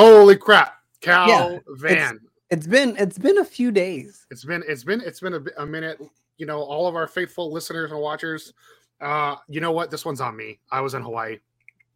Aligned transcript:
Holy 0.00 0.36
crap, 0.36 0.74
Cal 1.00 1.28
Yeah, 1.28 1.58
Van. 1.76 2.20
It's 2.50 2.66
been 2.66 2.96
it's 2.96 3.18
been 3.18 3.38
a 3.38 3.44
few 3.44 3.70
days. 3.70 4.26
It's 4.30 4.44
been 4.44 4.62
it's 4.66 4.82
been 4.84 5.00
it's 5.02 5.20
been 5.20 5.34
a, 5.34 5.42
a 5.62 5.66
minute. 5.66 6.00
You 6.38 6.46
know, 6.46 6.60
all 6.60 6.86
of 6.86 6.96
our 6.96 7.06
faithful 7.06 7.52
listeners 7.52 7.90
and 7.92 8.00
watchers. 8.00 8.54
Uh, 9.00 9.36
you 9.48 9.60
know 9.60 9.72
what? 9.72 9.90
This 9.90 10.04
one's 10.04 10.20
on 10.20 10.36
me. 10.36 10.58
I 10.70 10.80
was 10.80 10.94
in 10.94 11.02
Hawaii. 11.02 11.38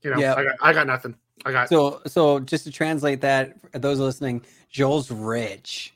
You 0.02 0.10
know, 0.10 0.18
Yeah. 0.18 0.34
I 0.34 0.44
got 0.44 0.54
I 0.60 0.72
got 0.72 0.86
nothing. 0.86 1.16
I 1.44 1.52
got 1.52 1.68
So 1.68 2.00
so 2.06 2.40
just 2.40 2.64
to 2.64 2.70
translate 2.70 3.20
that 3.22 3.56
for 3.72 3.78
those 3.78 3.98
listening, 3.98 4.44
Joel's 4.70 5.10
rich. 5.10 5.94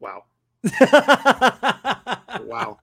wow, 0.00 0.24
wow. 2.44 2.78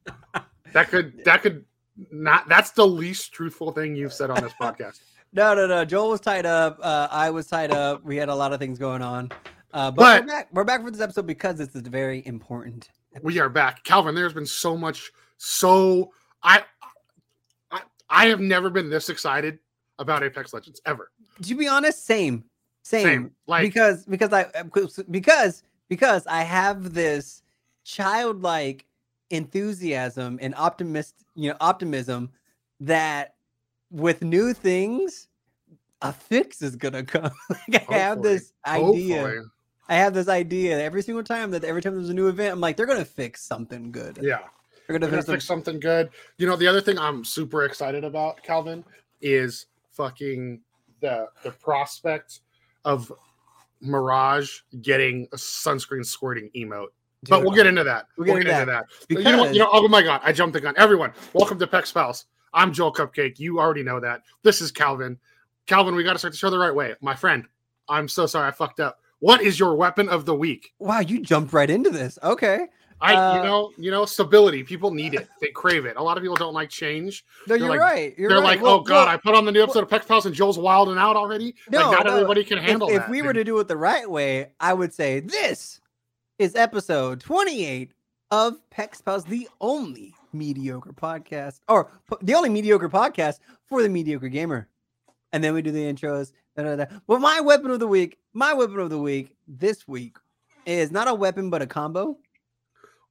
That 0.74 0.90
could 0.90 1.24
that 1.26 1.42
could 1.42 1.66
not. 2.12 2.48
That's 2.50 2.72
the 2.72 2.86
least 2.86 3.32
truthful 3.32 3.72
thing 3.72 3.96
you've 3.96 4.14
said 4.14 4.30
on 4.30 4.42
this 4.44 4.54
podcast. 4.62 5.00
No, 5.32 5.54
no, 5.54 5.68
no. 5.68 5.86
Joel 5.86 6.10
was 6.10 6.22
tied 6.22 6.46
up. 6.46 6.80
Uh, 6.82 7.08
I 7.12 7.30
was 7.30 7.48
tied 7.48 7.72
up. 7.72 8.04
We 8.04 8.16
had 8.16 8.30
a 8.30 8.36
lot 8.36 8.52
of 8.54 8.60
things 8.60 8.80
going 8.80 9.02
on. 9.02 9.32
Uh, 9.74 9.92
but, 9.92 9.96
But- 9.96 10.22
we're 10.22 10.28
back. 10.28 10.48
We're 10.52 10.64
back 10.64 10.84
for 10.84 10.92
this 10.92 11.02
episode 11.02 11.28
because 11.28 11.60
it's 11.60 11.76
very 11.76 12.26
important. 12.26 12.90
we 13.22 13.40
are 13.40 13.50
back 13.50 13.84
calvin 13.84 14.14
there's 14.14 14.34
been 14.34 14.46
so 14.46 14.78
much 14.78 15.12
so 15.38 16.12
i 16.44 16.62
i, 17.72 17.82
I 18.08 18.28
have 18.28 18.40
never 18.40 18.70
been 18.70 18.88
this 18.88 19.10
excited 19.10 19.58
about 19.98 20.22
apex 20.24 20.54
legends 20.54 20.80
ever 20.86 21.10
To 21.42 21.56
be 21.56 21.68
honest, 21.68 22.06
same, 22.06 22.44
same. 22.84 23.04
Same, 23.04 23.32
like- 23.48 23.64
because 23.64 24.06
because 24.06 24.32
I 24.32 24.46
because 25.10 25.64
because 25.90 26.28
I 26.28 26.44
have 26.44 26.94
this 26.94 27.42
childlike 27.84 28.86
enthusiasm 29.32 30.38
and 30.42 30.54
optimist, 30.56 31.16
you 31.36 31.50
know, 31.50 31.58
optimism 31.60 32.30
that 32.82 33.34
with 33.92 34.22
new 34.24 34.54
things, 34.54 35.28
a 36.02 36.14
fix 36.14 36.62
is 36.62 36.76
gonna 36.76 37.04
come. 37.04 37.32
like 37.68 37.90
I 37.90 37.98
have 37.98 38.18
Hopefully. 38.18 38.34
this 38.36 38.54
idea. 38.66 39.22
Hopefully. 39.22 39.46
I 39.92 39.96
have 39.96 40.14
this 40.14 40.28
idea 40.28 40.80
every 40.80 41.02
single 41.02 41.24
time 41.24 41.50
that 41.52 41.64
every 41.64 41.82
time 41.82 41.96
there's 41.96 42.10
a 42.10 42.14
new 42.14 42.28
event, 42.28 42.54
I'm 42.54 42.60
like, 42.60 42.78
they're 42.78 42.86
gonna 42.86 43.04
fix 43.04 43.42
something 43.44 43.92
good. 43.92 44.20
yeah 44.22 44.38
They're 44.88 44.98
They're 44.98 45.00
gonna 45.00 45.12
gonna 45.12 45.22
fix, 45.24 45.32
fix 45.34 45.46
something 45.46 45.80
good 45.80 46.10
you 46.38 46.46
know 46.48 46.56
the 46.56 46.68
other 46.68 46.82
thing 46.82 46.98
i'm 46.98 47.24
super 47.26 47.64
excited 47.66 48.04
about 48.04 48.42
calvin 48.44 48.84
is 49.22 49.66
fucking 49.92 50.62
the 51.02 51.28
the 51.44 51.52
prospect 51.52 52.42
of 52.86 53.12
mirage 53.82 54.60
getting 54.82 55.28
a 55.32 55.36
sunscreen 55.38 56.06
squirting 56.06 56.50
emote 56.56 56.88
but 57.30 57.42
we'll 57.42 57.52
get 57.52 57.66
into 57.68 57.84
that 57.84 58.06
We'll 58.18 58.28
we'll 58.28 58.38
get 58.38 58.46
get, 58.48 58.62
into 58.62 58.74
into 58.74 58.86
that, 59.10 59.20
you 59.20 59.24
know 59.38 59.46
you 59.52 59.60
know 59.60 59.70
oh 59.72 59.88
my 59.88 60.02
god 60.02 60.22
i 60.24 60.32
jumped 60.32 60.54
the 60.54 60.62
gun 60.62 60.74
everyone 60.78 61.14
welcome 61.34 61.60
to 61.60 61.68
pex 61.68 61.94
pals 61.94 62.26
i'm 62.54 62.74
joel 62.74 62.94
cupcake. 62.94 63.40
You 63.40 63.60
already 63.60 63.84
know 63.84 64.00
that. 64.00 64.22
This 64.44 64.62
is 64.62 64.72
calvin. 64.72 65.18
Calvin 65.68 65.96
we 65.96 66.04
got 66.04 66.14
to 66.14 66.20
start 66.20 66.34
the 66.34 66.38
show 66.38 66.50
the 66.50 66.58
right 66.60 66.74
way. 66.74 66.96
My 67.02 67.16
friend 67.16 67.46
i'm 67.88 68.08
so 68.08 68.26
sorry 68.26 68.48
i 68.48 68.52
fucked 68.52 68.80
up. 68.80 69.00
What 69.20 69.42
is 69.42 69.60
your 69.60 69.76
weapon 69.76 70.08
of 70.10 70.26
the 70.26 70.34
week? 70.36 70.74
Wow, 70.80 71.00
you 71.02 71.20
jumped 71.22 71.52
right 71.54 71.70
into 71.70 71.90
this. 71.90 72.18
Okay. 72.24 72.68
i 73.02 73.14
Uh, 73.16 73.36
you 73.38 73.44
know 73.44 73.72
you 73.78 73.92
know 73.92 74.06
stability. 74.06 74.64
People 74.64 74.92
need 74.92 75.14
it. 75.14 75.28
They 75.42 75.50
crave 75.50 75.86
it. 75.86 75.98
A 75.98 76.02
lot 76.04 76.18
of 76.18 76.24
people 76.24 76.36
don't 76.38 76.54
like 76.54 76.70
change. 76.70 77.26
No, 77.48 77.54
They're 77.56 77.58
you're 77.58 77.70
like- 77.70 77.80
right. 77.80 78.16
You're 78.18 78.30
they're 78.30 78.40
right. 78.40 78.46
like 78.58 78.62
Well- 78.62 78.76
oh 78.76 78.80
god 78.82 79.06
well, 79.06 79.08
i 79.08 79.18
put 79.18 79.36
on 79.36 79.46
the 79.46 79.52
new 79.52 79.62
episode 79.64 79.84
of 79.84 79.90
pex 79.90 80.08
pals 80.08 80.26
and 80.26 80.34
joel's 80.36 80.58
wilding 80.58 80.98
out 80.98 81.16
already? 81.16 81.56
No, 81.70 81.90
like 81.90 81.92
not 81.98 82.06
no, 82.06 82.14
everybody 82.16 82.44
can 82.44 82.58
if, 82.58 82.64
handle 82.64 82.90
if 82.90 82.96
that. 83.02 83.10
we 83.10 83.22
were 83.22 83.34
to 83.34 83.44
do 83.44 83.58
it 83.60 83.68
the 83.68 83.78
right 83.78 84.10
way, 84.10 84.52
I 84.60 84.74
would 84.74 84.94
say 84.94 85.20
this 85.20 85.82
is 86.40 86.56
episode 86.56 87.20
28 87.20 87.92
of 88.32 88.58
Pex 88.72 89.04
Pals, 89.04 89.26
the 89.26 89.50
only 89.60 90.14
mediocre 90.34 90.94
podcast, 90.94 91.60
or 91.68 91.92
the 92.22 92.34
only 92.36 92.50
mediocre 92.50 92.90
podcast 92.90 93.40
for 93.68 93.82
the 93.82 93.90
mediocre 93.90 94.30
gamer. 94.30 94.68
And 95.32 95.44
then 95.44 95.54
we 95.54 95.62
do 95.62 95.72
the 95.72 95.84
intros. 95.84 96.32
Da, 96.56 96.64
da, 96.64 96.76
da. 96.76 96.86
Well, 97.08 97.20
my 97.20 97.40
weapon 97.40 97.72
of 97.72 97.80
the 97.80 97.88
week, 97.88 98.18
my 98.34 98.54
weapon 98.54 98.80
of 98.80 98.90
the 98.90 98.98
week 99.00 99.36
this 99.48 99.88
week 99.88 100.18
is 100.66 100.92
not 100.92 101.08
a 101.08 101.14
weapon 101.14 101.50
but 101.50 101.62
a 101.62 101.68
combo. 101.68 102.18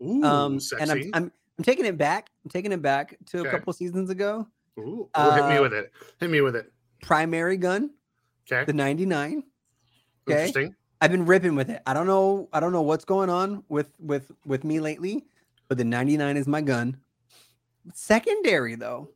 Ooh, 0.02 0.22
Um, 0.24 0.60
sexy. 0.60 0.82
and 0.82 0.90
I'm, 0.90 1.10
I'm 1.14 1.32
I'm 1.58 1.64
taking 1.64 1.86
it 1.86 1.98
back. 1.98 2.30
I'm 2.44 2.50
taking 2.50 2.70
it 2.72 2.80
back 2.82 3.16
to 3.26 3.40
a 3.42 3.50
couple 3.50 3.72
seasons 3.72 4.10
ago. 4.10 4.46
Ooh, 4.78 5.08
ooh, 5.18 5.30
hit 5.32 5.44
me 5.48 5.56
uh, 5.56 5.62
with 5.62 5.72
it 5.74 5.92
hit 6.20 6.30
me 6.30 6.40
with 6.40 6.54
it 6.54 6.72
Primary 7.02 7.56
gun, 7.56 7.90
okay 8.50 8.64
the 8.64 8.72
99. 8.72 9.42
okay. 10.28 10.46
interesting 10.46 10.74
I've 11.00 11.10
been 11.12 11.26
ripping 11.26 11.54
with 11.54 11.70
it. 11.70 11.80
I 11.86 11.94
don't 11.94 12.06
know. 12.08 12.48
I 12.52 12.58
don't 12.60 12.72
know 12.72 12.82
what's 12.82 13.04
going 13.04 13.30
on 13.30 13.62
with 13.68 13.90
with 14.00 14.30
with 14.44 14.64
me 14.64 14.80
lately, 14.80 15.24
but 15.68 15.78
the 15.78 15.84
99 15.84 16.36
is 16.36 16.48
my 16.48 16.60
gun. 16.60 16.96
Secondary 17.94 18.74
though, 18.74 19.08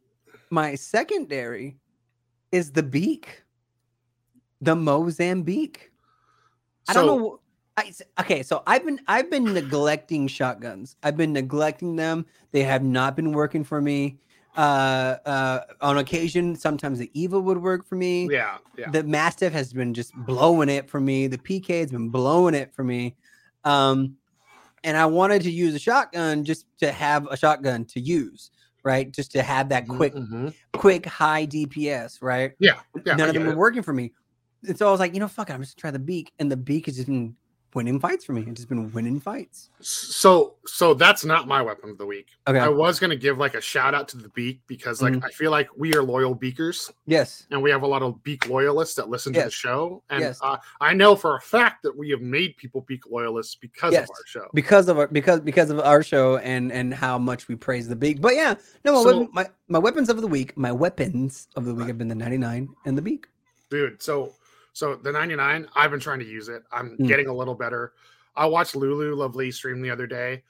my 0.50 0.74
secondary 0.74 1.76
is 2.50 2.72
the 2.72 2.82
beak, 2.82 3.42
the 4.60 4.76
Mozambique. 4.76 5.90
I 6.88 6.94
don't 6.94 7.06
know. 7.06 7.40
I, 7.76 7.90
okay, 8.20 8.42
so 8.42 8.62
I've 8.66 8.84
been 8.84 9.00
I've 9.08 9.30
been 9.30 9.44
neglecting 9.44 10.26
shotguns. 10.28 10.96
I've 11.02 11.16
been 11.16 11.32
neglecting 11.32 11.96
them. 11.96 12.26
They 12.50 12.62
have 12.64 12.82
not 12.82 13.16
been 13.16 13.32
working 13.32 13.64
for 13.64 13.80
me. 13.80 14.18
Uh, 14.54 15.16
uh, 15.24 15.60
on 15.80 15.96
occasion, 15.96 16.54
sometimes 16.54 16.98
the 16.98 17.10
Eva 17.14 17.40
would 17.40 17.56
work 17.56 17.86
for 17.86 17.96
me 17.96 18.28
yeah 18.30 18.58
yeah 18.76 18.90
the 18.90 19.02
mastiff 19.02 19.52
has 19.52 19.72
been 19.72 19.94
just 19.94 20.14
blowing 20.14 20.68
it 20.68 20.88
for 20.88 21.00
me 21.00 21.26
the 21.26 21.38
pk 21.38 21.80
has 21.80 21.90
been 21.90 22.08
blowing 22.08 22.54
it 22.54 22.72
for 22.74 22.84
me 22.84 23.16
um 23.64 24.16
and 24.84 24.96
i 24.96 25.06
wanted 25.06 25.42
to 25.42 25.50
use 25.50 25.74
a 25.74 25.78
shotgun 25.78 26.44
just 26.44 26.66
to 26.78 26.90
have 26.92 27.26
a 27.30 27.36
shotgun 27.36 27.84
to 27.84 28.00
use 28.00 28.50
right 28.84 29.12
just 29.12 29.30
to 29.32 29.42
have 29.42 29.68
that 29.68 29.86
quick 29.88 30.14
Mhm. 30.14 30.54
quick 30.72 31.06
high 31.06 31.46
dps 31.46 32.18
right 32.22 32.52
yeah 32.58 32.80
yeah 33.06 33.14
none 33.14 33.22
I 33.22 33.28
of 33.28 33.34
them 33.34 33.46
were 33.46 33.52
it. 33.52 33.56
working 33.58 33.82
for 33.82 33.92
me 33.92 34.12
and 34.66 34.76
so 34.78 34.88
i 34.88 34.90
was 34.90 35.00
like 35.00 35.14
you 35.14 35.20
know 35.20 35.28
fuck 35.28 35.50
it, 35.50 35.52
i'm 35.52 35.60
just 35.62 35.76
gonna 35.76 35.80
try 35.80 35.90
the 35.92 35.98
beak 36.04 36.32
and 36.38 36.50
the 36.50 36.56
beak 36.56 36.86
has 36.86 36.96
just 36.96 37.08
been 37.08 37.36
winning 37.74 37.98
fights 37.98 38.24
for 38.24 38.32
me 38.32 38.42
it's 38.42 38.56
just 38.60 38.68
been 38.68 38.90
winning 38.92 39.18
fights 39.20 39.70
so 39.80 40.54
so 40.66 40.94
that's 40.94 41.24
not 41.24 41.48
my 41.48 41.60
weapon 41.62 41.90
of 41.90 41.98
the 41.98 42.04
week 42.06 42.26
okay 42.46 42.58
i 42.58 42.68
was 42.68 42.98
going 43.00 43.10
to 43.10 43.16
give 43.16 43.38
like 43.38 43.54
a 43.54 43.60
shout 43.60 43.94
out 43.94 44.08
to 44.08 44.16
the 44.16 44.28
beak 44.30 44.60
because 44.66 45.00
like 45.00 45.14
Mhm. 45.14 45.24
i 45.24 45.28
feel 45.30 45.50
like 45.50 45.68
we 45.76 45.94
are 45.94 46.02
loyal 46.02 46.34
beakers 46.34 46.90
yes 47.06 47.46
and 47.50 47.62
we 47.62 47.70
have 47.70 47.82
a 47.82 47.86
lot 47.86 48.02
of 48.02 48.22
beak 48.22 48.48
loyalists 48.48 48.94
that 48.96 49.08
listen 49.08 49.32
to 49.32 49.42
the 49.42 49.50
show 49.50 50.02
and 50.10 50.20
Yes. 50.20 50.38
uh, 50.42 50.56
i 50.80 50.92
know 50.92 51.16
for 51.16 51.36
a 51.36 51.40
fact 51.40 51.82
that 51.82 51.96
we 51.96 52.10
have 52.10 52.20
made 52.20 52.56
people 52.56 52.82
beak 52.82 53.02
loyalists 53.10 53.54
because 53.56 53.92
Yes. 53.92 54.04
of 54.04 54.10
our 54.10 54.26
show 54.26 54.48
because 54.54 54.88
of 54.88 54.98
our 54.98 55.06
because 55.08 55.40
because 55.40 55.70
of 55.70 55.80
our 55.80 56.02
show 56.02 56.36
and 56.38 56.70
and 56.72 56.92
how 56.94 57.18
much 57.18 57.48
we 57.48 57.56
praise 57.56 57.88
the 57.88 57.96
beak. 57.96 58.20
But 58.20 58.34
yeah, 58.34 58.54
no, 58.84 58.92
my 58.92 59.02
So- 59.02 59.18
weapon, 59.18 59.28
my, 59.32 59.46
my 59.68 59.78
weapons 59.78 60.08
of 60.08 60.20
the 60.20 60.26
week, 60.26 60.56
my 60.56 60.72
weapons 60.72 61.48
of 61.56 61.64
the 61.64 61.74
week 61.74 61.86
have 61.88 61.98
been 61.98 62.08
the 62.08 62.14
99 62.14 62.68
and 62.84 62.96
the 62.98 63.02
beak. 63.02 63.26
dude 63.70 64.02
so 64.02 64.34
so 64.72 64.96
the 64.96 65.12
99 65.12 65.68
i've 65.76 65.90
been 65.90 66.00
trying 66.00 66.18
to 66.18 66.24
use 66.24 66.48
it 66.48 66.62
i'm 66.72 66.96
Mm. 66.98 67.06
getting 67.08 67.28
a 67.28 67.34
little 67.34 67.54
better 67.54 67.92
i 68.36 68.46
watched 68.46 68.74
LuluLuvely 68.74 69.52
stream 69.52 69.80
the 69.82 69.90
other 69.90 70.06
day 70.06 70.42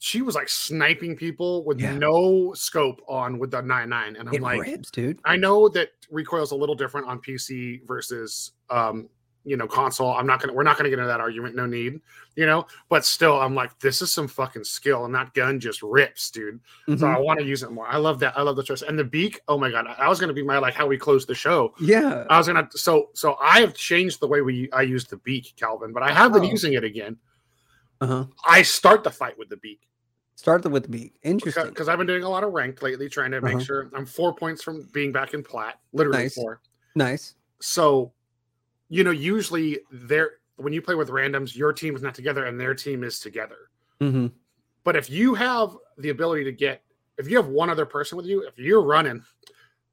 she 0.00 0.22
was 0.22 0.34
like 0.34 0.48
sniping 0.48 1.16
people 1.16 1.64
with 1.64 1.80
Yeah. 1.80 1.96
no 1.96 2.52
scope 2.54 3.00
on 3.08 3.38
with 3.38 3.50
the 3.50 3.60
99 3.62 4.16
and 4.16 4.28
i'm 4.28 4.34
It 4.34 4.42
like 4.42 4.60
rips, 4.62 4.90
dude. 4.90 5.18
i 5.24 5.36
know 5.36 5.68
that 5.70 5.90
recoil's 6.10 6.52
a 6.52 6.56
little 6.56 6.74
different 6.74 7.06
on 7.06 7.20
pc 7.20 7.86
versus 7.86 8.52
um 8.70 9.08
you 9.44 9.56
know 9.56 9.66
console 9.66 10.10
i'm 10.12 10.26
not 10.26 10.40
gonna 10.40 10.52
we're 10.52 10.62
not 10.62 10.76
gonna 10.76 10.90
get 10.90 10.98
into 10.98 11.06
that 11.08 11.20
argument 11.20 11.54
no 11.54 11.64
need 11.64 12.00
you 12.36 12.44
know 12.44 12.66
but 12.88 13.04
still 13.04 13.40
i'm 13.40 13.54
like 13.54 13.78
this 13.78 14.02
is 14.02 14.10
some 14.10 14.26
fucking 14.28 14.64
skill 14.64 15.04
and 15.04 15.14
that 15.14 15.32
gun 15.32 15.58
just 15.60 15.80
rips 15.82 16.30
dude 16.30 16.60
so 16.88 16.94
Mhm. 16.96 17.16
i 17.16 17.18
want 17.18 17.38
to 17.38 17.44
use 17.46 17.62
it 17.62 17.70
more 17.70 17.86
i 17.88 17.96
love 17.96 18.18
that 18.18 18.36
i 18.36 18.42
love 18.42 18.56
the 18.56 18.62
choice 18.62 18.82
and 18.82 18.98
the 18.98 19.04
beak 19.04 19.40
oh 19.48 19.56
my 19.56 19.70
god 19.70 19.86
i 19.98 20.08
was 20.08 20.18
gonna 20.20 20.32
be 20.32 20.42
my 20.42 20.58
like 20.58 20.74
how 20.74 20.86
we 20.86 20.98
close 20.98 21.24
the 21.24 21.34
show 21.34 21.72
Yeah. 21.80 22.24
I 22.28 22.36
was 22.38 22.46
gonna 22.48 22.68
so 22.72 23.10
so 23.14 23.36
I 23.40 23.60
have 23.60 23.74
changed 23.74 24.20
the 24.20 24.26
way 24.28 24.40
we 24.42 24.70
I 24.72 24.82
use 24.82 25.06
the 25.06 25.16
beak, 25.18 25.54
Calvin, 25.56 25.92
but 25.92 26.02
I 26.02 26.12
have 26.12 26.32
been 26.32 26.42
Oh. 26.44 26.50
using 26.50 26.72
it 26.74 26.84
again. 26.84 27.16
Uh-huh. 28.00 28.26
I 28.46 28.62
start 28.62 29.02
the 29.04 29.10
fight 29.10 29.38
with 29.38 29.48
the 29.48 29.56
beak 29.56 29.80
Start 30.34 30.62
the 30.62 30.68
with 30.68 30.84
the 30.84 30.88
beak. 30.90 31.14
Interesting. 31.22 31.66
because 31.68 31.88
I've 31.88 31.98
been 31.98 32.06
doing 32.06 32.22
a 32.22 32.28
lot 32.28 32.44
of 32.44 32.52
ranked 32.52 32.80
lately, 32.82 33.08
trying 33.08 33.30
to 33.32 33.40
make 33.40 33.56
Uh-huh. 33.56 33.64
sure 33.64 33.90
I'm 33.94 34.06
four 34.06 34.34
points 34.34 34.62
from 34.62 34.82
being 34.92 35.10
back 35.10 35.32
in 35.34 35.42
plat, 35.42 35.80
literally 35.92 36.24
Nice. 36.24 36.34
four. 36.34 36.60
Nice. 36.94 37.34
So, 37.60 38.12
you 38.88 39.04
know, 39.04 39.10
usually 39.10 39.80
there 39.90 40.32
when 40.56 40.72
you 40.72 40.82
play 40.82 40.94
with 40.94 41.10
randoms, 41.10 41.54
your 41.54 41.72
team 41.72 41.94
is 41.94 42.02
not 42.02 42.14
together 42.14 42.46
and 42.46 42.58
their 42.60 42.74
team 42.74 43.04
is 43.04 43.20
together. 43.20 43.70
Mm-hmm. 44.00 44.28
But 44.84 44.96
if 44.96 45.08
you 45.08 45.34
have 45.34 45.76
the 45.98 46.08
ability 46.10 46.44
to 46.44 46.52
get, 46.52 46.82
if 47.16 47.28
you 47.28 47.36
have 47.36 47.48
one 47.48 47.70
other 47.70 47.86
person 47.86 48.16
with 48.16 48.26
you, 48.26 48.42
if 48.46 48.58
you're 48.58 48.82
running, 48.82 49.22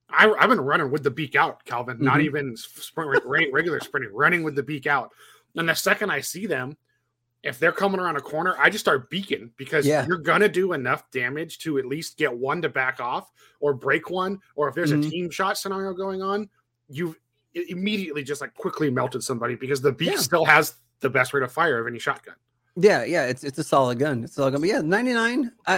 I, 0.09 0.31
I've 0.31 0.49
been 0.49 0.61
running 0.61 0.91
with 0.91 1.03
the 1.03 1.11
beak 1.11 1.35
out, 1.35 1.63
Calvin. 1.65 1.97
Not 1.99 2.17
Mhm. 2.17 2.23
even 2.23 2.57
sprint, 2.57 3.23
regular 3.51 3.79
sprinting, 3.79 4.11
running 4.13 4.43
with 4.43 4.55
the 4.55 4.63
beak 4.63 4.87
out. 4.87 5.11
And 5.55 5.67
the 5.67 5.73
second 5.75 6.09
I 6.11 6.21
see 6.21 6.45
them, 6.45 6.77
if 7.43 7.59
they're 7.59 7.71
coming 7.71 7.99
around 7.99 8.15
a 8.15 8.21
corner, 8.21 8.55
I 8.57 8.69
just 8.69 8.83
start 8.83 9.09
beaking 9.09 9.51
because 9.57 9.85
Yeah. 9.85 10.05
you're 10.07 10.17
gonna 10.17 10.49
do 10.49 10.73
enough 10.73 11.09
damage 11.11 11.59
to 11.59 11.77
at 11.77 11.85
least 11.85 12.17
get 12.17 12.35
one 12.35 12.61
to 12.63 12.69
back 12.69 12.99
off 12.99 13.31
or 13.59 13.73
break 13.73 14.09
one, 14.09 14.39
or 14.55 14.67
if 14.67 14.75
there's 14.75 14.91
Mhm. 14.91 15.05
a 15.05 15.09
team 15.09 15.29
shot 15.29 15.57
scenario 15.57 15.93
going 15.93 16.21
on, 16.21 16.49
you've 16.87 17.19
immediately 17.55 18.23
just 18.23 18.41
like 18.41 18.53
quickly 18.55 18.89
melted 18.91 19.23
somebody 19.23 19.55
because 19.55 19.81
the 19.81 19.91
beak 19.91 20.11
Yeah. 20.11 20.17
still 20.17 20.45
has 20.45 20.75
the 20.99 21.09
best 21.09 21.33
rate 21.33 21.43
of 21.43 21.51
fire 21.51 21.79
of 21.79 21.87
any 21.87 21.99
shotgun. 21.99 22.35
Yeah, 22.75 23.03
yeah, 23.05 23.25
it's 23.25 23.43
it's 23.43 23.57
a 23.57 23.63
solid 23.63 23.99
gun. 23.99 24.23
It's 24.23 24.33
a 24.33 24.35
solid 24.35 24.51
gun. 24.51 24.61
But 24.61 24.69
yeah, 24.69 24.81
99. 24.81 25.51
I 25.67 25.75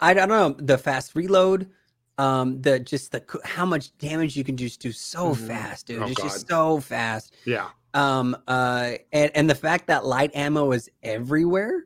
I, 0.00 0.10
I 0.10 0.14
don't 0.14 0.28
know 0.28 0.50
the 0.58 0.76
fast 0.76 1.14
reload, 1.14 1.70
um, 2.18 2.60
the 2.60 2.78
just 2.78 3.12
the 3.12 3.22
how 3.44 3.64
much 3.64 3.96
damage 3.98 4.36
you 4.36 4.44
can 4.44 4.56
just 4.56 4.80
do 4.80 4.92
so 4.92 5.34
Mhm. 5.34 5.46
fast, 5.48 5.86
dude. 5.86 6.02
Oh, 6.02 6.06
it's 6.06 6.20
just 6.20 6.48
so 6.48 6.80
fast. 6.80 7.34
Yeah. 7.46 7.68
Um, 7.94 8.36
uh, 8.48 8.92
and 9.12 9.30
and 9.34 9.48
the 9.48 9.54
fact 9.54 9.86
that 9.86 10.04
light 10.04 10.34
ammo 10.34 10.72
is 10.72 10.90
everywhere, 11.02 11.84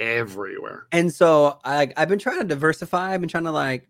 everywhere. 0.00 0.86
and 0.92 1.12
so 1.12 1.58
I 1.64 1.92
I've 1.96 2.08
been 2.08 2.18
trying 2.18 2.38
to 2.38 2.44
diversify. 2.44 3.12
I've 3.14 3.20
been 3.20 3.28
trying 3.28 3.44
to 3.44 3.50
like, 3.52 3.88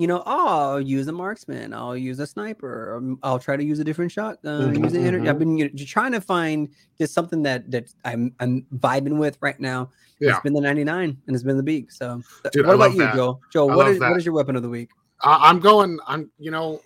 you 0.00 0.06
know, 0.06 0.22
oh, 0.24 0.70
I'll 0.72 0.80
use 0.80 1.06
a 1.08 1.12
marksman, 1.12 1.74
I'll 1.74 1.94
use 1.94 2.18
a 2.20 2.26
sniper, 2.26 2.96
um, 2.96 3.18
I'll 3.22 3.38
try 3.38 3.58
to 3.58 3.62
use 3.62 3.80
a 3.80 3.84
different 3.84 4.10
shotgun. 4.10 4.74
Mhm, 4.74 4.84
use 4.84 4.94
an 4.94 5.04
inter- 5.04 5.28
I've 5.28 5.38
been 5.38 5.58
you 5.58 5.68
know, 5.68 5.84
trying 5.84 6.12
to 6.12 6.22
find 6.22 6.70
just 6.96 7.12
something 7.12 7.42
that 7.42 7.70
that 7.70 7.92
I'm 8.06 8.34
I'm 8.40 8.62
vibing 8.74 9.18
with 9.18 9.36
right 9.42 9.60
now. 9.60 9.90
Yeah. 10.18 10.30
It's 10.30 10.40
been 10.40 10.54
the 10.54 10.60
99 10.62 11.20
and 11.26 11.36
it's 11.36 11.44
been 11.44 11.58
the 11.58 11.62
beak. 11.62 11.92
So, 11.92 12.22
Dude, 12.50 12.64
what 12.66 12.72
I 12.72 12.74
about 12.76 12.92
you, 12.92 12.98
that. 13.00 13.14
Joel? 13.14 13.42
Joel, 13.52 13.76
what 13.76 13.88
is 13.88 14.00
what 14.00 14.16
is 14.16 14.24
your 14.24 14.34
weapon 14.34 14.56
of 14.56 14.62
the 14.62 14.70
week? 14.70 14.88
I, 15.20 15.50
I'm 15.50 15.60
going. 15.60 15.98
I'm. 16.06 16.30
You 16.38 16.50
know, 16.50 16.80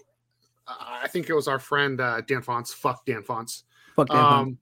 I 0.66 1.02
I 1.04 1.06
think 1.06 1.30
it 1.30 1.34
was 1.34 1.46
our 1.46 1.60
friend 1.60 2.00
uh, 2.00 2.20
Dan 2.22 2.42
Fonts. 2.42 2.74
Fuck 2.74 3.06
Dan 3.06 3.22
Fonts. 3.22 3.62
Fuck 3.94 4.08
Dan 4.08 4.16
Fonts. 4.16 4.48
Um, 4.48 4.58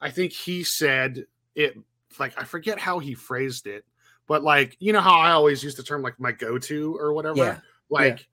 I 0.00 0.10
think 0.10 0.32
he 0.32 0.64
said 0.64 1.26
it. 1.54 1.76
Like 2.18 2.32
I 2.40 2.44
forget 2.44 2.78
how 2.78 2.98
he 2.98 3.12
phrased 3.12 3.66
it, 3.66 3.84
but 4.26 4.42
like 4.42 4.78
you 4.80 4.94
know 4.94 5.02
how 5.02 5.18
I 5.18 5.32
always 5.32 5.62
use 5.62 5.74
the 5.74 5.82
term 5.82 6.00
like 6.00 6.18
my 6.18 6.32
go-to 6.32 6.96
or 6.98 7.12
whatever. 7.12 7.36
Yeah, 7.36 7.58
Like 7.90 8.26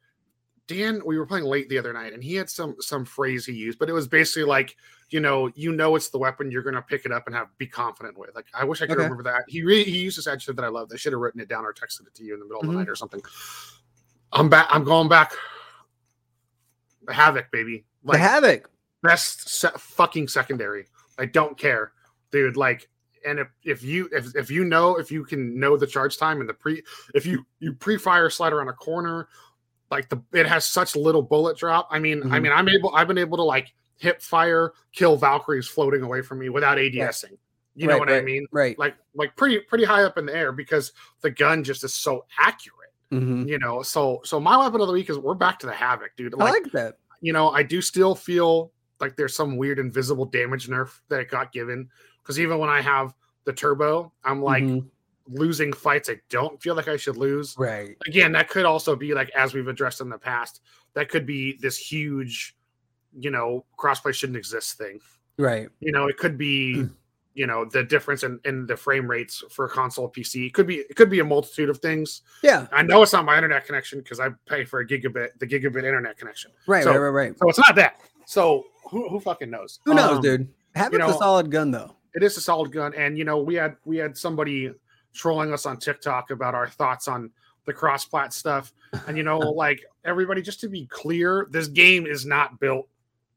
Dan, 0.68 1.02
we 1.06 1.18
were 1.18 1.26
playing 1.26 1.46
late 1.46 1.70
the 1.70 1.78
other 1.78 1.94
night, 1.94 2.14
and 2.14 2.24
he 2.24 2.36
had 2.36 2.50
some 2.50 2.76
some 2.80 3.06
phrase 3.06 3.46
he 3.46 3.54
used, 3.54 3.80
but 3.80 3.90
it 3.90 3.94
was 3.94 4.08
basically 4.08 4.44
like 4.44 4.76
you 5.10 5.20
know 5.22 5.50
you 5.56 5.72
know 5.72 5.96
it's 5.96 6.10
the 6.10 6.18
weapon 6.18 6.52
you're 6.52 6.62
gonna 6.64 6.82
pick 6.82 7.06
it 7.06 7.12
up 7.12 7.26
and 7.28 7.36
have 7.36 7.48
be 7.58 7.66
confident 7.68 8.18
with. 8.18 8.36
Like 8.36 8.48
I 8.54 8.64
wish 8.66 8.82
I 8.82 8.86
could 8.86 8.94
Okay. 8.98 9.04
remember 9.04 9.24
that. 9.24 9.44
He 9.48 9.64
really 9.64 9.86
he 9.86 9.98
used 10.00 10.18
this 10.18 10.28
adjective 10.28 10.56
that 10.58 10.66
I 10.66 10.70
loved. 10.70 10.92
I 10.94 10.98
should 10.98 11.14
have 11.14 11.22
written 11.22 11.40
it 11.42 11.48
down 11.48 11.66
or 11.66 11.74
texted 11.74 12.06
it 12.08 12.14
to 12.16 12.24
you 12.24 12.34
in 12.34 12.40
the 12.40 12.46
middle 12.46 12.60
of 12.62 12.68
Mhm. 12.68 12.72
the 12.72 12.78
night 12.80 12.90
or 12.90 12.96
something. 12.96 13.22
I'm 14.34 14.50
back. 14.50 14.68
I'm 14.70 14.84
going 14.84 15.08
back. 15.08 15.34
The 17.06 17.14
havoc, 17.14 17.50
baby. 17.52 17.86
the 18.04 18.18
havoc. 18.18 18.70
best 19.04 19.48
se- 19.50 19.70
fucking 19.78 20.28
secondary. 20.28 20.88
I 21.18 21.26
don't 21.26 21.58
care, 21.58 21.94
dude. 22.32 22.58
Like, 22.58 22.90
and 23.26 23.40
if 23.40 23.48
if 23.64 23.84
you 23.84 24.10
if 24.12 24.36
if 24.36 24.52
you 24.52 24.66
know 24.66 24.98
if 24.98 25.12
you 25.12 25.24
can 25.24 25.58
know 25.60 25.78
the 25.78 25.88
charge 25.88 26.18
time 26.18 26.42
and 26.42 26.50
the 26.50 26.54
pre 26.54 26.84
if 27.14 27.26
you 27.26 27.46
you 27.60 27.74
pre 27.74 27.98
fire 27.98 28.30
slide 28.30 28.52
around 28.54 28.68
a 28.70 28.74
corner, 28.74 29.30
like 29.92 30.10
the 30.10 30.22
it 30.34 30.46
has 30.46 30.66
such 30.66 30.96
little 30.96 31.22
bullet 31.22 31.58
drop. 31.58 31.88
I 31.92 32.00
mean, 32.00 32.22
I 32.32 32.40
Mhm. 32.40 32.44
mean, 32.44 32.52
I'm 32.52 32.68
able 32.70 32.94
I've 32.96 33.08
been 33.08 33.18
able 33.18 33.38
to 33.38 33.44
like 33.44 33.74
hip 33.98 34.22
fire 34.22 34.74
kill 34.94 35.16
Valkyries 35.18 35.68
floating 35.68 36.02
away 36.04 36.22
from 36.22 36.40
me 36.40 36.50
without 36.50 36.78
ADSing. 36.78 37.38
You 37.76 37.88
know 37.88 37.94
Right, 37.94 38.00
what 38.00 38.10
I 38.12 38.22
mean? 38.22 38.46
Right. 38.52 38.78
Like 38.80 38.96
like 39.14 39.36
pretty 39.36 39.60
pretty 39.60 39.86
high 39.86 40.04
up 40.04 40.18
in 40.18 40.26
the 40.26 40.36
air 40.36 40.52
because 40.52 40.92
the 41.22 41.30
gun 41.32 41.64
just 41.64 41.84
is 41.84 41.94
so 41.94 42.26
accurate. 42.40 42.74
Mhm. 43.12 43.48
You 43.48 43.60
know, 43.60 43.82
so 43.84 44.20
so 44.24 44.40
my 44.40 44.58
weapon 44.58 44.82
of 44.82 44.88
the 44.88 44.94
week 44.94 45.10
is 45.10 45.18
we're 45.18 45.34
back 45.36 45.60
to 45.60 45.68
the 45.68 45.74
havoc, 45.74 46.16
dude. 46.18 46.34
I 46.40 46.44
like 46.52 46.72
that. 46.74 46.98
you 47.22 47.34
know, 47.34 47.50
I 47.50 47.64
do 47.64 47.82
still 47.82 48.14
feel 48.14 48.72
like 49.00 49.16
there's 49.16 49.36
some 49.36 49.58
weird 49.58 49.80
invisible 49.80 50.26
damage 50.26 50.68
nerf 50.68 51.00
that 51.10 51.20
it 51.20 51.30
got 51.30 51.52
given. 51.52 51.90
Because 52.22 52.40
even 52.40 52.58
when 52.60 52.70
I 52.70 52.82
have 52.82 53.14
the 53.46 53.54
turbo, 53.54 54.12
I'm 54.24 54.42
like 54.44 54.64
Mhm. 54.64 54.86
Losing 55.30 55.74
fights 55.74 56.10
I 56.10 56.20
don't 56.30 56.62
feel 56.62 56.76
like 56.76 56.88
I 56.88 56.98
should 56.98 57.18
lose. 57.18 57.56
right. 57.58 57.96
Again, 58.08 58.32
that 58.34 58.50
could 58.50 58.66
also 58.66 58.96
be 58.96 59.14
like, 59.14 59.30
as 59.32 59.54
we've 59.54 59.68
addressed 59.68 60.02
in 60.02 60.10
the 60.10 60.18
past, 60.18 60.62
that 60.94 61.10
could 61.10 61.26
be 61.26 61.58
this 61.62 61.78
huge, 61.78 62.56
you 63.18 63.30
know, 63.32 63.66
crossplay 63.78 64.14
shouldn't 64.14 64.38
exist 64.38 64.78
thing. 64.78 65.00
Right. 65.38 65.70
You 65.80 65.92
know, 65.92 66.08
it 66.08 66.18
could 66.18 66.38
be, 66.38 66.88
you 67.34 67.46
know, 67.46 67.66
the 67.66 67.84
difference 67.84 68.24
in, 68.24 68.40
in 68.46 68.66
the 68.66 68.76
frame 68.78 69.08
rates 69.10 69.44
for 69.52 69.68
console 69.68 70.10
PC. 70.10 70.48
It 70.48 70.54
could 70.54 70.66
be 70.66 70.78
it 70.78 70.96
could 70.96 71.10
be 71.10 71.20
a 71.20 71.24
multitude 71.26 71.70
of 71.70 71.78
things. 71.80 72.22
Yeah. 72.42 72.68
I 72.72 72.82
know 72.84 73.04
it's 73.04 73.14
not 73.14 73.26
my 73.26 73.36
internet 73.36 73.66
connection 73.66 74.00
because 74.00 74.20
I 74.20 74.30
pay 74.48 74.66
for 74.66 74.80
a 74.80 74.88
gigabit, 74.88 75.38
the 75.40 75.46
gigabit 75.46 75.84
internet 75.84 76.18
connection. 76.18 76.52
Right. 76.66 76.84
So- 76.84 76.92
right. 76.92 76.98
Right. 76.98 77.10
Right. 77.30 77.38
So 77.40 77.50
it's 77.50 77.60
not 77.60 77.76
that. 77.76 78.00
So 78.26 78.64
who, 78.90 79.08
who 79.10 79.20
fucking 79.20 79.50
knows? 79.50 79.80
Who 79.86 79.94
knows, 79.94 80.18
Um, 80.18 80.22
dude? 80.22 80.48
Havoc's 80.76 80.96
a 80.96 80.98
know- 81.00 81.18
solid 81.20 81.52
gun, 81.52 81.72
though. 81.72 81.94
It 82.16 82.24
is 82.24 82.36
a 82.36 82.42
solid 82.42 82.72
gun, 82.72 82.96
and 82.96 83.16
you 83.16 83.24
know 83.26 83.38
we 83.38 83.54
had 83.54 83.76
we 83.86 83.98
had 83.98 84.18
somebody 84.18 84.74
trolling 85.14 85.54
us 85.54 85.66
on 85.66 85.78
TikTok 85.78 86.32
about 86.32 86.56
our 86.56 86.68
thoughts 86.68 87.08
on 87.08 87.32
the 87.66 87.74
cross 87.74 88.06
plat 88.06 88.34
stuff, 88.34 88.74
and 89.08 89.18
you 89.18 89.24
know 89.24 89.40
like 89.64 89.84
everybody, 90.06 90.42
just 90.42 90.60
to 90.62 90.70
be 90.70 90.86
clear, 90.88 91.48
this 91.52 91.68
game 91.68 92.06
is 92.06 92.26
not 92.26 92.60
built 92.60 92.88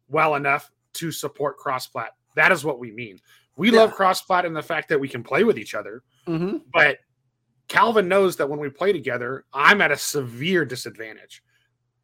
well 0.08 0.34
enough 0.36 0.70
to 0.94 1.10
support 1.12 1.56
cross 1.56 1.86
plat. 1.86 2.14
That 2.36 2.52
is 2.52 2.64
what 2.64 2.78
we 2.78 2.90
mean. 2.92 3.20
We 3.56 3.70
Yeah. 3.70 3.80
love 3.80 3.92
cross 3.94 4.22
plat 4.22 4.44
and 4.44 4.54
the 4.54 4.62
fact 4.62 4.88
that 4.88 4.98
we 5.00 5.08
can 5.08 5.22
play 5.22 5.44
with 5.44 5.58
each 5.58 5.74
other, 5.74 6.02
Mm-hmm. 6.26 6.58
but 6.72 6.98
Calvin 7.68 8.08
knows 8.08 8.36
that 8.36 8.48
when 8.48 8.58
we 8.58 8.68
play 8.68 8.92
together, 8.92 9.44
I'm 9.52 9.80
at 9.80 9.92
a 9.92 9.96
severe 9.96 10.64
disadvantage 10.64 11.42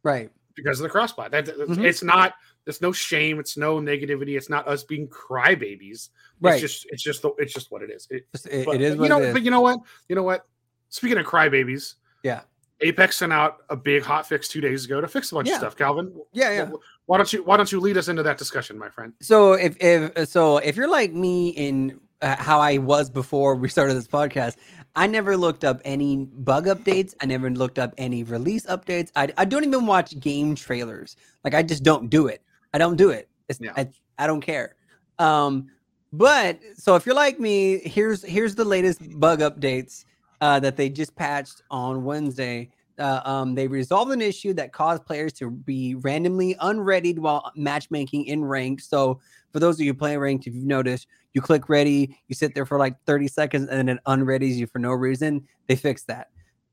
Right. 0.03 0.29
Because 0.57 0.79
of 0.79 0.83
the 0.83 0.89
cross 0.89 1.13
plat. 1.13 1.31
That, 1.31 1.45
Mhm. 1.45 1.85
It's 1.85 2.03
not. 2.03 2.33
It's 2.65 2.81
no 2.81 2.91
shame. 2.91 3.39
It's 3.39 3.55
no 3.55 3.79
negativity. 3.79 4.35
It's 4.35 4.49
not 4.49 4.67
us 4.67 4.83
being 4.83 5.07
crybabies. 5.07 6.09
Right. 6.41 6.53
It's 6.53 6.61
just. 6.61 6.87
It's 6.89 7.01
just. 7.03 7.21
The, 7.21 7.29
it's 7.37 7.53
just 7.53 7.71
what 7.71 7.81
it 7.81 7.89
is. 7.91 8.07
It, 8.09 8.27
it, 8.51 8.65
but, 8.65 8.75
it 8.75 8.81
is. 8.81 8.95
what 8.97 9.03
you 9.03 9.09
know. 9.09 9.19
it 9.21 9.27
is. 9.27 9.33
But 9.33 9.43
you 9.43 9.51
know 9.51 9.61
what? 9.61 9.79
You 10.09 10.15
know 10.17 10.23
what? 10.23 10.45
Speaking 10.89 11.17
of 11.17 11.25
crybabies, 11.25 11.93
Yeah. 12.23 12.41
Apex 12.81 13.17
sent 13.17 13.33
out 13.33 13.57
a 13.69 13.75
big 13.75 14.03
hot 14.03 14.27
fix 14.27 14.47
two 14.47 14.61
days 14.61 14.85
ago 14.85 15.01
to 15.01 15.07
fix 15.07 15.31
a 15.31 15.35
bunch 15.35 15.47
Yeah. 15.47 15.55
of 15.55 15.59
stuff. 15.61 15.75
Calvin, 15.77 16.13
yeah. 16.31 16.51
Yeah. 16.51 16.69
why 17.07 17.17
don't 17.17 17.31
you 17.33 17.43
Why 17.43 17.57
don't 17.57 17.71
you 17.71 17.79
lead 17.79 17.97
us 17.97 18.07
into 18.07 18.21
that 18.23 18.37
discussion, 18.37 18.77
my 18.77 18.89
friend? 18.89 19.13
So 19.21 19.53
if 19.53 19.75
if 19.81 20.27
so 20.27 20.57
if 20.57 20.75
you're 20.75 20.87
like 20.89 21.11
me 21.11 21.49
in 21.49 21.99
uh, 22.21 22.35
how 22.37 22.59
I 22.59 22.77
was 22.77 23.09
before 23.09 23.55
we 23.55 23.69
started 23.69 23.95
this 23.95 24.07
podcast, 24.07 24.57
I 24.95 25.07
never 25.07 25.37
looked 25.37 25.63
up 25.63 25.81
any 25.85 26.25
bug 26.25 26.65
updates. 26.65 27.13
I 27.21 27.25
never 27.25 27.49
looked 27.49 27.77
up 27.77 27.93
any 27.97 28.23
release 28.23 28.65
updates. 28.65 29.11
I, 29.15 29.31
I 29.37 29.45
don't 29.45 29.63
even 29.63 29.85
watch 29.85 30.19
game 30.19 30.55
trailers. 30.55 31.15
Like 31.43 31.53
I 31.53 31.63
just 31.63 31.83
don't 31.83 32.09
do 32.09 32.27
it. 32.27 32.41
I 32.73 32.77
don't 32.77 32.95
do 32.95 33.11
it. 33.11 33.29
It's, 33.47 33.59
Yeah. 33.61 33.73
I, 33.77 33.89
I 34.17 34.27
don't 34.27 34.41
care. 34.41 34.75
Um, 35.19 35.67
but 36.13 36.59
so 36.75 36.95
if 36.95 37.05
you're 37.05 37.15
like 37.15 37.39
me, 37.39 37.79
here's 37.79 38.23
here's 38.23 38.55
the 38.55 38.65
latest 38.65 39.19
bug 39.19 39.39
updates 39.39 40.05
uh, 40.41 40.59
that 40.61 40.77
they 40.77 40.89
just 40.89 41.15
patched 41.15 41.61
on 41.69 42.03
Wednesday. 42.03 42.69
Uh, 42.97 43.21
um, 43.25 43.53
they 43.53 43.67
resolved 43.67 44.11
an 44.11 44.21
issue 44.21 44.53
that 44.53 44.73
caused 44.73 45.05
players 45.05 45.31
to 45.31 45.51
be 45.51 45.93
randomly 45.95 46.55
unreadied 46.61 47.19
while 47.19 47.51
matchmaking 47.55 48.25
in 48.25 48.43
ranked. 48.43 48.81
So 48.81 49.19
for 49.53 49.59
those 49.59 49.75
of 49.79 49.85
you 49.85 49.93
playing 49.93 50.17
ranked, 50.17 50.47
if 50.47 50.55
you've 50.55 50.65
noticed, 50.65 51.07
you 51.37 51.41
click 51.41 51.69
ready, 51.69 52.17
you 52.27 52.33
sit 52.33 52.55
there 52.55 52.65
for 52.65 52.79
like 52.79 52.95
30 53.05 53.27
seconds, 53.27 53.69
and 53.69 53.77
then 53.77 53.89
it 53.89 54.01
unreadies 54.07 54.59
you 54.59 54.65
for 54.65 54.79
no 54.79 54.91
reason. 54.91 55.47
They 55.67 55.75
fixed 55.75 56.07
that. 56.07 56.29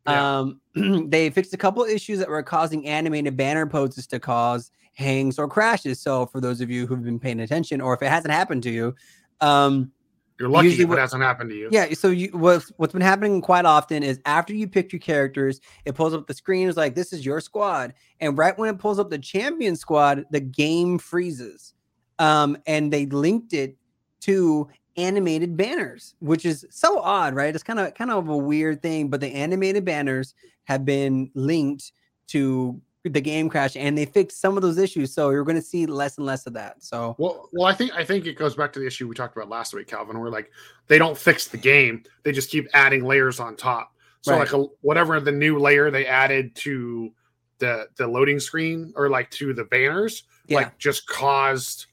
Yeah. 0.09 0.39
Um, 0.39 0.61
they 1.11 1.29
fixed 1.29 1.53
a 1.53 1.59
couple 1.59 1.85
issues 1.85 2.19
that 2.19 2.31
were 2.31 2.43
causing 2.43 2.87
animated 2.87 3.37
banner 3.37 3.67
poses 3.67 4.07
to 4.07 4.19
cause 4.19 4.71
hangs 4.95 5.39
or 5.39 5.49
crashes. 5.49 6.01
So 6.01 6.25
for 6.25 6.41
those 6.41 6.63
of 6.63 6.71
you 6.71 6.87
who've 6.87 7.05
been 7.05 7.21
paying 7.21 7.41
attention, 7.41 7.83
or 7.83 7.93
if 7.93 8.01
it 8.01 8.09
hasn't 8.09 8.33
happened 8.33 8.63
to 8.63 8.71
you, 8.71 8.95
um, 9.43 9.93
You're 10.41 10.49
lucky 10.49 10.69
Usually 10.69 10.85
if 10.85 10.93
it 10.93 10.99
hasn't 10.99 11.23
happened 11.23 11.51
to 11.51 11.57
you. 11.57 11.69
yeah. 11.71 11.93
So 11.93 12.09
you 12.09 12.29
what's 12.33 12.73
what's 12.79 12.95
been 12.95 13.03
happening 13.03 13.43
quite 13.43 13.67
often 13.67 14.03
is 14.03 14.19
after 14.25 14.55
you 14.55 14.67
pick 14.67 14.95
your 14.95 15.01
characters, 15.01 15.61
it 15.85 15.95
pulls 15.95 16.15
up 16.15 16.27
the 16.27 16.33
screen. 16.33 16.69
It's 16.69 16.79
like 16.79 16.95
this 16.95 17.13
is 17.13 17.27
your 17.27 17.43
squad, 17.43 17.93
and 18.19 18.39
right 18.39 18.57
when 18.59 18.75
it 18.75 18.79
pulls 18.79 18.99
up 18.99 19.11
the 19.11 19.19
champion 19.19 19.77
squad, 19.77 20.25
the 20.31 20.41
game 20.41 20.99
freezes. 20.99 21.75
Um, 22.19 22.57
and 22.67 22.91
they 22.91 23.07
linked 23.07 23.53
it 23.53 23.77
to 24.25 24.69
animated 24.97 25.57
banners, 25.57 26.15
which 26.21 26.45
is 26.45 26.67
so 26.71 27.01
odd, 27.01 27.35
right? 27.35 27.55
It's 27.55 27.65
kind 27.65 27.81
of 27.81 27.95
kind 27.95 28.11
of 28.11 28.29
a 28.29 28.37
weird 28.37 28.83
thing, 28.83 29.09
but 29.09 29.21
the 29.21 29.29
animated 29.29 29.85
banners 29.85 30.35
have 30.65 30.85
been 30.85 31.31
linked 31.35 31.93
to 32.29 32.81
the 33.05 33.21
game 33.21 33.51
crash, 33.51 33.77
and 33.77 33.99
they 33.99 34.07
fixed 34.07 34.41
some 34.41 34.57
of 34.57 34.63
those 34.63 34.79
issues. 34.79 35.13
So 35.13 35.29
you're 35.29 35.45
going 35.45 35.57
to 35.57 35.63
see 35.63 35.85
less 35.85 36.17
and 36.17 36.25
less 36.25 36.47
of 36.47 36.55
that. 36.55 36.83
So 36.83 37.17
Well, 37.19 37.51
well, 37.53 37.67
I 37.67 37.75
think 37.75 37.93
I 37.95 38.05
think 38.05 38.27
it 38.27 38.39
goes 38.39 38.55
back 38.55 38.73
to 38.75 38.81
the 38.81 38.87
issue 38.87 39.07
we 39.07 39.15
talked 39.15 39.37
about 39.37 39.49
last 39.49 39.75
week, 39.75 39.89
Calvin. 39.89 40.19
Where 40.19 40.31
like 40.31 40.51
they 40.87 40.99
don't 40.99 41.19
fix 41.19 41.49
the 41.49 41.59
game; 41.59 42.05
they 42.23 42.33
just 42.33 42.51
keep 42.51 42.67
adding 42.73 43.05
layers 43.05 43.41
on 43.41 43.57
top. 43.57 43.93
So 44.23 44.33
Right. 44.33 44.39
like 44.39 44.53
a, 44.55 44.65
whatever 44.81 45.21
the 45.21 45.33
new 45.33 45.59
layer 45.59 45.91
they 45.91 46.07
added 46.07 46.55
to 46.57 47.13
the 47.59 47.89
the 47.97 48.07
loading 48.07 48.41
screen 48.41 48.93
or 48.97 49.11
like 49.11 49.31
to 49.33 49.53
the 49.53 49.65
banners, 49.65 50.25
yeah, 50.47 50.59
like 50.59 50.79
just 50.79 51.07
caused 51.07 51.87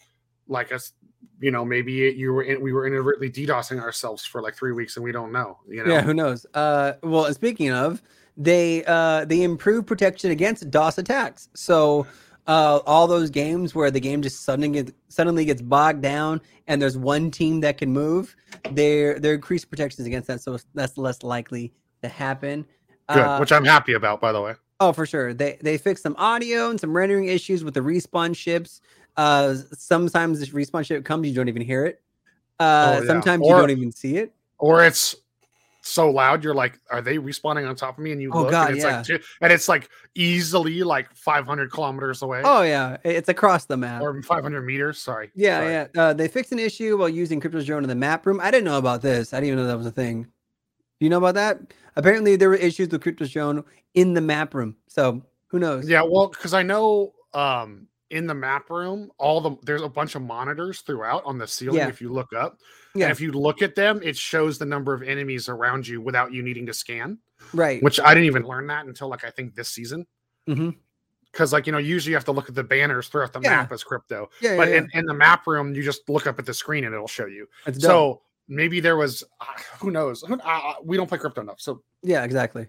like 0.48 0.72
us, 0.72 0.94
you 1.42 1.52
know, 1.52 1.66
maybe 1.66 1.92
you 1.92 2.32
were 2.34 2.44
in, 2.44 2.62
we 2.62 2.72
were 2.72 2.86
inadvertently 2.88 3.30
DDoSing 3.30 3.82
ourselves 3.82 4.24
for 4.24 4.42
like 4.42 4.56
three 4.56 4.72
weeks 4.72 4.96
and 4.96 5.04
we 5.04 5.12
don't 5.12 5.32
know. 5.32 5.58
You 5.68 5.84
know, 5.84 5.92
Yeah, 5.92 6.02
who 6.02 6.14
knows? 6.14 6.46
Uh, 6.54 6.94
well, 7.04 7.26
and 7.26 7.36
speaking 7.36 7.72
of, 7.72 8.02
they 8.38 8.86
uh, 8.86 9.26
they 9.26 9.42
improve 9.42 9.86
protection 9.86 10.32
against 10.32 10.70
DOS 10.70 10.98
attacks. 10.98 11.50
So 11.54 12.06
uh, 12.48 12.80
all 12.86 13.08
those 13.08 13.30
games 13.30 13.76
where 13.76 13.92
the 13.92 14.00
game 14.00 14.22
just 14.22 14.44
suddenly 14.44 14.70
gets, 14.70 14.92
suddenly 15.10 15.46
gets 15.46 15.62
bogged 15.62 16.02
down 16.02 16.42
and 16.68 16.82
there's 16.82 16.98
one 16.98 17.32
team 17.32 17.60
that 17.62 17.78
can 17.78 17.92
move, 17.92 18.36
they're 18.72 19.20
they're 19.20 19.36
increased 19.36 19.70
protections 19.70 20.08
against 20.08 20.28
that, 20.28 20.42
so 20.42 20.58
that's 20.74 20.98
less 20.98 21.24
likely 21.24 21.74
to 22.04 22.08
happen. 22.08 22.66
good, 23.10 23.18
Uh, 23.18 23.38
which 23.38 23.52
I'm 23.52 23.66
happy 23.66 23.94
about, 23.94 24.22
by 24.22 24.32
the 24.32 24.42
way. 24.42 24.54
Oh, 24.80 24.94
for 24.94 25.06
sure. 25.06 25.34
They 25.34 25.60
they 25.62 25.78
fixed 25.78 26.02
some 26.02 26.16
audio 26.18 26.72
and 26.72 26.80
some 26.80 26.96
rendering 26.96 27.28
issues 27.28 27.64
with 27.64 27.76
the 27.76 27.82
respawn 27.82 28.36
ships. 28.36 28.82
Uh, 29.18 29.56
sometimes 29.74 30.40
this 30.40 30.50
respawn 30.50 30.86
ship 30.86 31.04
comes, 31.06 31.28
you 31.28 31.34
don't 31.36 31.50
even 31.50 31.62
hear 31.62 31.86
it. 31.86 32.02
Uh, 32.60 32.98
Oh, 32.98 33.02
yeah. 33.02 33.08
sometimes 33.08 33.42
Or- 33.44 33.56
you 33.56 33.62
don't 33.62 33.70
even 33.72 33.92
see 33.92 34.18
it. 34.18 34.34
Or 34.58 34.84
it's 34.86 35.16
so 35.82 36.12
loud. 36.12 36.44
You're 36.44 36.54
like, 36.54 36.80
are 36.92 37.02
they 37.02 37.18
respawning 37.18 37.68
on 37.68 37.76
top 37.76 37.98
of 37.98 38.04
me? 38.04 38.12
And 38.12 38.22
you 38.22 38.32
Oh, 38.32 38.44
look, 38.44 38.52
God, 38.52 38.68
and 38.70 38.78
it's 38.78 38.86
yeah. 38.86 38.98
like, 38.98 39.06
two- 39.06 39.20
and 39.42 39.52
it's 39.52 39.68
like 39.68 39.90
easily 40.14 40.84
like 40.84 41.12
500 41.16 41.72
kilometers 41.72 42.22
away, 42.22 42.42
Oh 42.46 42.62
yeah, 42.62 42.98
it's 43.04 43.30
across 43.30 43.66
the 43.66 43.78
map. 43.78 44.02
or 44.04 44.22
500 44.22 44.62
meters. 44.62 45.00
Sorry. 45.00 45.32
Yeah, 45.34 45.60
Sorry. 45.60 45.72
yeah. 45.72 45.88
Uh, 45.98 46.14
they 46.14 46.28
fixed 46.28 46.52
an 46.52 46.60
issue 46.60 46.98
while 46.98 47.10
using 47.10 47.40
Crypto's 47.42 47.66
drone 47.66 47.82
in 47.84 47.90
the 47.90 47.96
map 47.96 48.26
room. 48.28 48.40
I 48.40 48.52
didn't 48.52 48.66
know 48.66 48.78
about 48.78 49.02
this. 49.02 49.34
I 49.34 49.38
didn't 49.38 49.48
even 49.54 49.60
know 49.60 49.68
that 49.68 49.78
was 49.78 49.88
a 49.88 49.92
thing. 49.92 50.24
Do 50.24 51.06
you 51.06 51.10
know 51.10 51.18
about 51.18 51.34
that? 51.36 51.60
Apparently, 51.96 52.36
there 52.36 52.50
were 52.50 52.56
issues 52.56 52.90
with 52.90 53.02
Crypto's 53.02 53.32
drone 53.32 53.64
in 53.96 54.14
the 54.14 54.22
map 54.22 54.54
room. 54.54 54.76
So 54.88 55.24
who 55.48 55.58
knows? 55.58 55.90
Yeah, 55.90 56.04
well, 56.04 56.28
because 56.28 56.54
I 56.54 56.62
know 56.62 57.14
um 57.34 57.88
in 58.12 58.28
the 58.28 58.34
map 58.36 58.70
room, 58.70 59.10
all 59.18 59.42
the 59.42 59.56
there's 59.64 59.82
a 59.82 59.90
bunch 59.90 60.16
of 60.16 60.22
monitors 60.22 60.82
throughout 60.82 61.24
on 61.26 61.38
the 61.38 61.48
ceiling. 61.48 61.78
Yeah. 61.78 61.88
If 61.88 62.02
you 62.02 62.10
look 62.12 62.34
up, 62.34 62.60
Yeah. 62.94 63.06
and 63.06 63.12
if 63.12 63.20
you 63.22 63.32
look 63.32 63.62
at 63.62 63.74
them, 63.76 64.02
it 64.04 64.16
shows 64.18 64.58
the 64.58 64.66
number 64.66 64.94
of 64.94 65.02
enemies 65.02 65.50
around 65.50 65.88
you 65.88 66.02
without 66.02 66.32
you 66.34 66.44
needing 66.44 66.66
to 66.68 66.74
scan. 66.74 67.18
Right. 67.54 67.82
Which 67.82 68.00
I 68.00 68.14
didn't 68.14 68.28
even 68.28 68.44
learn 68.44 68.68
that 68.68 68.86
until 68.86 69.08
like 69.10 69.24
I 69.24 69.30
think 69.32 69.56
this 69.56 69.70
season. 69.70 70.06
Mhm. 70.48 70.76
Because 71.32 71.54
like 71.54 71.66
you 71.66 71.72
know, 71.72 71.78
usually 71.78 72.12
you 72.12 72.16
have 72.18 72.26
to 72.26 72.32
look 72.34 72.50
at 72.50 72.56
the 72.56 72.64
banners 72.64 73.08
throughout 73.08 73.32
the 73.34 73.40
Yeah. 73.42 73.58
map 73.58 73.72
as 73.72 73.84
crypto, 73.84 74.30
Yeah, 74.42 74.58
but 74.58 74.68
in, 74.68 74.90
in 74.94 75.06
the 75.06 75.14
map 75.14 75.48
room, 75.48 75.74
you 75.74 75.82
just 75.84 76.08
look 76.10 76.28
up 76.28 76.38
at 76.38 76.46
the 76.46 76.54
screen 76.54 76.84
and 76.84 76.94
it'll 76.94 77.08
show 77.08 77.26
you. 77.26 77.48
So 77.80 78.22
maybe 78.50 78.82
there 78.82 78.98
was 78.98 79.24
uh, 79.40 79.46
who 79.80 79.92
knows? 79.92 80.24
Uh, 80.30 80.74
we 80.84 80.98
don't 80.98 81.08
play 81.08 81.18
crypto 81.18 81.40
enough, 81.42 81.62
so 81.62 81.82
Yeah, 82.04 82.24
exactly. 82.26 82.68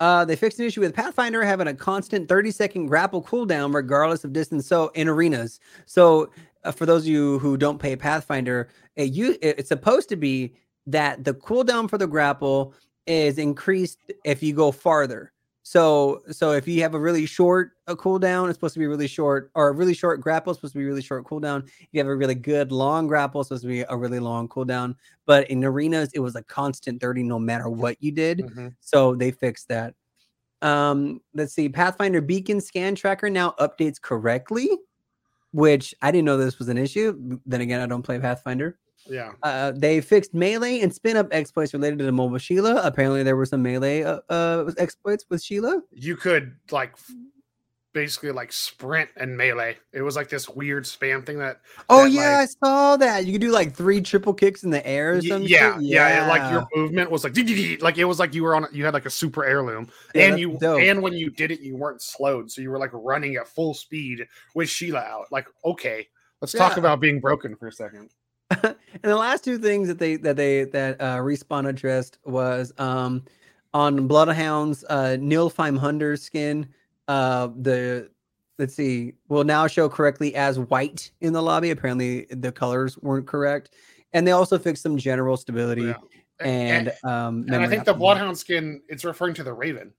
Uh, 0.00 0.24
they 0.24 0.36
fixed 0.36 0.58
an 0.58 0.66
issue 0.66 0.80
with 0.80 0.94
Pathfinder 0.94 1.44
having 1.44 1.68
a 1.68 1.74
constant 1.74 2.28
30 2.28 2.50
second 2.50 2.86
grapple 2.86 3.22
cooldown 3.22 3.74
regardless 3.74 4.24
of 4.24 4.32
distance. 4.32 4.66
So 4.66 4.88
in 4.94 5.08
arenas. 5.08 5.60
So 5.86 6.30
uh, 6.64 6.72
for 6.72 6.86
those 6.86 7.02
of 7.02 7.08
you 7.08 7.38
who 7.38 7.56
don't 7.56 7.78
play 7.78 7.94
Pathfinder, 7.96 8.68
it, 8.96 9.12
you, 9.12 9.32
it- 9.40 9.58
it's 9.58 9.68
supposed 9.68 10.08
to 10.08 10.16
be 10.16 10.54
that 10.86 11.24
the 11.24 11.34
cooldown 11.34 11.88
for 11.88 11.96
the 11.98 12.06
grapple 12.06 12.74
is 13.06 13.38
increased 13.38 13.98
if 14.24 14.42
you 14.42 14.52
go 14.52 14.72
farther. 14.72 15.32
So 15.66 16.20
so 16.30 16.52
if 16.52 16.68
you 16.68 16.82
have 16.82 16.94
a 16.94 17.00
really 17.00 17.24
short 17.26 17.72
uh 17.88 17.94
cooldown, 17.94 18.48
it's 18.50 18.56
supposed 18.58 18.74
to 18.74 18.80
be 18.80 18.86
really 18.86 19.08
short, 19.08 19.50
or 19.54 19.68
a 19.68 19.72
really 19.72 19.94
short 19.94 20.20
grapple 20.20 20.50
is 20.52 20.58
supposed 20.58 20.74
to 20.74 20.78
be 20.78 20.84
really 20.84 21.02
short 21.02 21.24
cooldown. 21.24 21.66
If 21.66 21.88
you 21.92 22.00
have 22.00 22.06
a 22.06 22.14
really 22.14 22.34
good 22.34 22.70
long 22.70 23.06
grapple, 23.06 23.40
it's 23.40 23.48
supposed 23.48 23.62
to 23.62 23.68
be 23.68 23.80
a 23.80 23.96
really 23.96 24.20
long 24.20 24.46
cooldown. 24.48 24.94
But 25.26 25.50
in 25.50 25.64
arenas, 25.64 26.10
it 26.14 26.20
was 26.20 26.36
a 26.36 26.42
constant 26.44 27.00
30 27.00 27.22
no 27.22 27.38
matter 27.38 27.70
what 27.70 27.96
you 28.02 28.12
did. 28.12 28.40
mhm. 28.40 28.74
So 28.80 29.14
they 29.14 29.30
fixed 29.30 29.68
that. 29.68 29.94
Um, 30.62 31.20
let's 31.34 31.54
see. 31.54 31.68
Pathfinder 31.68 32.20
Beacon 32.22 32.60
Scan 32.60 32.94
Tracker 32.94 33.30
now 33.30 33.54
updates 33.60 34.00
correctly, 34.00 34.70
which 35.52 35.94
I 36.02 36.10
didn't 36.10 36.26
know 36.26 36.36
this 36.38 36.58
was 36.58 36.68
an 36.68 36.78
issue. 36.78 37.38
Then 37.46 37.60
again, 37.62 37.80
I 37.80 37.86
don't 37.86 38.02
play 38.02 38.18
Pathfinder. 38.18 38.78
Yeah. 39.06 39.32
Uh, 39.42 39.72
they 39.74 40.00
fixed 40.00 40.34
melee 40.34 40.80
and 40.80 40.94
spin 40.94 41.16
up 41.16 41.28
exploits 41.30 41.72
related 41.74 41.98
to 41.98 42.04
the 42.04 42.12
mobile 42.12 42.38
Sheila. 42.38 42.80
Apparently, 42.82 43.22
there 43.22 43.36
were 43.36 43.46
some 43.46 43.62
melee 43.62 44.02
uh, 44.02 44.20
uh, 44.28 44.70
exploits 44.78 45.24
with 45.28 45.42
Sheila. 45.42 45.80
you 45.92 46.16
could 46.16 46.56
like 46.70 46.94
basically 47.92 48.32
like 48.32 48.52
sprint 48.52 49.08
and 49.16 49.36
melee. 49.36 49.76
It 49.92 50.02
was 50.02 50.16
like 50.16 50.28
this 50.28 50.48
weird 50.48 50.82
spam 50.84 51.24
thing 51.24 51.38
that 51.38 51.60
Oh 51.88 52.02
that, 52.04 52.10
yeah, 52.10 52.20
like- 52.38 52.40
I 52.40 52.46
saw 52.46 52.96
that. 52.96 53.24
You 53.24 53.32
could 53.32 53.40
do 53.40 53.52
like 53.52 53.72
three 53.72 54.00
triple 54.00 54.34
kicks 54.34 54.64
in 54.64 54.70
the 54.70 54.84
air 54.84 55.12
or 55.16 55.22
something. 55.22 55.48
yeah, 55.48 55.78
yeah, 55.78 56.24
it- 56.24 56.28
like 56.28 56.50
your 56.50 56.66
movement 56.74 57.10
was 57.12 57.22
like 57.22 57.36
like 57.82 57.98
it 57.98 58.04
was 58.04 58.18
like 58.18 58.34
you 58.34 58.42
were 58.42 58.56
on 58.56 58.66
you 58.72 58.84
had 58.84 58.94
like 58.94 59.06
a 59.06 59.10
super 59.10 59.44
heirloom 59.44 59.88
Yeah, 60.14 60.22
and 60.30 60.40
you 60.40 60.58
dope. 60.60 60.80
and 60.80 61.02
when 61.02 61.12
you 61.12 61.30
did 61.30 61.52
it 61.52 61.60
you 61.60 61.76
weren't 61.76 62.02
slowed 62.02 62.50
so 62.50 62.60
you 62.62 62.70
were 62.70 62.78
like 62.78 62.90
running 62.92 63.36
at 63.36 63.46
full 63.46 63.74
speed 63.74 64.26
with 64.56 64.68
Sheila 64.68 64.98
out. 65.00 65.26
Like 65.30 65.46
okay, 65.64 66.08
let's 66.40 66.52
talk 66.52 66.76
about 66.78 66.98
being 66.98 67.20
broken 67.20 67.54
for 67.54 67.68
a 67.68 67.72
second. 67.72 68.10
and 68.64 68.76
the 69.02 69.16
last 69.16 69.44
two 69.44 69.58
things 69.58 69.88
that 69.88 69.98
they 69.98 70.16
that 70.16 70.36
they 70.36 70.64
that 70.64 71.00
uh 71.00 71.16
respawn 71.18 71.68
addressed 71.68 72.18
was 72.24 72.72
um 72.78 73.22
on 73.72 74.06
bloodhounds 74.06 74.84
uh 74.90 75.16
nil 75.20 75.50
500 75.50 76.20
skin 76.20 76.66
uh 77.08 77.48
the 77.60 78.10
let's 78.58 78.74
see 78.74 79.14
will 79.28 79.44
now 79.44 79.66
show 79.66 79.88
correctly 79.88 80.34
as 80.34 80.58
white 80.58 81.10
in 81.20 81.32
the 81.32 81.42
lobby 81.42 81.70
apparently 81.70 82.26
the 82.30 82.52
colors 82.52 82.96
weren't 82.98 83.26
correct 83.26 83.70
and 84.12 84.26
they 84.26 84.32
also 84.32 84.58
fixed 84.58 84.82
some 84.82 84.96
general 84.96 85.36
stability 85.36 85.82
Yeah. 85.82 85.96
and 86.40 86.92
um 87.02 87.46
and 87.48 87.56
I 87.56 87.66
think 87.68 87.84
the 87.84 87.94
bloodhound 87.94 88.38
skin 88.38 88.80
it's 88.88 89.04
referring 89.04 89.34
to 89.34 89.42
the 89.44 89.52
raven. 89.52 89.92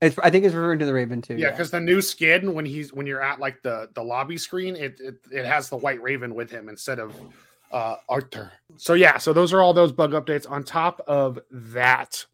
it's, 0.00 0.18
i 0.22 0.30
think 0.30 0.44
it's 0.44 0.54
referring 0.54 0.78
to 0.80 0.86
the 0.86 0.92
raven 0.94 1.20
too 1.22 1.36
Yeah, 1.36 1.50
because 1.50 1.70
the 1.70 1.80
new 1.80 2.00
skin 2.02 2.52
when 2.54 2.64
he's 2.64 2.92
when 2.92 3.06
you're 3.06 3.22
at 3.22 3.38
like 3.40 3.62
the 3.62 3.88
the 3.94 4.02
lobby 4.02 4.38
screen, 4.38 4.74
it, 4.76 5.00
it 5.00 5.16
it 5.30 5.44
has 5.44 5.68
the 5.68 5.76
white 5.76 6.00
raven 6.02 6.34
with 6.34 6.50
him 6.50 6.68
instead 6.68 6.98
of 6.98 7.14
uh 7.72 7.96
Artur. 8.08 8.52
So 8.76 8.94
yeah, 8.94 9.18
so 9.18 9.32
those 9.32 9.52
are 9.52 9.60
all 9.60 9.72
those 9.72 9.92
bug 9.92 10.12
updates. 10.12 10.50
On 10.50 10.62
top 10.62 11.00
of 11.06 11.38
that, 11.50 12.24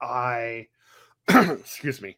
I 0.00 0.66
excuse 1.28 2.00
me. 2.00 2.16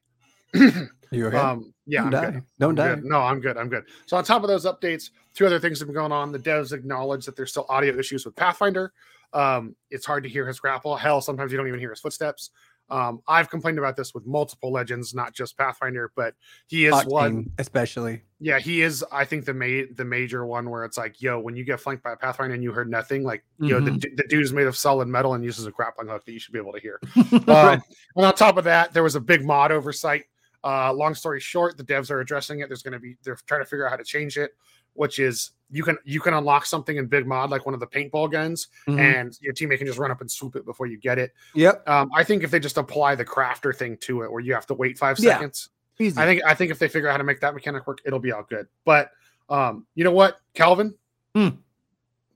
you 0.55 1.27
okay? 1.27 1.37
um 1.37 1.73
yeah, 1.87 2.03
don't 2.03 2.15
I'm 2.15 2.23
die 2.23 2.31
good. 2.31 2.43
don't 2.59 2.71
I'm 2.71 2.75
die 2.75 2.95
good. 2.97 3.05
No, 3.05 3.21
I'm 3.21 3.41
good. 3.41 3.57
I'm 3.57 3.69
good. 3.69 3.85
So 4.07 4.17
on 4.17 4.25
top 4.25 4.43
of 4.43 4.49
those 4.49 4.65
updates, 4.65 5.11
two 5.35 5.47
other 5.47 5.59
things 5.59 5.79
have 5.79 5.89
been 5.89 5.95
going 5.95 6.13
on. 6.13 6.33
The 6.33 6.39
devs 6.39 6.73
acknowledge 6.73 7.25
that 7.27 7.37
there's 7.37 7.51
still 7.51 7.67
audio 7.69 7.99
issues 7.99 8.25
with 8.25 8.37
Pathfinder. 8.37 8.93
Um, 9.33 9.75
it's 9.91 10.05
hard 10.05 10.25
to 10.25 10.29
hear 10.29 10.47
his 10.47 10.61
grapple. 10.61 10.95
Hell, 10.97 11.21
sometimes 11.21 11.53
you 11.53 11.59
don't 11.59 11.69
even 11.69 11.81
hear 11.81 11.91
his 11.91 12.01
footsteps. 12.01 12.51
Um, 12.93 13.23
I've 13.27 13.49
complained 13.49 13.79
about 13.79 13.97
this 13.97 14.13
with 14.13 14.27
multiple 14.27 14.71
legends, 14.71 15.15
not 15.15 15.33
just 15.33 15.57
Pathfinder, 15.57 16.13
but 16.15 16.35
he 16.67 16.85
is 16.85 16.93
Hot 16.93 17.07
one. 17.07 17.51
especially 17.59 18.23
Yeah, 18.39 18.59
he 18.59 18.83
is. 18.83 19.03
I 19.11 19.25
think 19.25 19.47
the 19.47 19.55
ma- 19.55 19.87
the 19.97 20.05
major 20.05 20.45
one 20.45 20.69
where 20.69 20.85
it's 20.85 20.99
like, 20.99 21.23
yo, 21.23 21.41
when 21.41 21.57
you 21.57 21.65
get 21.65 21.81
flanked 21.81 22.03
by 22.05 22.13
a 22.13 22.17
Pathfinder 22.17 22.55
and 22.55 22.63
you 22.63 22.71
heard 22.73 22.91
nothing, 22.91 23.23
like, 23.25 23.45
yo, 23.59 23.81
the, 23.81 23.93
Mhm. 23.93 24.01
d- 24.01 24.13
the 24.17 24.25
dude 24.29 24.45
is 24.45 24.53
made 24.53 24.67
of 24.67 24.77
solid 24.77 25.09
metal 25.09 25.33
and 25.35 25.43
uses 25.43 25.65
a 25.67 25.71
grappling 25.71 26.09
hook 26.09 26.25
that 26.27 26.33
you 26.33 26.39
should 26.39 26.53
be 26.53 26.59
able 26.59 26.73
to 26.75 26.81
hear. 26.81 27.01
Right. 27.47 27.79
Um, 27.79 27.83
and 28.17 28.27
on 28.27 28.35
top 28.35 28.59
of 28.59 28.65
that, 28.65 28.93
there 28.93 29.03
was 29.03 29.15
a 29.15 29.21
big 29.21 29.43
mod 29.45 29.73
oversight. 29.73 30.25
Uh, 30.63 30.93
long 30.93 31.15
story 31.15 31.41
short, 31.41 31.77
the 31.79 31.85
devs 31.85 32.11
are 32.11 32.21
addressing 32.21 32.61
it. 32.61 32.69
There's 32.69 32.83
going 32.83 32.93
to 32.93 33.01
be 33.01 33.17
they're 33.25 33.39
trying 33.47 33.63
to 33.63 33.67
figure 33.67 33.87
out 33.87 33.91
how 33.91 33.97
to 33.97 34.05
change 34.05 34.37
it, 34.37 34.53
which 34.93 35.19
is 35.19 35.53
you 35.73 35.83
can 35.83 35.97
you 36.05 36.21
can 36.21 36.35
unlock 36.35 36.67
something 36.67 36.97
in 36.99 37.07
big 37.07 37.27
mod 37.27 37.51
like 37.51 37.65
one 37.65 37.73
of 37.75 37.81
the 37.81 37.87
paintball 37.87 38.31
guns, 38.31 38.69
Mhm. 38.87 38.99
and 38.99 39.39
your 39.41 39.55
teammate 39.55 39.79
can 39.79 39.87
just 39.87 39.99
run 39.99 40.11
up 40.11 40.21
and 40.21 40.31
swoop 40.31 40.55
it 40.55 40.65
before 40.65 40.87
you 40.87 40.99
get 40.99 41.19
it. 41.19 41.33
yep 41.55 41.83
Um, 41.89 42.11
I 42.15 42.23
think 42.23 42.45
if 42.45 42.51
they 42.51 42.61
just 42.61 42.77
apply 42.77 43.15
the 43.15 43.25
crafter 43.25 43.75
thing 43.75 43.97
to 44.03 44.23
it, 44.23 44.31
where 44.31 44.41
you 44.41 44.53
have 44.55 44.67
to 44.67 44.75
wait 44.75 44.99
five 44.99 45.19
Yeah. 45.19 45.33
seconds, 45.33 45.71
easy 45.99 46.21
I 46.21 46.27
think 46.27 46.43
I 46.45 46.55
think 46.55 46.71
if 46.71 46.79
they 46.79 46.89
figure 46.89 47.09
out 47.09 47.13
how 47.13 47.19
to 47.19 47.25
make 47.25 47.41
that 47.41 47.55
mechanic 47.55 47.87
work, 47.87 48.01
it'll 48.05 48.19
be 48.21 48.31
all 48.33 48.43
good. 48.45 48.69
But 48.85 49.11
um, 49.49 49.87
you 49.95 50.05
know 50.05 50.13
what, 50.13 50.39
Calvin? 50.55 50.95
Hmm. 51.35 51.49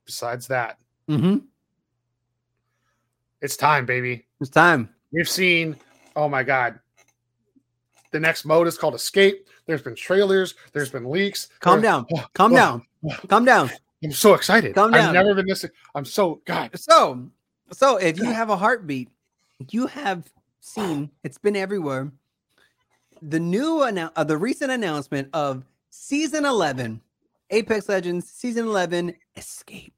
Besides 0.06 0.46
that, 0.48 0.78
hmm 1.06 1.36
it's 3.42 3.56
time, 3.56 3.86
baby. 3.86 4.26
it's 4.40 4.50
time 4.50 4.88
We've 5.12 5.28
seen, 5.28 5.76
oh 6.16 6.28
my 6.28 6.42
god, 6.42 6.80
the 8.12 8.20
next 8.20 8.44
mode 8.44 8.66
is 8.66 8.78
called 8.78 8.94
Escape. 8.94 9.48
There's 9.66 9.82
been 9.82 9.94
trailers, 9.94 10.54
there's 10.72 10.90
been 10.90 11.10
leaks. 11.10 11.48
calm 11.60 11.80
There- 11.80 11.90
down 11.90 12.06
Oh, 12.14 12.24
calm 12.34 12.52
oh, 12.52 12.56
down 12.56 12.86
calm 13.28 13.44
down 13.44 13.70
I'm 14.04 14.12
so 14.12 14.34
excited. 14.34 14.74
Calm 14.74 14.94
I've 14.94 15.00
down. 15.06 15.14
never 15.14 15.34
been 15.34 15.46
this. 15.46 15.64
I'm 15.94 16.04
so 16.04 16.40
God. 16.44 16.70
So, 16.78 17.28
so 17.72 17.96
if 17.96 18.18
you 18.18 18.26
have 18.26 18.50
a 18.50 18.56
heartbeat, 18.56 19.08
you 19.70 19.86
have 19.86 20.30
seen 20.60 21.10
it's 21.24 21.38
been 21.38 21.56
everywhere. 21.56 22.12
The 23.22 23.40
new 23.40 23.80
uh, 23.80 24.24
the 24.24 24.36
recent 24.36 24.70
announcement 24.70 25.28
of 25.32 25.64
season 25.90 26.44
11, 26.44 27.00
Apex 27.50 27.88
Legends 27.88 28.28
season 28.30 28.66
11 28.66 29.14
Escape. 29.36 29.94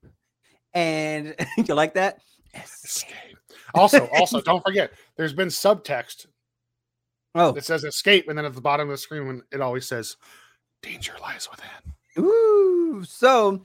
And 0.73 1.35
you 1.59 1.75
like 1.75 1.95
that? 1.95 2.21
Escape. 2.55 2.85
Escape. 2.85 3.39
Also, 3.75 4.07
also, 4.15 4.41
don't 4.41 4.65
forget, 4.65 4.93
there's 5.17 5.33
been 5.35 5.49
subtext 5.49 6.27
Oh, 7.39 7.53
that 7.53 7.65
says 7.65 7.85
escape, 7.85 8.29
and 8.29 8.37
then 8.37 8.45
at 8.45 8.55
the 8.55 8.61
bottom 8.61 8.89
of 8.89 8.93
the 8.93 8.99
screen, 8.99 9.27
when 9.27 9.43
it 9.53 9.61
always 9.61 9.87
says 9.87 10.17
danger 10.83 11.15
lies 11.21 11.49
within. 11.51 12.25
Ooh, 12.25 13.05
so 13.07 13.63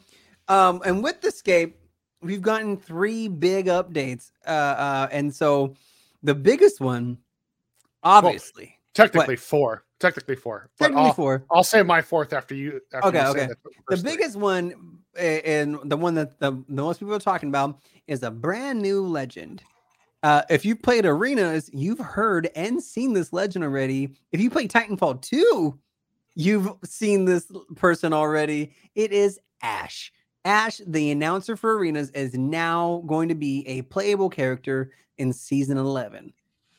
um 0.48 0.82
and 0.86 1.03
with 1.03 1.24
escape 1.25 1.77
we've 2.22 2.42
gotten 2.42 2.77
three 2.77 3.27
big 3.27 3.68
updates 3.68 4.32
uh 4.46 4.50
uh 4.50 5.08
and 5.12 5.34
so 5.34 5.74
the 6.22 6.36
biggest 6.36 6.80
one 6.80 7.18
obviously 8.03 8.77
Technically 8.94 9.36
four. 9.36 9.86
Technically 10.00 10.36
four. 10.36 10.70
Technically 10.77 11.06
I'll, 11.06 11.13
four 11.13 11.46
I'll 11.50 11.63
say 11.63 11.82
my 11.82 12.01
fourth 12.01 12.32
after 12.32 12.53
you. 12.53 12.80
After 12.94 13.08
Okay, 13.08 13.22
you 13.24 13.27
okay. 13.30 13.48
the, 13.88 13.96
the 13.96 14.03
biggest 14.03 14.36
one 14.36 15.00
and 15.18 15.80
the 15.86 15.98
one 15.98 16.13
that 16.15 16.39
the, 16.39 16.51
the 16.51 16.82
most 16.84 17.00
people 17.00 17.15
are 17.15 17.20
talking 17.20 17.50
about 17.50 17.80
is 18.06 18.22
a 18.22 18.30
brand 18.30 18.82
new 18.82 19.01
legend 19.01 19.63
uh, 20.24 20.42
if 20.50 20.65
you've 20.65 20.82
played 20.82 21.06
arenas 21.06 21.70
you've 21.74 22.00
heard 22.00 22.50
and 22.56 22.82
seen 22.82 23.13
this 23.13 23.32
legend 23.34 23.63
already. 23.63 24.10
If 24.32 24.42
you 24.42 24.50
play 24.50 24.68
titanfall 24.68 25.22
2 25.22 25.80
you've 26.36 26.74
seen 26.84 27.25
this 27.25 27.51
person 27.75 28.12
already. 28.12 28.74
It 28.96 29.12
is 29.12 29.39
ash. 29.62 30.12
Ash 30.46 30.82
the 30.88 31.12
announcer 31.12 31.56
for 31.56 31.77
arenas 31.77 32.10
is 32.12 32.34
now 32.34 33.03
going 33.06 33.30
to 33.30 33.36
be 33.36 33.68
a 33.68 33.84
playable 33.84 34.30
character 34.30 34.92
in 35.18 35.32
season 35.32 35.77
11 35.77 36.34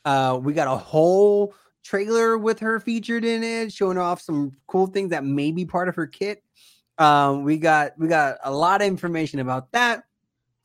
uh, 0.05 0.39
we 0.43 0.53
got 0.53 0.69
a 0.69 0.77
whole 0.77 1.55
trailer 1.83 2.39
with 2.39 2.59
her 2.59 2.81
featured 2.81 3.25
in 3.25 3.43
it 3.43 3.73
showing 3.73 3.99
off 3.99 4.21
some 4.21 4.53
cool 4.67 4.87
things 4.87 5.11
that 5.11 5.25
may 5.25 5.51
be 5.51 5.65
part 5.65 5.89
of 5.89 5.95
her 5.95 6.07
kit. 6.07 6.43
Um, 6.99 7.43
we 7.43 7.57
got 7.59 7.99
we 7.99 8.09
got 8.09 8.37
a 8.45 8.53
lot 8.53 8.81
of 8.81 8.87
information 8.87 9.41
about 9.41 9.73
that. 9.73 10.05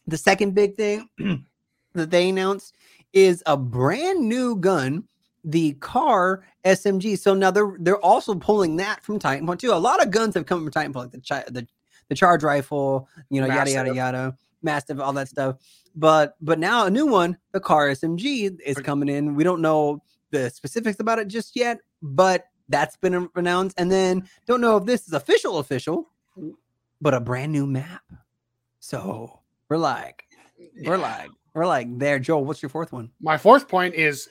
The 0.07 0.17
second 0.17 0.55
big 0.55 0.75
thing 0.75 1.09
that 1.93 2.11
they 2.11 2.29
announced 2.29 2.75
is 3.13 3.41
a 3.45 3.57
brand 3.57 4.27
new 4.27 4.55
gun, 4.55 5.03
the 5.43 5.73
CAR 5.73 6.43
SMG. 6.65 7.17
So 7.17 7.33
now 7.33 7.51
they're 7.51 7.75
they're 7.79 7.99
also 8.03 8.35
pulling 8.35 8.75
that 8.77 9.03
from 9.03 9.19
Titanfall 9.19 9.59
too. 9.59 9.71
A 9.71 9.75
lot 9.75 10.01
of 10.03 10.11
guns 10.11 10.35
have 10.35 10.45
come 10.45 10.63
from 10.63 10.71
Titanfall, 10.71 10.95
like 10.95 11.11
the 11.11 11.21
chi- 11.21 11.45
the 11.47 11.67
the 12.09 12.15
charge 12.15 12.43
rifle, 12.43 13.07
you 13.29 13.39
know, 13.41 13.47
yada 13.47 13.71
yada 13.71 13.93
yada, 13.93 14.37
massive, 14.61 14.99
all 14.99 15.13
that 15.13 15.27
stuff. 15.29 15.57
But 15.95 16.35
but 16.41 16.59
now 16.59 16.85
a 16.85 16.89
new 16.89 17.05
one, 17.07 17.37
the 17.51 17.59
CAR 17.59 17.89
SMG, 17.89 18.59
is 18.65 18.77
coming 18.77 19.09
in. 19.09 19.35
We 19.35 19.43
don't 19.43 19.61
know 19.61 20.01
the 20.31 20.49
specifics 20.49 20.99
about 20.99 21.17
it 21.19 21.27
just 21.27 21.55
yet, 21.55 21.79
but 22.01 22.45
that's 22.67 22.95
been 22.97 23.27
announced. 23.35 23.79
And 23.79 23.91
then 23.91 24.29
don't 24.45 24.61
know 24.61 24.77
if 24.77 24.85
this 24.85 25.07
is 25.07 25.13
official 25.13 25.57
official, 25.57 26.07
but 27.01 27.15
a 27.15 27.19
brand 27.19 27.51
new 27.51 27.65
map. 27.65 28.03
So 28.79 29.39
we're 29.69 29.77
like, 29.77 30.23
we're 30.85 30.97
Yeah. 30.97 31.01
like, 31.01 31.29
we're 31.53 31.65
like 31.67 31.97
there. 31.99 32.19
Joel, 32.19 32.45
what's 32.45 32.61
your 32.61 32.69
fourth 32.69 32.91
one? 32.91 33.09
My 33.21 33.37
fourth 33.37 33.67
point 33.67 33.95
is 33.95 34.29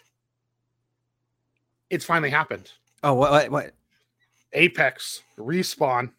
it's 1.91 2.05
finally 2.05 2.31
happened. 2.31 2.71
Oh, 3.03 3.15
what, 3.15 3.31
what, 3.31 3.51
what? 3.51 3.71
Apex, 4.53 5.23
Respawn, 5.39 6.11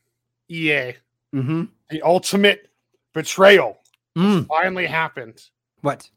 EA, 0.50 0.94
Mm-hmm. 1.34 1.66
the 1.92 2.02
ultimate 2.02 2.70
betrayal 3.14 3.78
Mm, 4.18 4.48
finally 4.48 4.88
happened. 4.88 5.40
what? 5.82 6.10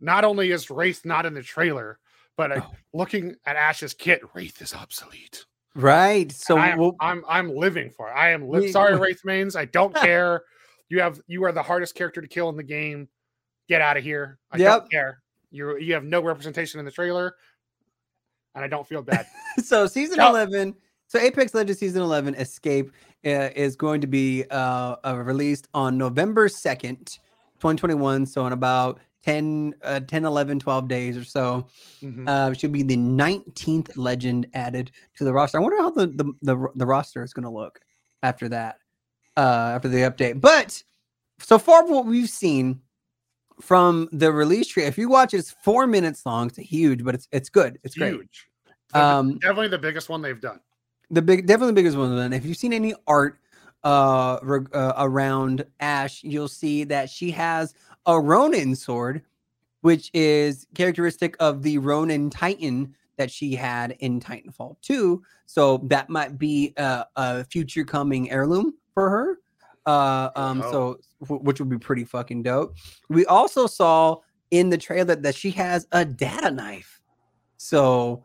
Not 0.00 0.24
only 0.24 0.50
is 0.50 0.70
Wraith 0.70 1.04
not 1.04 1.26
in 1.26 1.34
the 1.34 1.42
trailer, 1.42 1.98
but 2.36 2.56
Oh. 2.56 2.74
looking 2.94 3.36
at 3.46 3.56
Ash's 3.56 3.92
kit, 3.94 4.22
Wraith 4.34 4.62
is 4.62 4.74
obsolete. 4.74 5.44
Right. 5.74 6.32
So 6.32 6.56
I 6.56 6.68
am, 6.68 6.78
we'll, 6.78 6.96
I'm 7.00 7.22
I'm 7.28 7.54
living 7.54 7.90
for 7.90 8.08
it. 8.08 8.12
I 8.12 8.30
am 8.30 8.48
li- 8.48 8.72
sorry, 8.72 8.96
Wraith 8.98 9.20
mains. 9.24 9.54
I 9.56 9.66
don't 9.66 9.94
care. 10.08 10.42
You 10.88 11.00
have 11.00 11.20
you 11.26 11.44
are 11.44 11.52
the 11.52 11.62
hardest 11.62 11.94
character 11.94 12.20
to 12.22 12.26
kill 12.28 12.48
in 12.48 12.56
the 12.56 12.62
game. 12.62 13.08
Get 13.72 13.80
out 13.80 13.96
of 13.96 14.04
here. 14.04 14.38
I 14.50 14.58
Yep. 14.58 14.68
don't 14.80 14.90
care. 14.90 15.22
You 15.50 15.78
you 15.78 15.94
have 15.94 16.04
no 16.04 16.20
representation 16.22 16.78
in 16.78 16.84
the 16.84 16.90
trailer, 16.92 17.36
and 18.54 18.62
I 18.62 18.68
don't 18.68 18.86
feel 18.86 19.00
bad. 19.00 19.24
so 19.64 19.86
season. 19.86 20.20
11 20.20 20.74
so 21.06 21.18
apex 21.18 21.54
legends 21.54 21.80
season 21.80 22.02
11 22.02 22.34
escape 22.34 22.90
uh, 23.24 23.48
is 23.56 23.74
going 23.74 24.02
to 24.02 24.06
be 24.06 24.44
uh, 24.50 24.96
uh, 25.06 25.16
released 25.24 25.68
on 25.72 25.96
november 25.96 26.48
2nd 26.48 27.18
2021 27.60 28.26
so 28.26 28.46
in 28.46 28.52
about 28.52 29.00
10 29.24 29.74
uh, 29.82 30.00
10 30.00 30.26
11 30.26 30.58
12 30.58 30.86
days 30.88 31.16
or 31.16 31.24
so 31.24 31.66
Mhm. 32.02 32.28
uh 32.28 32.52
should 32.52 32.72
be 32.72 32.82
the 32.82 32.96
19th 32.98 33.96
legend 33.96 34.46
added 34.52 34.90
to 35.16 35.24
the 35.24 35.32
roster 35.32 35.56
i 35.58 35.62
wonder 35.62 35.78
how 35.78 35.88
the 35.90 36.06
the, 36.08 36.24
the, 36.42 36.68
the 36.74 36.84
roster 36.86 37.22
is 37.22 37.32
going 37.32 37.44
to 37.44 37.50
look 37.50 37.80
after 38.22 38.48
that 38.50 38.76
uh 39.38 39.72
after 39.76 39.88
the 39.88 39.98
update 39.98 40.40
but 40.42 40.82
so 41.40 41.58
far 41.58 41.86
what 41.86 42.04
we've 42.06 42.28
seen 42.30 42.80
from 43.60 44.08
the 44.12 44.32
release 44.32 44.68
tree 44.68 44.84
if 44.84 44.96
you 44.98 45.08
watch 45.08 45.34
it, 45.34 45.38
it's 45.38 45.50
four 45.50 45.86
minutes 45.86 46.24
long 46.26 46.48
it's 46.48 46.58
huge 46.58 47.04
but 47.04 47.14
it's 47.14 47.28
it's 47.32 47.48
good. 47.48 47.78
It's 47.84 47.94
great. 47.96 48.14
Huge. 48.14 48.48
The- 48.92 49.00
Um, 49.04 49.38
definitely 49.38 49.68
the 49.68 49.78
biggest 49.78 50.08
one 50.08 50.20
they've 50.22 50.40
done. 50.40 50.60
the 51.10 51.22
big 51.22 51.46
definitely 51.46 51.72
the 51.72 51.80
biggest 51.82 51.96
one 51.96 52.16
and 52.18 52.34
if 52.34 52.44
you've 52.44 52.56
seen 52.56 52.72
any 52.72 52.94
art 53.06 53.38
uh, 53.84 54.38
uh 54.72 54.92
around 54.98 55.64
ash 55.80 56.22
you'll 56.22 56.48
see 56.48 56.84
that 56.84 57.10
she 57.10 57.30
has 57.30 57.74
a 58.06 58.18
ronin 58.20 58.74
sword 58.76 59.22
which 59.80 60.10
is 60.14 60.66
characteristic 60.74 61.36
of 61.40 61.62
the 61.62 61.78
ronin 61.78 62.30
titan 62.30 62.94
that 63.16 63.30
she 63.30 63.54
had 63.54 63.96
in 64.00 64.20
titanfall 64.20 64.76
2 64.82 65.22
so 65.46 65.78
that 65.84 66.08
might 66.08 66.38
be 66.38 66.72
a, 66.76 67.04
a 67.16 67.44
future 67.44 67.84
coming 67.84 68.30
heirloom 68.30 68.74
for 68.94 69.10
her 69.10 69.38
uh 69.86 70.30
um 70.36 70.62
Oh. 70.64 70.70
so 70.70 70.98
wh- 71.26 71.42
which 71.44 71.58
would 71.60 71.68
be 71.68 71.78
pretty 71.78 72.04
fucking 72.04 72.42
dope. 72.42 72.76
We 73.08 73.26
also 73.26 73.66
saw 73.66 74.18
in 74.50 74.70
the 74.70 74.78
trailer 74.78 75.14
that 75.16 75.34
she 75.34 75.50
has 75.52 75.86
a 75.92 76.04
data 76.04 76.50
knife. 76.50 77.00
So 77.56 78.24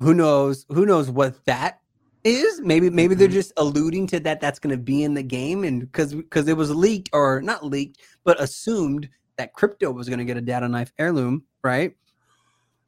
who 0.00 0.14
knows 0.14 0.64
who 0.68 0.86
knows 0.86 1.10
what 1.10 1.44
that 1.46 1.80
is? 2.24 2.60
Maybe 2.60 2.90
maybe 2.90 3.14
they're 3.14 3.28
Mhm. 3.28 3.32
just 3.32 3.52
alluding 3.56 4.06
to 4.08 4.20
that 4.20 4.40
that's 4.40 4.58
going 4.58 4.74
to 4.76 4.82
be 4.82 5.02
in 5.04 5.14
the 5.14 5.22
game 5.22 5.64
and 5.64 5.80
because 5.80 6.14
because 6.14 6.48
it 6.48 6.56
was 6.56 6.74
leaked 6.74 7.10
or 7.12 7.40
not 7.42 7.64
leaked 7.64 7.98
but 8.24 8.40
assumed 8.40 9.08
that 9.36 9.52
crypto 9.54 9.90
was 9.92 10.08
going 10.08 10.18
to 10.18 10.24
get 10.24 10.36
a 10.36 10.40
data 10.40 10.68
knife 10.68 10.92
heirloom 10.98 11.44
right? 11.62 11.92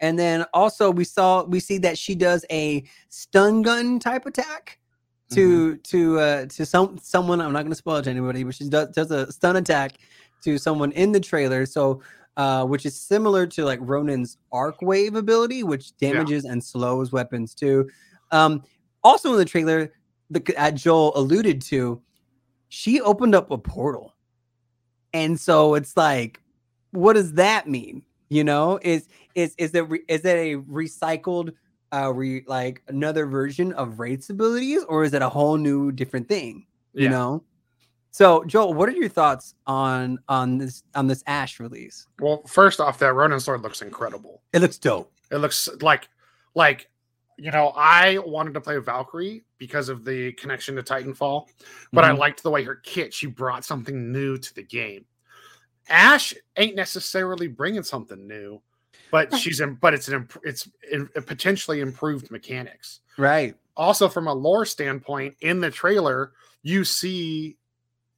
And 0.01 0.18
then 0.18 0.46
also 0.55 0.90
we 0.90 1.05
saw 1.05 1.44
we 1.44 1.61
see 1.61 1.79
that 1.79 1.96
she 1.98 2.14
does 2.14 2.44
a 2.51 2.83
stun 3.09 3.62
gun 3.62 3.98
type 4.01 4.27
attack 4.27 4.80
to 5.31 5.77
to 5.77 6.19
uh 6.19 6.47
to 6.47 6.66
some 6.66 6.99
someone 6.99 7.40
i'm 7.40 7.53
not 7.53 7.61
going 7.61 7.71
to 7.71 7.77
spoil 7.77 7.97
it 7.97 8.03
to 8.03 8.11
anybody 8.11 8.43
but 8.43 8.55
she 8.55 8.69
does, 8.69 8.88
does 8.88 9.11
a 9.11 9.31
stun 9.31 9.57
attack 9.57 9.93
to 10.43 10.57
someone 10.59 10.90
in 10.93 11.12
the 11.12 11.21
trailer. 11.21 11.66
So 11.66 12.03
uh 12.37 12.64
which 12.64 12.87
is 12.87 12.99
similar 12.99 13.47
to 13.47 13.64
like 13.64 13.79
ronin's 13.83 14.38
arc 14.53 14.81
wave 14.83 15.14
ability 15.14 15.62
which 15.62 15.93
Yeah. 16.01 16.12
damages 16.12 16.45
and 16.45 16.62
slows 16.62 17.12
weapons 17.12 17.55
too. 17.55 17.88
Um 18.31 18.62
also 19.05 19.33
in 19.33 19.38
the 19.38 19.45
trailer 19.45 19.93
the 20.31 20.43
uh, 20.57 20.71
joel 20.71 21.12
alluded 21.16 21.61
to 21.62 22.01
she 22.69 23.01
opened 23.01 23.35
up 23.35 23.51
a 23.51 23.59
portal. 23.59 24.14
And 25.12 25.38
so 25.38 25.75
it's 25.75 25.97
like 25.97 26.40
what 26.93 27.12
does 27.14 27.33
that 27.35 27.69
mean? 27.69 28.03
You 28.31 28.45
know 28.45 28.79
is 28.83 29.09
is 29.35 29.55
is 29.59 29.75
it 29.75 29.88
re- 29.88 30.05
is 30.09 30.25
it 30.25 30.37
a 30.37 30.57
recycled 30.57 31.53
uh 31.92 32.12
re 32.12 32.42
like 32.46 32.83
another 32.88 33.26
version 33.26 33.72
of 33.74 33.98
Wraith's 33.98 34.31
abilities 34.31 34.85
or 34.85 35.05
is 35.05 35.14
it 35.14 35.22
a 35.22 35.29
whole 35.29 35.57
new 35.57 35.90
different 35.92 36.29
thing 36.29 36.66
you 36.94 37.05
Yeah. 37.05 37.11
know 37.11 37.44
so 38.11 38.44
joel 38.44 38.74
what 38.74 38.88
are 38.88 38.92
your 38.92 39.09
thoughts 39.09 39.55
on 39.66 40.18
on 40.29 40.59
this 40.59 40.83
on 40.94 41.07
this 41.07 41.22
ash 41.26 41.61
release 41.61 42.07
Well, 42.20 42.42
first 42.46 42.81
off, 42.81 42.98
that 42.98 43.14
Ronin 43.14 43.40
sword 43.40 43.62
looks 43.62 43.83
incredible. 43.83 44.42
it 44.53 44.61
looks 44.61 44.79
dope 44.79 45.12
It 45.31 45.37
looks 45.38 45.68
like 45.81 46.09
like 46.55 46.88
you 47.37 47.50
know, 47.50 47.68
I 47.74 48.18
wanted 48.18 48.53
to 48.53 48.61
play 48.61 48.76
Valkyrie 48.76 49.44
because 49.57 49.88
of 49.88 50.05
the 50.05 50.33
connection 50.33 50.76
to 50.76 50.83
Titanfall, 50.83 51.46
but 51.90 52.05
I 52.05 52.11
Mhm. 52.11 52.18
liked 52.18 52.42
the 52.42 52.50
way 52.50 52.62
her 52.64 52.74
kit, 52.76 53.14
she 53.14 53.26
brought 53.29 53.64
something 53.64 54.12
new 54.12 54.37
to 54.37 54.55
the 54.55 54.62
game. 54.62 55.07
Ash 55.88 56.35
ain't 56.59 56.76
necessarily 56.76 57.48
bringing 57.48 57.83
something 57.83 58.26
new, 58.29 58.61
but 59.11 59.31
Right. 59.33 59.40
she's 59.40 59.61
in, 59.61 59.75
but 59.75 59.94
it's 59.94 60.09
an 60.09 60.14
imp- 60.14 60.40
it's 60.44 60.68
in, 60.90 61.07
potentially 61.09 61.81
improved 61.81 62.31
mechanics. 62.31 63.01
right 63.16 63.57
Also, 63.77 64.09
from 64.09 64.27
a 64.29 64.35
lore 64.35 64.66
standpoint, 64.66 65.37
in 65.40 65.61
the 65.61 65.70
trailer, 65.70 66.33
you 66.62 66.85
see 66.85 67.57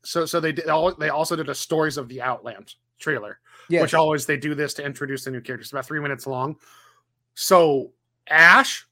so 0.05 0.26
so 0.26 0.40
they 0.40 0.52
did 0.52 0.68
all 0.68 0.92
they 0.94 1.09
also 1.11 1.37
did 1.37 1.48
a 1.48 1.55
stories 1.55 1.96
of 1.96 2.09
the 2.09 2.20
Outland 2.20 2.74
trailer 2.98 3.38
yeah 3.68 3.81
which 3.83 3.94
always 3.94 4.26
they 4.26 4.37
do 4.37 4.55
this 4.55 4.74
to 4.74 4.85
introduce 4.85 5.24
the 5.24 5.31
new 5.31 5.40
characters. 5.40 5.70
About 5.72 5.87
three 5.87 6.00
minutes 6.00 6.26
long. 6.26 6.57
So 7.35 7.92
Ash 8.28 8.87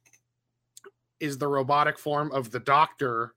is 1.19 1.37
the 1.39 1.47
robotic 1.49 1.99
form 1.99 2.31
of 2.33 2.51
the 2.51 2.61
Doctor 2.61 3.35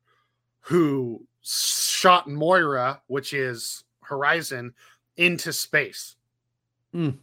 who 0.62 1.26
shot 1.42 2.30
Moira, 2.30 3.02
which 3.08 3.34
is 3.34 3.84
Horizon, 4.02 4.74
into 5.18 5.52
space. 5.52 6.16
Mm. 6.96 7.18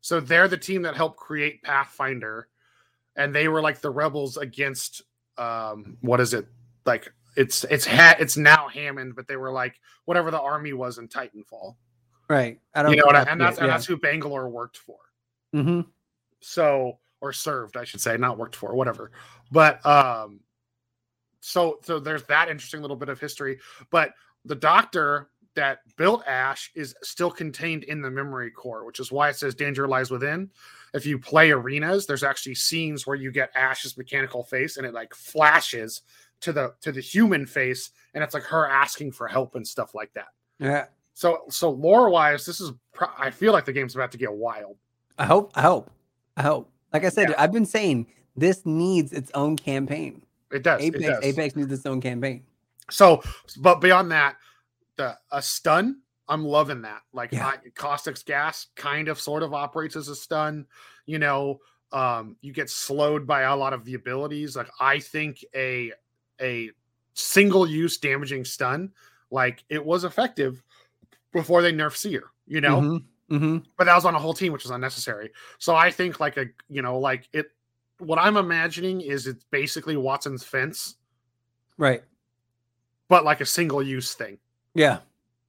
So 0.00 0.20
they're 0.20 0.48
the 0.48 0.56
team 0.56 0.82
that 0.82 0.96
helped 0.96 1.18
create 1.18 1.62
Pathfinder, 1.62 2.48
and 3.16 3.34
they 3.34 3.48
were 3.48 3.60
like 3.60 3.80
the 3.80 3.90
rebels 3.90 4.36
against 4.36 5.02
um 5.38 5.96
what 6.00 6.20
is 6.20 6.34
it 6.34 6.46
like 6.84 7.12
it's 7.36 7.64
it's 7.64 7.86
ha- 7.86 8.16
it's 8.18 8.36
now 8.36 8.68
Hammond, 8.68 9.14
but 9.14 9.28
they 9.28 9.36
were 9.36 9.52
like 9.52 9.78
whatever 10.04 10.30
the 10.30 10.40
army 10.40 10.72
was 10.72 10.98
in 10.98 11.08
Titanfall. 11.08 11.76
right 12.28 12.58
i 12.74 12.82
don't 12.82 12.92
You 12.92 12.98
know? 12.98 13.04
I, 13.08 13.12
that's 13.12 13.30
and 13.30 13.40
it, 13.40 13.44
that's 13.44 13.58
and 13.58 13.68
that's 13.68 13.86
who 13.86 13.96
Bangalore 13.96 14.48
worked 14.48 14.76
for. 14.78 14.98
Mm-hmm. 15.54 15.82
So 16.40 16.98
or 17.20 17.32
served, 17.32 17.76
I 17.76 17.84
should 17.84 18.00
say, 18.00 18.16
not 18.16 18.38
worked 18.38 18.56
for, 18.56 18.74
whatever. 18.74 19.12
But 19.52 19.84
um, 19.84 20.40
so 21.40 21.78
so 21.82 21.98
there's 21.98 22.24
that 22.24 22.48
interesting 22.48 22.80
little 22.80 22.96
bit 22.96 23.08
of 23.08 23.20
history. 23.20 23.58
But 23.90 24.12
the 24.44 24.54
doctor 24.54 25.28
that 25.56 25.78
built 25.96 26.22
Ash 26.26 26.70
is 26.74 26.94
still 27.02 27.30
contained 27.30 27.84
in 27.84 28.00
the 28.02 28.10
memory 28.10 28.50
core, 28.50 28.84
which 28.84 29.00
is 29.00 29.10
why 29.10 29.28
it 29.28 29.36
says 29.36 29.54
danger 29.54 29.88
lies 29.88 30.10
within. 30.10 30.50
If 30.94 31.06
you 31.06 31.18
play 31.18 31.50
arenas, 31.50 32.06
there's 32.06 32.22
actually 32.24 32.54
scenes 32.56 33.06
where 33.06 33.16
you 33.16 33.30
get 33.32 33.50
Ash's 33.54 33.96
mechanical 33.96 34.44
face 34.44 34.76
and 34.76 34.86
it 34.86 34.94
like 34.94 35.14
flashes 35.14 36.02
to 36.40 36.52
the 36.52 36.72
to 36.80 36.90
the 36.92 37.00
human 37.00 37.46
face, 37.46 37.90
and 38.14 38.24
it's 38.24 38.32
like 38.34 38.44
her 38.44 38.66
asking 38.68 39.12
for 39.12 39.28
help 39.28 39.54
and 39.56 39.66
stuff 39.66 39.94
like 39.94 40.12
that. 40.14 40.28
yeah 40.58 40.86
So 41.14 41.42
so 41.50 41.70
lore 41.70 42.08
wise, 42.10 42.46
this 42.46 42.60
is 42.60 42.72
pro- 42.92 43.08
I 43.18 43.30
feel 43.30 43.52
like 43.52 43.64
the 43.66 43.72
game's 43.72 43.94
about 43.94 44.10
to 44.12 44.18
get 44.18 44.32
wild. 44.32 44.76
i 45.18 45.26
hope 45.26 45.52
i 45.54 45.60
hope 45.62 45.90
i 46.38 46.42
hope 46.42 46.70
like 46.94 47.04
i 47.04 47.08
said 47.10 47.28
Yeah. 47.30 47.34
i've 47.38 47.52
been 47.52 47.66
saying 47.66 48.06
this 48.36 48.64
needs 48.64 49.12
its 49.12 49.30
own 49.34 49.56
campaign 49.56 50.22
It 50.50 50.62
does. 50.62 50.82
it 50.82 50.92
does. 50.98 51.22
apex 51.22 51.56
needs 51.56 51.70
its 51.72 51.84
own 51.84 52.00
campaign 52.00 52.42
So, 52.90 53.22
but 53.58 53.80
beyond 53.80 54.10
that, 54.12 54.36
the 55.00 55.18
a 55.32 55.40
stun, 55.42 56.00
I'm 56.28 56.44
loving 56.44 56.82
that. 56.82 57.02
Like 57.12 57.32
Yeah. 57.32 57.46
I, 57.46 57.56
caustic's 57.74 58.22
gas 58.22 58.66
kind 58.76 59.08
of 59.08 59.18
sort 59.20 59.42
of 59.42 59.54
operates 59.54 59.96
as 59.96 60.08
a 60.08 60.14
stun. 60.14 60.66
You 61.06 61.18
know, 61.18 61.60
um, 61.92 62.36
you 62.40 62.52
get 62.52 62.68
slowed 62.70 63.26
by 63.26 63.42
a 63.42 63.56
lot 63.56 63.72
of 63.72 63.84
the 63.84 63.94
abilities. 63.94 64.56
Like 64.56 64.68
I 64.78 64.98
think 65.00 65.44
a 65.54 65.92
a 66.40 66.70
single 67.14 67.66
use 67.66 67.98
damaging 67.98 68.44
stun, 68.44 68.92
like 69.30 69.64
it 69.68 69.84
was 69.84 70.04
effective 70.04 70.62
before 71.32 71.62
they 71.62 71.72
nerf 71.72 71.96
seer. 71.96 72.24
You 72.46 72.60
know, 72.60 72.80
Mhm. 72.80 73.04
hmm 73.28 73.58
but 73.76 73.84
that 73.84 73.94
was 73.94 74.04
on 74.04 74.14
a 74.14 74.18
whole 74.18 74.34
team, 74.34 74.52
which 74.52 74.64
was 74.64 74.70
unnecessary. 74.72 75.32
So 75.58 75.74
I 75.74 75.90
think 75.90 76.20
like 76.20 76.36
a 76.36 76.46
you 76.68 76.82
know 76.82 76.98
like 76.98 77.28
it. 77.32 77.50
What 77.98 78.18
I'm 78.18 78.36
imagining 78.38 79.00
is 79.02 79.26
it's 79.26 79.44
basically 79.50 79.94
Wattson's 79.96 80.42
fence, 80.42 80.96
Right. 81.76 82.02
but 83.08 83.24
like 83.24 83.42
a 83.42 83.46
single 83.46 83.82
use 83.82 84.14
thing. 84.14 84.38
Yeah. 84.74 84.98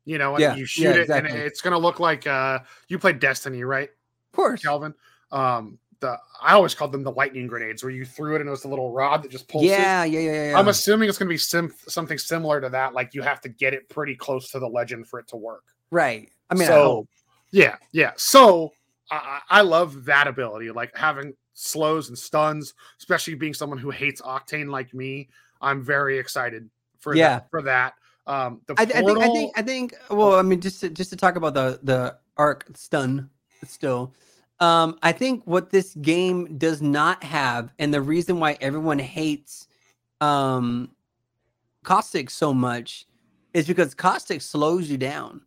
You 0.05 0.17
know, 0.17 0.31
and 0.35 0.41
Yeah, 0.41 0.53
you 0.55 0.61
yeah, 0.61 0.65
shoot 0.65 0.95
it, 0.95 1.09
and 1.09 1.27
it's 1.27 1.61
gonna 1.61 1.77
look 1.77 1.99
like 1.99 2.25
uh 2.25 2.59
you 2.87 2.97
played 2.97 3.19
Destiny, 3.19 3.63
right, 3.63 3.89
Of 3.89 4.35
course. 4.35 4.61
Calvin? 4.63 4.93
Um, 5.31 5.77
the 5.99 6.17
I 6.41 6.53
always 6.53 6.73
called 6.73 6.91
them 6.91 7.03
the 7.03 7.11
lightning 7.11 7.45
grenades, 7.45 7.83
where 7.83 7.91
you 7.91 8.03
threw 8.05 8.33
it 8.35 8.41
and 8.41 8.47
it 8.47 8.51
was 8.51 8.65
a 8.65 8.67
little 8.67 8.91
rod 8.91 9.21
that 9.23 9.29
just 9.31 9.47
pulls. 9.47 9.65
Yeah, 9.65 10.03
yeah, 10.03 10.19
yeah, 10.19 10.49
yeah. 10.51 10.59
I'm 10.59 10.67
assuming 10.69 11.07
it's 11.07 11.19
gonna 11.19 11.29
be 11.29 11.37
sim- 11.37 11.73
something 11.87 12.17
similar 12.17 12.59
to 12.59 12.69
that. 12.69 12.93
Like 12.95 13.13
you 13.13 13.21
have 13.21 13.39
to 13.41 13.49
get 13.49 13.75
it 13.75 13.87
pretty 13.89 14.15
close 14.15 14.49
to 14.51 14.59
the 14.59 14.67
legend 14.67 15.07
for 15.07 15.19
it 15.19 15.27
to 15.27 15.37
work. 15.37 15.63
right. 15.91 16.29
I 16.49 16.55
mean, 16.55 16.63
I 16.63 16.67
so 16.67 16.83
hope. 16.83 17.09
yeah, 17.51 17.75
yeah. 17.91 18.11
So 18.17 18.71
I, 19.11 19.39
I 19.49 19.59
I 19.59 19.61
love 19.61 20.03
that 20.05 20.27
ability, 20.27 20.71
like 20.71 20.97
having 20.97 21.33
slows 21.53 22.09
and 22.09 22.17
stuns, 22.17 22.73
especially 22.97 23.35
being 23.35 23.53
someone 23.53 23.77
who 23.77 23.91
hates 23.91 24.19
Octane 24.21 24.69
like 24.71 24.93
me. 24.95 25.29
I'm 25.61 25.83
very 25.83 26.17
excited 26.17 26.67
for 26.99 27.15
Yeah. 27.15 27.35
that, 27.39 27.49
for 27.51 27.61
that. 27.61 27.93
Um, 28.27 28.61
the 28.67 28.75
I, 28.77 28.83
I 28.83 28.85
think, 28.85 29.17
I 29.19 29.27
think, 29.33 29.51
I 29.57 29.61
think. 29.61 29.95
Well, 30.09 30.35
I 30.35 30.41
mean, 30.41 30.61
just 30.61 30.79
to, 30.81 30.89
just 30.89 31.09
to 31.09 31.15
talk 31.15 31.35
about 31.35 31.53
the 31.53 31.79
the 31.83 32.17
arc 32.37 32.65
stun 32.75 33.29
still. 33.65 34.13
Um, 34.59 34.99
I 35.01 35.11
think 35.11 35.41
what 35.45 35.71
this 35.71 35.95
game 35.95 36.57
does 36.59 36.81
not 36.83 37.23
have, 37.23 37.73
and 37.79 37.91
the 37.91 38.01
reason 38.01 38.39
why 38.39 38.57
everyone 38.61 38.99
hates 38.99 39.67
um, 40.21 40.91
caustic 41.83 42.29
so 42.29 42.53
much, 42.53 43.07
is 43.55 43.65
because 43.65 43.95
caustic 43.95 44.39
slows 44.41 44.87
you 44.89 44.97
down, 44.97 45.41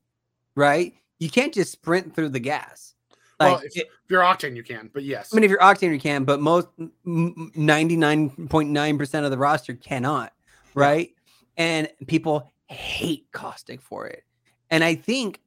right? 0.57 0.95
You 1.21 1.31
can't 1.31 1.55
just 1.55 1.71
sprint 1.71 2.15
through 2.15 2.31
the 2.31 2.41
gas. 2.41 2.95
Well, 3.39 3.59
if, 3.59 3.77
it- 3.77 3.87
if 3.87 4.11
you're 4.11 4.23
Octane, 4.23 4.57
you 4.57 4.65
can, 4.65 4.91
but 4.93 5.05
yes, 5.05 5.31
I 5.33 5.37
mean, 5.37 5.45
if 5.45 5.51
you're 5.51 5.61
Octane, 5.61 5.93
you 5.93 6.01
can, 6.01 6.25
but 6.25 6.41
most 6.41 6.69
ninety 7.05 7.97
nine 7.97 8.31
point 8.49 8.71
nine 8.71 8.99
percent 8.99 9.25
of 9.25 9.31
the 9.31 9.39
roster 9.39 9.75
cannot, 9.75 10.33
right? 10.75 11.13
And 11.57 11.89
people 12.09 12.53
hate 12.69 13.27
caustic 13.33 13.81
for 13.81 14.07
it. 14.07 14.25
And 14.71 14.83
I 14.85 14.95
think 14.95 15.41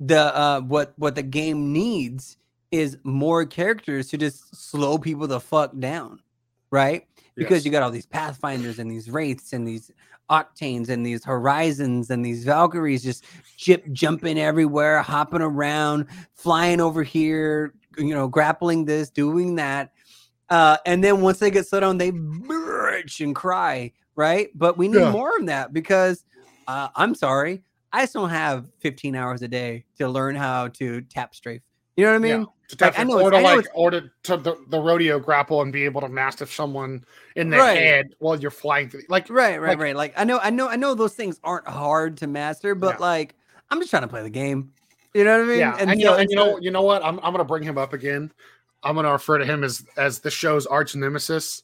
the 0.00 0.36
uh, 0.36 0.60
what 0.62 0.94
what 0.96 1.14
the 1.14 1.22
game 1.22 1.72
needs 1.72 2.36
is 2.70 2.98
more 3.04 3.44
characters 3.44 4.08
to 4.08 4.18
just 4.18 4.54
slow 4.56 4.98
people 4.98 5.26
the 5.26 5.38
fuck 5.40 5.72
down, 5.78 6.20
right? 6.70 7.06
Because 7.36 7.58
Yes. 7.58 7.64
you 7.66 7.70
got 7.70 7.82
all 7.82 7.90
these 7.90 8.06
pathfinders 8.06 8.78
and 8.78 8.90
these 8.90 9.10
wraiths 9.10 9.52
and 9.52 9.66
these 9.68 9.90
octanes 10.30 10.88
and 10.88 11.04
these 11.04 11.24
horizons 11.24 12.08
and 12.10 12.24
these 12.24 12.44
valkyries 12.44 13.02
just 13.02 13.24
jip 13.58 13.84
jumping 13.92 14.38
everywhere 14.38 15.02
hopping 15.02 15.42
around 15.42 16.06
flying 16.34 16.80
over 16.80 17.02
here 17.02 17.74
you 17.98 18.14
know 18.14 18.28
grappling 18.28 18.84
this 18.86 19.10
doing 19.10 19.56
that 19.56 19.92
uh 20.48 20.78
and 20.86 21.04
then 21.04 21.20
once 21.20 21.38
they 21.38 21.50
get 21.50 21.66
slowed 21.66 21.82
down 21.82 21.98
they 21.98 22.12
bitch 22.12 23.22
and 23.22 23.34
cry 23.34 23.92
right 24.14 24.50
but 24.54 24.78
we 24.78 24.88
need 24.88 25.00
Yeah. 25.00 25.10
more 25.10 25.36
of 25.36 25.44
that 25.46 25.72
because 25.74 26.24
uh, 26.68 26.88
i'm 26.96 27.14
sorry 27.14 27.62
i 27.92 28.02
just 28.02 28.12
don't 28.14 28.30
have 28.30 28.66
15 28.80 29.14
hours 29.14 29.42
a 29.42 29.48
day 29.48 29.84
to 29.98 30.08
learn 30.08 30.34
how 30.34 30.68
to 30.68 31.00
tap 31.02 31.34
strafe 31.34 31.62
you 31.96 32.04
know 32.04 32.10
what 32.10 32.16
i 32.16 32.18
mean 32.20 32.40
Yeah, 32.40 32.44
to 32.68 32.76
tap 32.76 32.92
like, 32.94 33.00
I 33.00 33.04
know 33.04 33.20
or 33.20 33.30
to 33.30 33.36
I 33.36 33.42
know 33.42 33.56
like, 33.56 33.66
or 33.74 33.90
to, 33.90 34.10
to 34.24 34.36
the, 34.36 34.56
the 34.68 34.80
rodeo 34.80 35.18
grapple 35.18 35.60
and 35.62 35.72
be 35.72 35.84
able 35.84 36.00
to 36.00 36.08
mastiff 36.08 36.52
someone 36.52 37.04
in 37.36 37.50
the 37.50 37.58
Right. 37.58 37.76
head 37.78 38.14
while 38.18 38.38
you're 38.38 38.50
flying 38.50 38.88
through. 38.88 39.02
Like, 39.08 39.28
Right, 39.28 39.60
right, 39.60 39.70
Like- 39.70 39.78
right. 39.78 39.96
Like 39.96 40.14
I 40.16 40.24
know, 40.24 40.38
I 40.38 40.50
know, 40.50 40.68
I 40.68 40.76
know 40.76 40.94
those 40.94 41.14
things 41.14 41.38
aren't 41.44 41.68
hard 41.68 42.16
to 42.18 42.26
master, 42.26 42.74
but 42.74 42.94
Yeah. 42.94 43.06
like 43.06 43.34
I'm 43.70 43.78
just 43.80 43.90
trying 43.90 44.02
to 44.02 44.08
play 44.08 44.22
the 44.22 44.30
game. 44.30 44.72
You 45.14 45.24
know 45.24 45.38
what 45.38 45.44
I 45.44 45.48
mean? 45.48 45.58
yeah, 45.58 45.76
and, 45.78 46.00
you 46.00 46.06
so- 46.06 46.12
know, 46.12 46.18
and 46.18 46.30
you 46.30 46.36
know, 46.36 46.58
you 46.60 46.70
know 46.70 46.82
what? 46.82 47.04
I'm, 47.04 47.18
I'm 47.22 47.32
gonna 47.32 47.44
bring 47.44 47.62
him 47.62 47.76
up 47.76 47.92
again. 47.92 48.32
I'm 48.82 48.94
gonna 48.96 49.12
refer 49.12 49.36
to 49.38 49.44
him 49.44 49.62
as 49.64 49.84
as 49.98 50.20
the 50.20 50.30
show's 50.30 50.64
arch 50.66 50.94
nemesis. 50.96 51.62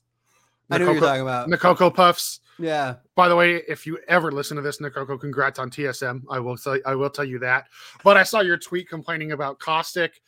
I 0.70 0.76
know 0.78 0.86
what 0.86 0.92
you're 0.92 1.00
talking 1.00 1.22
about. 1.22 1.48
Nokokopuffs. 1.48 2.40
Yeah, 2.58 2.96
By 3.14 3.28
the 3.28 3.36
way, 3.36 3.62
if 3.68 3.86
you 3.86 3.98
ever 4.08 4.32
listen 4.32 4.56
to 4.56 4.62
this, 4.62 4.78
Nokoko, 4.78 5.20
congrats 5.20 5.58
on 5.58 5.70
TSM. 5.70 6.22
I 6.28 6.40
will 6.40 6.56
tell 6.56 6.78
I 6.84 6.94
will 6.94 7.10
tell 7.10 7.24
you 7.24 7.38
that. 7.40 7.66
But 8.02 8.16
I 8.16 8.22
saw 8.24 8.40
your 8.40 8.56
tweet 8.58 8.88
complaining 8.88 9.32
about 9.32 9.58
Caustic. 9.60 10.20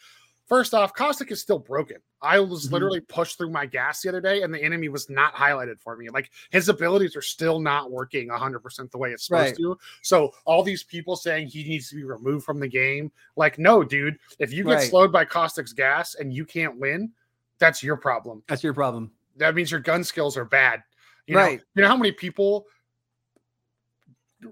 First 0.47 0.75
off, 0.75 0.93
Caustic 0.95 1.31
is 1.31 1.41
still 1.41 1.61
broken. 1.61 1.99
I 2.23 2.41
was 2.41 2.67
Mhm. 2.69 2.73
literally 2.73 3.01
pushed 3.01 3.39
through 3.39 3.51
my 3.51 3.67
gas 3.67 4.03
the 4.03 4.09
other 4.09 4.21
day, 4.21 4.43
and 4.43 4.53
the 4.53 4.61
enemy 4.63 4.89
was 4.89 5.09
not 5.09 5.33
highlighted 5.35 5.81
for 5.81 5.97
me. 5.97 6.09
Like 6.09 6.31
his 6.51 6.69
abilities 6.69 7.15
are 7.17 7.23
still 7.23 7.61
not 7.61 7.91
working 7.93 8.31
100% 8.31 8.91
the 8.91 8.99
way 8.99 9.13
it's 9.13 9.27
supposed 9.27 9.51
Right. 9.51 9.57
to. 9.59 9.79
So 10.03 10.33
all 10.45 10.63
these 10.65 10.83
people 10.83 11.15
saying 11.17 11.49
he 11.49 11.63
needs 11.65 11.89
to 11.91 11.95
be 11.97 12.05
removed 12.05 12.45
from 12.45 12.59
the 12.61 12.69
game, 12.69 13.13
like, 13.37 13.59
no, 13.59 13.85
dude. 13.85 14.19
If 14.41 14.53
you 14.53 14.65
get 14.65 14.75
Right. 14.75 14.91
slowed 14.91 15.13
by 15.13 15.25
Caustic's 15.25 15.73
gas 15.73 16.15
and 16.17 16.33
you 16.35 16.45
can't 16.45 16.77
win, 16.79 17.13
that's 17.59 17.83
your 17.83 17.97
problem 17.97 18.43
that's 18.49 18.65
your 18.65 18.75
problem. 18.75 19.13
that 19.37 19.55
means 19.55 19.71
your 19.71 19.81
gun 19.81 20.03
skills 20.05 20.37
are 20.37 20.45
bad. 20.45 20.83
You 21.31 21.37
know, 21.37 21.43
Right. 21.43 21.63
you 21.77 21.83
know 21.83 21.89
how 21.89 21.97
many 21.97 22.11
people 22.11 22.67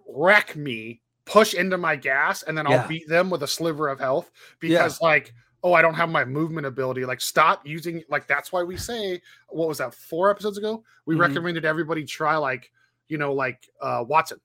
wreck 0.07 0.55
me, 0.55 1.03
push 1.25 1.55
into 1.55 1.77
my 1.77 1.97
gas, 1.97 2.45
and 2.45 2.57
then 2.57 2.69
I'll 2.69 2.75
Yeah. 2.75 2.87
beat 2.87 3.09
them 3.09 3.31
with 3.31 3.43
a 3.43 3.49
sliver 3.49 3.88
of 3.88 3.99
health 3.99 4.31
because, 4.61 5.01
like, 5.01 5.35
oh, 5.64 5.73
I 5.73 5.83
don't 5.83 5.95
have 5.95 6.09
my 6.09 6.25
movement 6.25 6.69
ability. 6.69 7.05
Like, 7.05 7.21
stop 7.21 7.67
using. 7.67 8.05
Like, 8.09 8.29
that's 8.29 8.53
why 8.53 8.62
we 8.62 8.77
say, 8.77 9.21
what 9.49 9.67
was 9.67 9.79
that? 9.79 9.93
Four 9.93 10.31
episodes 10.31 10.57
ago, 10.57 10.85
we 11.05 11.17
Mhm. 11.17 11.21
recommended 11.21 11.64
everybody 11.64 12.05
try 12.05 12.37
like, 12.37 12.71
you 13.09 13.19
know, 13.19 13.33
like 13.35 13.69
uh 13.81 14.05
Wattson. 14.05 14.38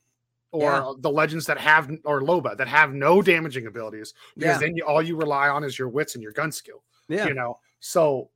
Or 0.52 0.63
Yeah. 0.63 0.93
the 1.00 1.12
legends 1.12 1.46
that 1.46 1.60
have, 1.60 1.91
or 2.04 2.22
Loba 2.22 2.58
that 2.58 2.67
have 2.67 2.93
no 2.93 3.22
damaging 3.22 3.67
abilities, 3.67 4.15
because 4.38 4.56
Yeah, 4.56 4.67
then 4.67 4.76
you, 4.76 4.86
all 4.86 5.04
you 5.04 5.15
rely 5.15 5.50
on 5.50 5.63
is 5.63 5.78
your 5.78 5.89
wits 5.89 6.15
and 6.15 6.24
your 6.24 6.32
gun 6.32 6.52
skill 6.52 6.84
yeah, 7.10 7.28
you 7.28 7.34
know 7.36 7.60
so 7.80 8.30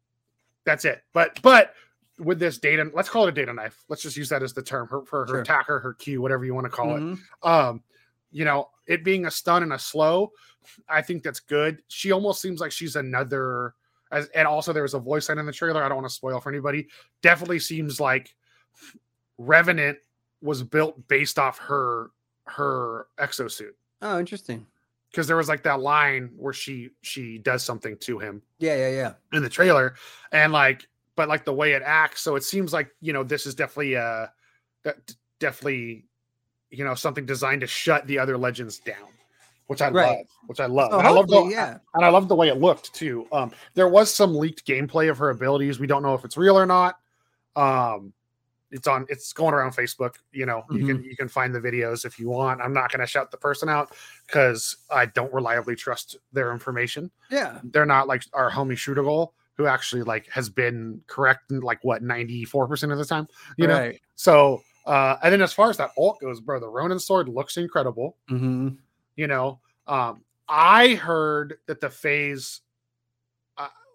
that's 0.65 0.83
it 0.83 1.03
but 1.13 1.41
but 1.41 1.73
with 2.19 2.39
this 2.39 2.57
data 2.57 2.89
let's 2.93 3.09
call 3.09 3.25
it 3.25 3.29
a 3.29 3.31
data 3.31 3.53
knife 3.53 3.83
let's 3.89 4.01
just 4.01 4.17
use 4.17 4.29
that 4.29 4.41
as 4.41 4.53
the 4.53 4.61
term 4.61 4.87
her, 4.87 5.03
for 5.05 5.21
her 5.21 5.27
Sure. 5.27 5.41
attacker 5.41 5.79
her 5.79 5.93
q 5.93 6.21
whatever 6.21 6.45
you 6.45 6.53
want 6.55 6.65
to 6.65 6.69
call 6.69 6.87
Mhm. 6.87 7.13
it 7.13 7.19
um 7.47 7.83
you 8.31 8.43
know 8.43 8.69
it 8.87 9.03
being 9.03 9.25
a 9.25 9.31
stun 9.31 9.61
and 9.63 9.71
a 9.73 9.79
slow 9.79 10.31
i 10.89 11.01
think 11.01 11.21
that's 11.23 11.39
good 11.39 11.81
she 11.87 12.11
almost 12.11 12.41
seems 12.41 12.59
like 12.59 12.71
she's 12.71 12.95
another 12.95 13.75
as 14.11 14.27
and 14.29 14.47
also 14.47 14.73
there 14.73 14.83
was 14.83 14.93
a 14.95 14.99
voice 14.99 15.29
line 15.29 15.37
in 15.37 15.45
the 15.45 15.51
trailer 15.51 15.83
i 15.83 15.87
don't 15.87 15.97
want 15.97 16.07
to 16.09 16.13
spoil 16.13 16.39
for 16.39 16.49
anybody 16.49 16.87
definitely 17.21 17.59
seems 17.59 17.99
like 17.99 18.35
revenant 19.37 19.97
was 20.41 20.63
built 20.63 21.07
based 21.07 21.37
off 21.39 21.57
her 21.59 22.11
her 22.45 23.07
exosuit 23.19 23.71
Oh, 24.01 24.19
interesting. 24.19 24.65
because 25.11 25.27
there 25.27 25.37
was 25.37 25.49
like 25.49 25.63
that 25.63 25.79
line 25.79 26.31
where 26.37 26.53
she 26.53 26.89
she 27.01 27.37
does 27.39 27.63
something 27.63 27.97
to 27.99 28.19
him 28.19 28.41
Yeah, 28.59 28.75
yeah, 28.75 28.89
yeah. 28.89 29.13
in 29.37 29.43
the 29.43 29.49
trailer 29.49 29.95
and 30.31 30.51
like 30.53 30.87
but 31.17 31.27
like 31.27 31.43
the 31.43 31.53
way 31.53 31.73
it 31.73 31.81
acts 31.83 32.21
so 32.21 32.37
it 32.37 32.43
seems 32.45 32.71
like 32.71 32.89
you 33.01 33.11
know 33.11 33.23
this 33.23 33.45
is 33.45 33.53
definitely 33.53 33.97
uh 33.97 34.27
definitely 35.39 36.05
you 36.69 36.85
know 36.85 36.95
something 36.95 37.25
designed 37.25 37.61
to 37.61 37.67
shut 37.67 38.07
the 38.07 38.17
other 38.17 38.37
legends 38.37 38.79
down 38.79 39.09
which 39.67 39.81
i 39.81 39.89
Right. 39.89 40.05
love 40.19 40.25
which 40.45 40.59
i 40.61 40.65
love 40.65 40.93
Oh, 40.93 40.99
and 40.99 41.07
i 41.07 41.11
love 41.11 41.27
the 41.27 41.43
yeah. 41.49 41.77
and 41.95 42.05
i 42.05 42.09
love 42.09 42.27
the 42.29 42.35
way 42.35 42.47
it 42.47 42.57
looked 42.59 42.93
too 42.93 43.27
um 43.33 43.51
there 43.73 43.87
was 43.89 44.13
some 44.13 44.35
leaked 44.35 44.65
gameplay 44.65 45.09
of 45.09 45.17
her 45.17 45.29
abilities 45.31 45.79
we 45.79 45.87
don't 45.87 46.03
know 46.03 46.13
if 46.13 46.23
it's 46.23 46.37
real 46.37 46.57
or 46.57 46.65
not 46.65 46.95
um 47.55 48.13
it's 48.69 48.87
on 48.87 49.05
it's 49.09 49.31
going 49.33 49.53
around 49.53 49.71
facebook 49.71 50.15
you 50.31 50.45
know 50.45 50.63
you 50.71 50.79
Mm-hmm. 50.79 50.87
can 50.87 51.03
you 51.03 51.15
can 51.15 51.27
find 51.27 51.53
the 51.55 51.59
videos 51.59 52.05
if 52.05 52.19
you 52.19 52.29
want 52.29 52.61
i'm 52.61 52.73
not 52.73 52.91
going 52.91 52.99
to 52.99 53.07
shout 53.07 53.31
the 53.31 53.37
person 53.37 53.69
out 53.69 53.93
because 54.25 54.77
i 54.89 55.05
don't 55.05 55.33
reliably 55.33 55.75
trust 55.75 56.17
their 56.33 56.51
information 56.51 57.09
Yeah. 57.31 57.59
they're 57.63 57.85
not 57.85 58.07
like 58.07 58.23
our 58.33 58.51
homie 58.51 58.77
shooter 58.77 59.03
goal 59.03 59.33
who 59.57 59.65
actually 59.65 60.03
like 60.03 60.27
has 60.29 60.49
been 60.49 61.01
correct 61.07 61.51
in 61.51 61.59
like 61.61 61.83
what 61.83 62.03
94% 62.03 62.91
of 62.91 62.97
the 62.97 63.05
time 63.05 63.27
you 63.57 63.67
know? 63.67 63.91
So 64.15 64.61
uh 64.85 65.17
and 65.23 65.33
then 65.33 65.41
as 65.41 65.53
far 65.53 65.69
as 65.69 65.77
that 65.77 65.91
ult 65.97 66.19
goes 66.21 66.39
bro 66.39 66.59
the 66.59 66.67
ronin 66.69 66.99
sword 66.99 67.27
looks 67.27 67.57
incredible. 67.57 68.15
Hmm 68.29 68.69
you 69.17 69.27
know 69.27 69.59
um 69.87 70.23
i 70.47 70.89
heard 70.95 71.57
that 71.65 71.81
the 71.81 71.89
phase 71.89 72.61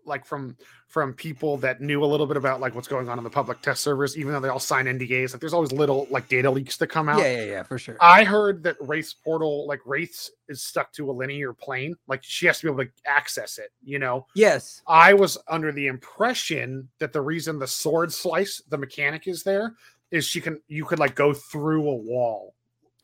like 0.05 0.25
from 0.25 0.57
from 0.89 1.15
people 1.15 1.57
that 1.59 1.81
knew 1.81 2.05
a 2.05 2.07
little 2.07 2.27
bit 2.27 2.37
about 2.37 2.61
like 2.61 2.75
what's 2.75 2.89
going 2.89 3.09
on 3.09 3.19
in 3.19 3.25
the 3.25 3.31
public 3.31 3.61
test 3.63 3.83
servers 3.83 4.17
even 4.17 4.33
though 4.33 4.41
they 4.41 4.49
all 4.49 4.59
sign 4.59 4.85
ndas 4.85 5.33
like 5.33 5.41
there's 5.41 5.55
always 5.55 5.73
little 5.73 6.07
like 6.11 6.29
data 6.29 6.51
leaks 6.51 6.77
that 6.77 6.89
come 6.89 7.09
out 7.09 7.19
Yeah, 7.19 7.37
yeah, 7.37 7.45
yeah, 7.45 7.63
for 7.63 7.79
sure. 7.79 7.97
I 8.01 8.25
heard 8.25 8.63
that 8.65 8.77
Race 8.81 9.13
portal, 9.13 9.67
like 9.67 9.81
Wraith's, 9.85 10.31
is 10.49 10.63
stuck 10.63 10.93
to 10.93 11.11
a 11.11 11.13
linear 11.13 11.53
plane. 11.53 11.95
Like 12.09 12.23
she 12.23 12.47
has 12.47 12.61
to 12.61 12.67
be 12.67 12.73
able 12.73 12.85
to 12.85 12.91
access 13.07 13.59
it. 13.59 13.71
You 13.83 13.99
know, 13.99 14.27
yes. 14.35 14.83
I 14.87 15.15
was 15.15 15.39
under 15.49 15.73
the 15.73 15.87
impression 15.87 16.89
that 16.99 17.13
the 17.13 17.23
reason 17.23 17.59
the 17.59 17.67
sword 17.67 18.13
slice, 18.13 18.63
the 18.69 18.79
mechanic 18.79 19.27
is 19.27 19.43
there, 19.43 19.75
is 20.11 20.27
she 20.27 20.41
can 20.41 20.61
you 20.69 20.85
could 20.85 20.99
like 20.99 21.15
go 21.15 21.33
through 21.33 21.89
a 21.89 21.95
wall. 21.95 22.55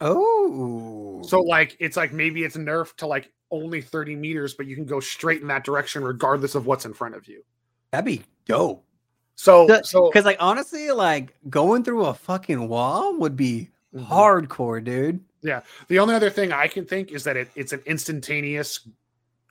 Oh. 0.00 1.22
So 1.22 1.40
like 1.40 1.76
it's 1.80 1.96
like 1.96 2.12
maybe 2.12 2.44
it's 2.44 2.56
nerfed 2.56 2.96
to 2.96 3.06
like 3.06 3.32
only 3.50 3.80
30 3.80 4.14
meters, 4.16 4.54
but 4.54 4.66
you 4.66 4.74
can 4.76 4.84
go 4.86 5.00
straight 5.00 5.40
in 5.42 5.48
that 5.48 5.64
direction 5.64 6.02
regardless 6.04 6.54
of 6.54 6.66
what's 6.66 6.84
in 6.84 6.94
front 6.94 7.14
of 7.14 7.26
you. 7.28 7.42
that'd 7.90 8.04
be 8.04 8.22
dope. 8.44 8.84
So 9.34 9.66
so 9.82 10.08
Because 10.10 10.24
like 10.24 10.36
honestly, 10.40 10.90
like 10.90 11.34
going 11.48 11.84
through 11.84 12.04
a 12.06 12.14
fucking 12.14 12.68
wall 12.68 13.16
would 13.18 13.36
be 13.36 13.70
Mhm. 13.94 14.06
hardcore, 14.06 14.84
dude. 14.84 15.24
Yeah. 15.40 15.62
The 15.88 15.98
only 15.98 16.14
other 16.14 16.28
thing 16.30 16.52
I 16.52 16.66
can 16.68 16.84
think 16.84 17.10
is 17.12 17.24
that 17.24 17.36
it, 17.36 17.48
it's 17.54 17.72
an 17.72 17.80
instantaneous 17.86 18.80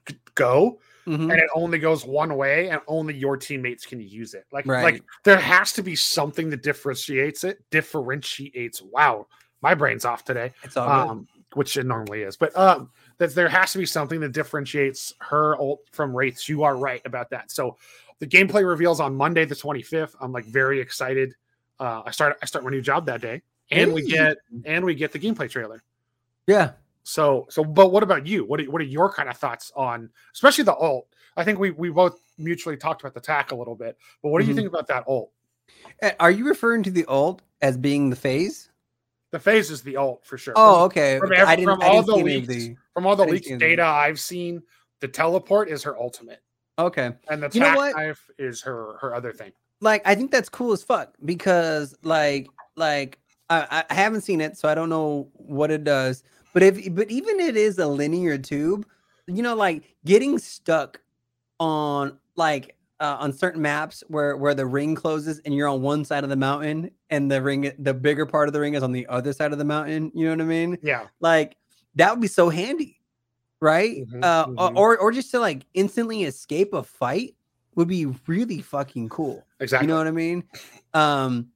c- 0.08 0.16
go 0.36 0.80
Mhm. 1.08 1.32
and 1.32 1.40
it 1.40 1.50
only 1.56 1.80
goes 1.80 2.06
one 2.06 2.36
way 2.36 2.70
and 2.70 2.82
only 2.88 3.16
your 3.16 3.38
teammates 3.38 3.86
can 3.86 4.00
use 4.02 4.34
it. 4.36 4.46
Like 4.52 4.68
Right. 4.68 4.84
like 4.84 5.04
there 5.24 5.40
has 5.40 5.74
to 5.74 5.82
be 5.82 5.96
something 5.96 6.50
that 6.52 6.62
differentiates 6.62 7.44
it. 7.44 7.64
Differentiates. 7.72 8.82
Wow, 8.84 9.28
my 9.62 9.74
brain's 9.74 10.06
off 10.06 10.24
today. 10.24 10.54
It's 10.64 10.78
all 10.78 10.88
good. 10.88 11.12
Um, 11.12 11.28
which 11.54 11.78
it 11.78 11.86
normally 11.86 12.24
is, 12.24 12.36
but 12.36 12.56
um, 12.58 12.90
that 13.18 13.34
there 13.34 13.48
has 13.48 13.72
to 13.72 13.78
be 13.78 13.86
something 13.86 14.20
that 14.20 14.34
differentiates 14.34 15.14
her 15.22 15.56
ult 15.60 15.82
from 15.92 16.16
Wraiths. 16.16 16.48
You 16.50 16.64
are 16.64 16.76
right 16.76 17.02
about 17.06 17.30
that. 17.30 17.50
So 17.52 17.78
the 18.20 18.28
gameplay 18.28 18.68
reveals 18.68 19.00
on 19.00 19.16
Monday 19.16 19.46
the 19.46 19.56
25th. 19.56 20.14
I'm 20.20 20.32
like 20.34 20.46
very 20.46 20.80
excited. 20.82 21.34
Uh, 21.80 22.04
I 22.06 22.12
start 22.12 22.38
I 22.42 22.46
start 22.46 22.66
my 22.66 22.70
new 22.72 22.82
job 22.82 23.06
that 23.06 23.22
day, 23.22 23.42
and 23.72 23.94
we 23.94 24.04
get 24.04 24.38
and 24.66 24.84
we 24.84 24.94
get 24.94 25.12
the 25.14 25.20
gameplay 25.20 25.50
trailer. 25.50 25.82
yeah. 26.48 26.72
So, 27.04 27.48
so, 27.50 27.64
but 27.64 27.94
what 27.94 28.04
about 28.04 28.28
you? 28.28 28.44
What 28.44 28.60
are, 28.60 28.66
what 28.70 28.82
are 28.82 28.86
your 28.86 29.10
kind 29.10 29.30
of 29.30 29.38
thoughts 29.38 29.72
on, 29.78 30.10
especially 30.34 30.66
the 30.66 30.76
ult? 30.76 31.08
I 31.38 31.46
think 31.46 31.58
we 31.58 31.72
we 31.72 31.90
both 31.90 32.20
mutually 32.38 32.76
talked 32.76 33.02
about 33.02 33.14
the 33.14 33.22
tack 33.22 33.52
a 33.54 33.56
little 33.56 33.76
bit, 33.76 33.98
but 34.22 34.30
what 34.30 34.42
do 34.42 34.46
you 34.48 34.54
Mhm. 34.54 34.58
think 34.58 34.68
about 34.68 34.88
that 34.88 35.06
ult? 35.08 35.32
Uh, 36.02 36.12
Are 36.20 36.30
you 36.32 36.46
referring 36.46 36.84
to 36.84 36.92
the 36.92 37.06
ult 37.08 37.42
as 37.62 37.78
being 37.78 38.10
the 38.10 38.16
phase? 38.18 38.70
The 39.32 39.40
phase 39.40 39.70
is 39.72 39.82
the 39.82 39.98
ult 39.98 40.26
for 40.26 40.38
sure. 40.38 40.54
Oh, 40.56 40.86
okay. 40.86 41.20
from 41.20 41.30
from 41.30 41.82
all 41.82 42.02
the 42.02 42.14
see 42.14 42.20
any 42.22 42.36
of 42.38 42.48
leaks. 42.48 42.64
the. 42.64 42.76
from 42.94 43.06
all 43.06 43.16
the 43.16 43.26
leaked 43.26 43.58
data 43.60 43.84
I've 43.86 44.20
seen, 44.20 44.64
the 45.02 45.08
teleport 45.08 45.70
is 45.70 45.84
her 45.84 45.98
ultimate, 46.00 46.42
Okay. 46.80 47.12
and 47.30 47.44
the 47.44 47.50
You 47.54 47.60
know 47.60 47.76
what? 47.76 47.96
knife 47.96 48.30
is 48.40 48.62
her 48.62 48.98
her 49.02 49.14
other 49.14 49.34
thing. 49.34 49.52
like 49.82 50.02
I 50.08 50.16
think 50.16 50.32
that's 50.32 50.48
cool 50.50 50.72
as 50.72 50.82
fuck 50.82 51.14
because 51.26 51.94
like 52.04 52.48
like 52.78 53.20
I, 53.50 53.84
I 53.90 53.94
haven't 53.94 54.22
seen 54.22 54.40
it, 54.42 54.58
so 54.58 54.70
I 54.70 54.76
don't 54.76 54.90
know 54.90 55.30
what 55.34 55.72
it 55.72 55.84
does. 55.84 56.24
But 56.54 56.64
if 56.64 56.96
but 56.96 57.12
even 57.12 57.40
it 57.42 57.58
is 57.58 57.80
a 57.80 57.88
linear 57.88 58.38
tube, 58.38 58.86
you 59.28 59.44
know, 59.44 59.56
like 59.56 59.84
getting 60.06 60.40
stuck 60.40 61.02
on 61.60 62.18
like 62.38 62.76
uh, 63.00 63.18
on 63.20 63.34
certain 63.34 63.62
maps 63.62 64.04
where 64.08 64.36
where 64.38 64.54
the 64.54 64.66
ring 64.66 64.96
closes 64.96 65.40
and 65.40 65.54
you're 65.54 65.68
on 65.68 65.82
one 65.82 66.04
side 66.06 66.24
of 66.24 66.30
the 66.30 66.36
mountain 66.36 66.92
and 67.10 67.32
the 67.32 67.42
ring 67.42 67.72
the 67.80 67.94
bigger 67.94 68.26
part 68.26 68.48
of 68.50 68.54
the 68.54 68.60
ring 68.60 68.74
is 68.74 68.84
on 68.84 68.92
the 68.92 69.06
other 69.08 69.34
side 69.34 69.52
of 69.52 69.58
the 69.60 69.66
mountain. 69.66 70.12
You 70.16 70.26
know 70.26 70.32
what 70.32 70.42
I 70.42 70.46
mean? 70.46 70.78
Yeah, 70.82 71.08
Like 71.20 71.58
that 71.96 72.12
would 72.12 72.22
be 72.22 72.28
so 72.28 72.50
handy, 72.50 73.02
right? 73.62 73.98
Mhm, 73.98 74.22
uh, 74.24 74.46
mhm. 74.48 74.78
Or 74.78 74.98
or 74.98 75.12
just 75.12 75.32
to 75.32 75.40
like 75.40 75.66
instantly 75.74 76.24
escape 76.24 76.74
a 76.74 76.84
fight 76.84 77.36
would 77.76 77.88
be 77.88 78.08
really 78.28 78.62
fucking 78.62 79.10
cool. 79.10 79.46
exactly. 79.60 79.86
You 79.86 79.94
know 79.94 79.98
what 79.98 80.08
I 80.08 80.12
mean? 80.12 80.44
Um, 80.94 81.52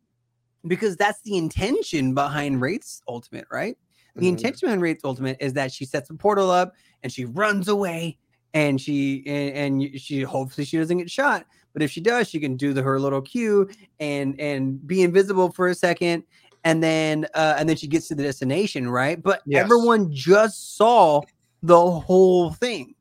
because 0.68 0.96
that's 0.96 1.22
the 1.22 1.38
intention 1.38 2.14
behind 2.14 2.62
Wraith's 2.62 3.02
ultimate, 3.08 3.48
right? 3.52 3.78
The 4.16 4.28
Mhm. 4.28 4.30
intention 4.30 4.68
behind 4.68 4.82
Wraith's 4.82 5.04
ultimate 5.04 5.38
is 5.40 5.54
that 5.54 5.72
she 5.72 5.86
sets 5.86 6.10
a 6.10 6.14
portal 6.14 6.52
up 6.52 6.74
and 7.04 7.12
she 7.12 7.26
runs 7.26 7.68
away 7.68 8.20
and 8.54 8.80
she 8.80 9.24
and, 9.26 9.82
and 9.84 10.00
she 10.00 10.22
hopefully 10.22 10.66
she 10.66 10.78
doesn't 10.78 10.98
get 10.98 11.10
shot. 11.10 11.46
But 11.74 11.82
if 11.82 11.92
she 11.92 12.02
does, 12.02 12.30
she 12.30 12.40
can 12.40 12.58
do 12.58 12.74
the 12.74 12.82
her 12.82 13.00
little 13.00 13.22
cue 13.22 13.70
and 14.00 14.40
and 14.40 14.86
be 14.86 15.04
invisible 15.04 15.52
for 15.52 15.70
a 15.70 15.76
second, 15.76 16.24
and 16.64 16.84
then 16.84 17.28
uh, 17.34 17.56
and 17.58 17.68
then 17.68 17.76
she 17.76 17.88
gets 17.88 18.08
to 18.10 18.16
the 18.16 18.24
destination, 18.24 18.90
right? 18.90 19.22
But 19.22 19.42
Yes. 19.46 19.64
everyone 19.64 20.12
just 20.12 20.76
saw 20.78 21.22
the 21.64 21.92
whole 21.92 22.52
thing, 22.52 22.96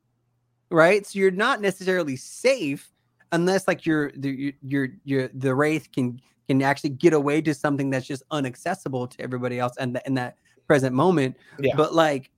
right? 0.71 1.07
So 1.07 1.19
you're 1.19 1.31
not 1.31 1.61
necessarily 1.61 2.17
safe 2.17 2.93
unless 3.33 3.67
like 3.67 3.87
you're 3.87 4.13
the 4.17 4.55
your 4.63 4.89
your 5.05 5.29
the 5.35 5.55
wraith 5.55 5.91
can 5.93 6.21
can 6.49 6.63
actually 6.63 6.91
get 6.91 7.13
away 7.13 7.41
to 7.41 7.55
something 7.55 7.91
that's 7.91 8.07
just 8.07 8.23
unaccessible 8.31 9.09
to 9.09 9.21
everybody 9.23 9.59
else 9.59 9.75
and 9.79 10.01
in 10.07 10.15
that 10.15 10.37
present 10.67 10.95
moment. 10.95 11.37
Yeah. 11.59 11.75
But 11.77 11.95
like 11.95 12.31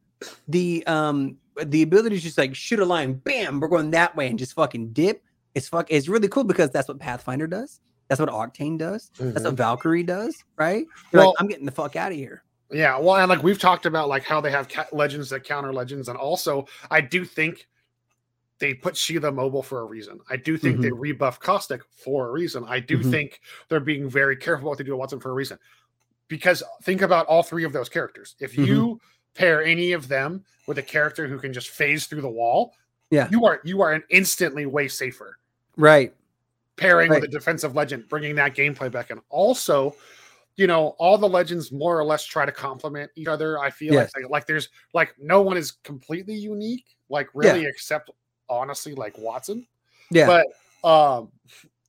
the 0.48 0.86
um 0.86 1.36
the 1.64 1.82
ability 1.82 2.16
to 2.16 2.22
just 2.22 2.38
like 2.38 2.54
shoot 2.54 2.78
a 2.80 2.84
line, 2.84 3.14
bam, 3.14 3.60
we're 3.60 3.68
going 3.68 3.90
that 3.90 4.14
way 4.16 4.28
and 4.28 4.38
just 4.38 4.54
fucking 4.54 4.92
dip. 4.92 5.22
It's 5.54 5.68
fuck. 5.68 5.86
It's 5.90 6.08
really 6.08 6.28
cool 6.28 6.44
because 6.44 6.70
that's 6.70 6.88
what 6.88 6.98
Pathfinder 6.98 7.46
does. 7.46 7.80
That's 8.08 8.20
what 8.20 8.30
Octane 8.30 8.78
does. 8.78 9.10
That's 9.18 9.40
Mhm. 9.40 9.44
what 9.44 9.54
Valkyrie 9.54 10.02
does, 10.02 10.42
right? 10.56 10.86
Well- 11.12 11.28
like, 11.28 11.34
I'm 11.38 11.46
getting 11.48 11.66
the 11.66 11.72
fuck 11.72 11.96
out 11.96 12.12
of 12.12 12.18
here. 12.18 12.42
Yeah, 12.70 12.98
well, 12.98 13.16
and 13.16 13.28
like 13.28 13.42
we've 13.42 13.58
talked 13.58 13.84
about, 13.84 14.08
like 14.08 14.24
how 14.24 14.40
they 14.40 14.50
have 14.50 14.68
ca- 14.68 14.86
legends 14.92 15.28
that 15.30 15.44
counter 15.44 15.72
legends, 15.74 16.08
and 16.08 16.16
also 16.16 16.66
I 16.90 17.02
do 17.02 17.24
think 17.24 17.68
they 18.60 18.72
put 18.72 18.96
Sheila 18.96 19.30
mobile 19.32 19.62
for 19.62 19.80
a 19.80 19.84
reason. 19.84 20.20
I 20.30 20.36
do 20.36 20.56
think 20.56 20.80
they 20.80 20.90
rebuff 20.92 21.38
Caustic 21.40 21.82
for 21.90 22.28
a 22.28 22.32
reason. 22.32 22.64
I 22.66 22.80
do 22.80 22.98
Mhm. 22.98 23.10
think 23.10 23.40
they're 23.68 23.80
being 23.80 24.08
very 24.08 24.36
careful 24.36 24.68
what 24.68 24.78
they 24.78 24.84
do 24.84 24.92
to 24.92 24.96
Wattson 24.96 25.20
for 25.20 25.30
a 25.30 25.34
reason. 25.34 25.58
Because 26.28 26.62
think 26.82 27.02
about 27.02 27.26
all 27.26 27.42
three 27.42 27.64
of 27.64 27.72
those 27.72 27.88
characters. 27.88 28.36
If 28.40 28.54
Mhm. 28.54 28.66
you 28.66 29.00
pair 29.34 29.62
any 29.64 29.92
of 29.92 30.08
them 30.08 30.44
with 30.66 30.78
a 30.78 30.82
character 30.82 31.26
who 31.26 31.38
can 31.38 31.52
just 31.52 31.70
phase 31.70 32.06
through 32.06 32.20
the 32.22 32.28
wall, 32.30 32.74
Yeah. 33.10 33.28
you 33.30 33.44
are 33.46 33.60
you 33.64 33.80
are 33.82 33.92
an 33.92 34.02
instantly 34.10 34.66
way 34.66 34.88
safer 34.88 35.38
Right. 35.76 36.14
pairing 36.76 37.10
with 37.10 37.24
a 37.24 37.28
defensive 37.28 37.74
legend, 37.74 38.08
bringing 38.08 38.34
that 38.36 38.54
gameplay 38.54 38.90
back 38.90 39.10
and 39.10 39.20
Also, 39.28 39.94
you 40.56 40.66
know, 40.66 40.88
all 40.98 41.16
the 41.16 41.28
legends 41.28 41.72
more 41.72 41.98
or 41.98 42.04
less 42.04 42.24
try 42.24 42.44
to 42.44 42.52
complement 42.52 43.10
each 43.16 43.26
other. 43.26 43.58
I 43.58 43.70
feel 43.70 43.94
Yes. 43.94 44.12
like 44.14 44.28
like 44.30 44.46
there's 44.46 44.68
like 44.92 45.14
no 45.18 45.40
one 45.42 45.56
is 45.56 45.72
completely 45.82 46.34
unique, 46.34 46.84
like 47.08 47.28
really, 47.34 47.64
except 47.66 48.10
honestly, 48.48 48.94
like 48.94 49.14
Wattson. 49.16 49.66
Yeah. 50.10 50.26
But 50.26 50.88
um 50.88 51.32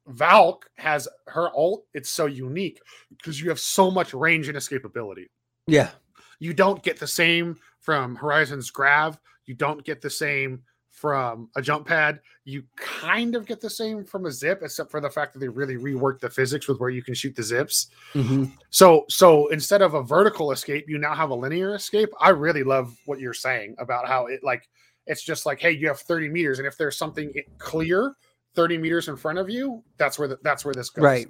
Valk 0.08 0.70
has 0.78 1.08
her 1.28 1.50
ult. 1.56 1.86
It's 1.94 2.10
so 2.10 2.26
unique 2.26 2.82
because 3.18 3.40
you 3.42 3.48
have 3.50 3.60
so 3.60 3.90
much 3.92 4.14
range 4.14 4.48
and 4.50 4.58
escapability. 4.58 5.28
yeah. 5.68 5.92
You 6.40 6.54
don't 6.54 6.82
get 6.84 7.00
the 7.00 7.08
same 7.08 7.58
from 7.80 8.16
Horizon's 8.16 8.70
Grav. 8.72 9.20
You 9.46 9.56
don't 9.56 9.84
get 9.84 10.02
the 10.02 10.10
same 10.10 10.64
from 10.90 11.50
a 11.56 11.62
jump 11.62 11.88
pad. 11.88 12.22
You 12.46 12.64
kind 12.78 13.36
of 13.36 13.46
get 13.46 13.60
the 13.60 13.70
same 13.70 14.06
from 14.06 14.26
a 14.26 14.32
zip, 14.32 14.62
except 14.62 14.90
for 14.90 15.02
the 15.02 15.10
fact 15.10 15.34
that 15.34 15.40
they 15.40 15.50
really 15.50 15.76
reworked 15.76 16.20
the 16.22 16.30
physics 16.30 16.68
with 16.68 16.80
where 16.80 16.92
you 16.92 17.02
can 17.02 17.14
shoot 17.14 17.36
the 17.36 17.44
zips. 17.44 17.88
Mhm. 18.14 18.54
So, 18.70 19.06
so 19.10 19.48
instead 19.48 19.82
of 19.82 19.96
a 19.96 20.04
vertical 20.04 20.52
escape, 20.52 20.86
you 20.88 20.98
now 20.98 21.14
have 21.14 21.32
a 21.32 21.36
linear 21.36 21.76
escape. 21.76 22.10
I 22.22 22.30
really 22.30 22.64
love 22.64 22.96
what 23.06 23.20
you're 23.20 23.34
saying 23.34 23.76
about 23.80 24.08
how 24.08 24.28
it 24.28 24.42
like 24.44 24.70
it's 25.06 25.24
just 25.24 25.46
like, 25.46 25.60
hey, 25.60 25.72
you 25.72 25.88
have 25.88 26.00
30 26.00 26.30
meters, 26.30 26.60
and 26.60 26.68
if 26.68 26.78
there's 26.78 26.98
something 26.98 27.34
clear 27.58 28.16
30 28.56 28.78
meters 28.78 29.10
in 29.10 29.18
front 29.18 29.40
of 29.40 29.50
you, 29.50 29.84
that's 29.98 30.18
where 30.18 30.28
the, 30.28 30.40
that's 30.44 30.64
where 30.64 30.74
this 30.74 30.90
goes. 30.90 31.04
Right. 31.04 31.28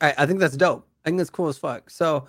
I, 0.00 0.14
I 0.18 0.26
think 0.26 0.38
that's 0.38 0.56
dope. 0.56 0.86
I 1.04 1.08
think 1.08 1.18
that's 1.18 1.30
cool 1.30 1.48
as 1.48 1.58
fuck. 1.58 1.90
So, 1.90 2.26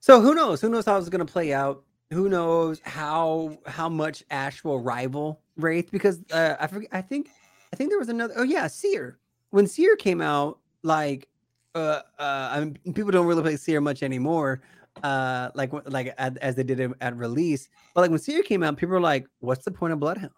so 0.00 0.20
who 0.20 0.34
knows? 0.34 0.60
Who 0.60 0.68
knows 0.68 0.86
how 0.86 0.98
it's 0.98 1.08
gonna 1.08 1.24
play 1.24 1.52
out? 1.52 1.84
Who 2.10 2.28
knows 2.28 2.80
how 2.84 3.58
how 3.66 3.88
much 3.88 4.24
Ash 4.30 4.64
will 4.64 4.80
rival 4.80 5.40
Wraith? 5.56 5.90
Because 5.90 6.20
uh, 6.32 6.56
I 6.58 6.66
forget. 6.66 6.90
I 6.92 7.02
think 7.02 7.28
I 7.72 7.76
think 7.76 7.90
there 7.90 7.98
was 7.98 8.08
another. 8.08 8.34
Oh 8.36 8.42
yeah, 8.44 8.66
Seer. 8.66 9.18
When 9.50 9.66
Seer 9.66 9.96
came 9.96 10.20
out, 10.20 10.58
like 10.82 11.28
uh, 11.74 12.00
uh, 12.18 12.50
I 12.52 12.60
mean, 12.60 12.78
people 12.94 13.10
don't 13.10 13.26
really 13.26 13.42
play 13.42 13.56
Seer 13.56 13.80
much 13.80 14.02
anymore. 14.02 14.60
Uh, 15.02 15.50
like 15.54 15.70
like 15.86 16.12
at, 16.18 16.36
as 16.38 16.56
they 16.56 16.64
did 16.64 16.80
it 16.80 16.90
at 17.00 17.16
release. 17.16 17.68
But 17.94 18.02
like 18.02 18.10
when 18.10 18.18
Seer 18.18 18.42
came 18.42 18.62
out, 18.62 18.76
people 18.76 18.94
were 18.94 19.00
like, 19.00 19.26
"What's 19.40 19.64
the 19.64 19.70
point 19.70 19.92
of 19.92 20.00
Bloodhound?" 20.00 20.32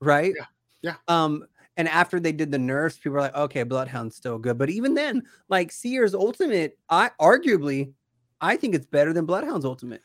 Right? 0.00 0.32
Yeah, 0.36 0.44
yeah. 0.82 0.94
Um, 1.08 1.44
and 1.76 1.88
after 1.88 2.18
they 2.18 2.32
did 2.32 2.50
the 2.50 2.58
nerfs, 2.58 2.96
people 2.96 3.12
were 3.12 3.20
like, 3.20 3.34
"Okay, 3.34 3.64
Bloodhound's 3.64 4.16
still 4.16 4.38
good." 4.38 4.56
But 4.56 4.70
even 4.70 4.94
then, 4.94 5.24
like 5.48 5.70
Seer's 5.72 6.14
ultimate, 6.14 6.78
I 6.88 7.10
arguably, 7.20 7.92
I 8.40 8.56
think 8.56 8.74
it's 8.74 8.86
better 8.86 9.12
than 9.12 9.26
Bloodhound's 9.26 9.64
ultimate 9.64 10.02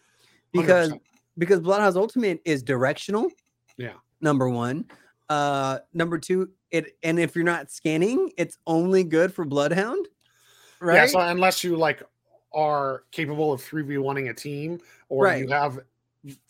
because 0.51 0.91
100%. 0.91 0.99
because 1.37 1.59
Bloodhound's 1.59 1.97
ultimate 1.97 2.41
is 2.45 2.63
directional. 2.63 3.29
Yeah. 3.77 3.93
Number 4.21 4.49
one. 4.49 4.85
Uh, 5.29 5.79
number 5.93 6.17
two, 6.17 6.49
it 6.71 6.97
and 7.03 7.19
if 7.19 7.35
you're 7.35 7.45
not 7.45 7.71
scanning, 7.71 8.31
it's 8.37 8.57
only 8.67 9.03
good 9.03 9.33
for 9.33 9.45
Bloodhound. 9.45 10.07
Right. 10.79 10.95
Yeah, 10.95 11.05
so 11.05 11.19
unless 11.19 11.63
you 11.63 11.75
like 11.75 12.03
are 12.53 13.03
capable 13.11 13.51
of 13.53 13.61
3v1ing 13.61 14.29
a 14.29 14.33
team 14.33 14.79
or 15.09 15.23
Right. 15.25 15.39
you 15.43 15.47
have 15.49 15.79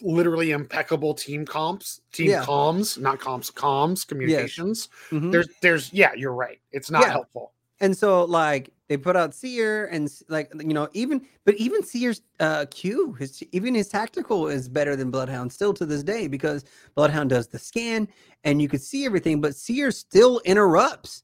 literally 0.02 0.52
impeccable 0.52 1.14
team 1.14 1.46
comps, 1.46 2.02
team 2.12 2.30
Yeah. 2.32 2.44
comms, 2.44 3.00
not 3.00 3.20
comps, 3.20 3.50
comms, 3.52 4.06
communications. 4.06 4.90
Mhm. 5.12 5.32
There's 5.32 5.48
there's 5.62 5.94
yeah, 5.94 6.14
you're 6.14 6.34
right. 6.34 6.60
It's 6.72 6.92
not 6.92 7.04
Yeah. 7.04 7.12
helpful. 7.12 7.54
And 7.82 7.98
so 7.98 8.24
like 8.26 8.72
they 8.88 8.98
put 8.98 9.16
out 9.16 9.34
Seer 9.34 9.86
and 9.88 10.10
like 10.30 10.52
you 10.60 10.74
know 10.74 10.88
even 10.94 11.26
but 11.46 11.56
even 11.56 11.84
Seer's 11.84 12.22
uh 12.40 12.66
Q 12.70 13.14
his 13.14 13.44
even 13.52 13.74
his 13.76 13.90
tactical 13.90 14.48
is 14.48 14.70
better 14.70 14.96
than 14.96 15.12
Bloodhound 15.12 15.52
still 15.52 15.74
to 15.74 15.86
this 15.86 16.04
day 16.04 16.28
because 16.28 16.64
Bloodhound 16.96 17.30
does 17.32 17.48
the 17.48 17.60
scan 17.60 18.08
and 18.44 18.62
you 18.62 18.68
could 18.70 18.82
see 18.82 19.06
everything 19.06 19.42
but 19.42 19.56
Seer 19.56 19.92
still 19.92 20.40
interrupts. 20.46 21.24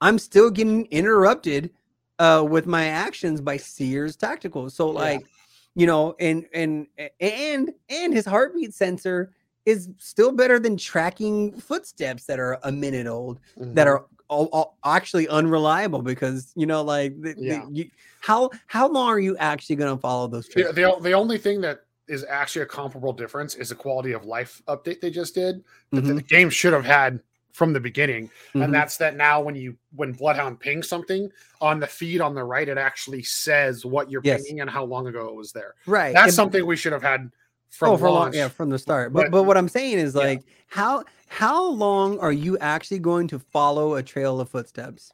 I'm 0.00 0.18
still 0.18 0.50
getting 0.50 0.86
interrupted 0.86 1.70
uh 2.18 2.44
with 2.48 2.66
my 2.66 2.86
actions 2.86 3.40
by 3.40 3.56
Seer's 3.56 4.16
tactical. 4.16 4.70
So 4.70 4.88
Yeah. 4.88 4.98
like 5.00 5.26
you 5.74 5.86
know 5.86 6.14
and 6.20 6.46
and 6.54 6.86
and 7.20 7.72
and 7.90 8.14
his 8.14 8.24
heartbeat 8.24 8.72
sensor 8.72 9.32
is 9.66 9.90
still 9.98 10.32
better 10.32 10.58
than 10.58 10.76
tracking 10.78 11.52
footsteps 11.60 12.24
that 12.24 12.38
are 12.40 12.58
a 12.62 12.72
minute 12.72 13.06
old 13.06 13.40
that 13.56 13.86
Mhm. 13.86 13.90
are 13.90 14.06
all, 14.28 14.46
all 14.52 14.78
actually 14.84 15.28
unreliable 15.28 16.02
because 16.02 16.52
you 16.54 16.66
know 16.66 16.82
like 16.82 17.20
the, 17.20 17.34
the- 17.34 17.68
you, 17.70 17.90
how 18.20 18.50
how 18.66 18.88
long 18.88 19.08
are 19.08 19.20
you 19.20 19.36
actually 19.38 19.76
going 19.76 19.94
to 19.94 20.00
follow 20.00 20.26
those 20.26 20.46
the, 20.48 20.64
the, 20.64 20.96
the 21.00 21.12
only 21.12 21.38
thing 21.38 21.60
that 21.62 21.80
is 22.08 22.24
actually 22.28 22.62
a 22.62 22.66
comparable 22.66 23.12
difference 23.12 23.54
is 23.54 23.68
the 23.68 23.74
quality 23.74 24.12
of 24.12 24.24
life 24.24 24.62
update 24.66 25.00
they 25.00 25.10
just 25.10 25.34
did. 25.34 25.62
The- 25.92 26.00
Mhm. 26.00 26.16
The 26.16 26.22
game 26.22 26.50
should 26.50 26.72
have 26.72 26.84
had 26.84 27.20
from 27.52 27.72
the 27.72 27.80
beginning, 27.80 28.30
Mhm. 28.54 28.64
and 28.64 28.74
that's 28.74 28.96
that 28.98 29.16
now 29.16 29.40
when 29.40 29.54
you 29.56 29.76
when 29.96 30.12
Bloodhound 30.12 30.60
pings 30.60 30.88
something 30.88 31.30
on 31.60 31.80
the 31.80 31.86
feed 31.86 32.20
on 32.20 32.34
the 32.34 32.44
right, 32.44 32.68
it 32.68 32.78
actually 32.78 33.22
says 33.22 33.84
what 33.84 34.10
you're 34.10 34.20
Yes. 34.24 34.42
pinging 34.44 34.60
and 34.60 34.70
how 34.70 34.84
long 34.84 35.06
ago 35.06 35.28
it 35.28 35.34
was 35.34 35.52
there. 35.52 35.74
right. 35.86 36.12
That's 36.14 36.26
and- 36.28 36.34
something 36.34 36.64
we 36.66 36.76
should 36.76 36.92
have 36.92 37.02
had 37.02 37.30
from 37.70 37.90
oh, 37.90 37.96
for 37.98 38.10
long, 38.10 38.32
yeah, 38.32 38.48
from 38.48 38.70
the 38.70 38.78
start. 38.78 39.12
But 39.12 39.24
But- 39.24 39.30
but 39.32 39.42
what 39.44 39.56
I'm 39.56 39.68
saying 39.68 39.98
is 39.98 40.14
Yeah. 40.14 40.20
like 40.22 40.42
how 40.68 41.04
how 41.28 41.64
long 41.70 42.18
are 42.18 42.32
you 42.32 42.58
actually 42.58 42.98
going 42.98 43.28
to 43.28 43.38
follow 43.38 43.94
a 43.94 44.02
trail 44.02 44.40
of 44.40 44.48
footsteps? 44.48 45.12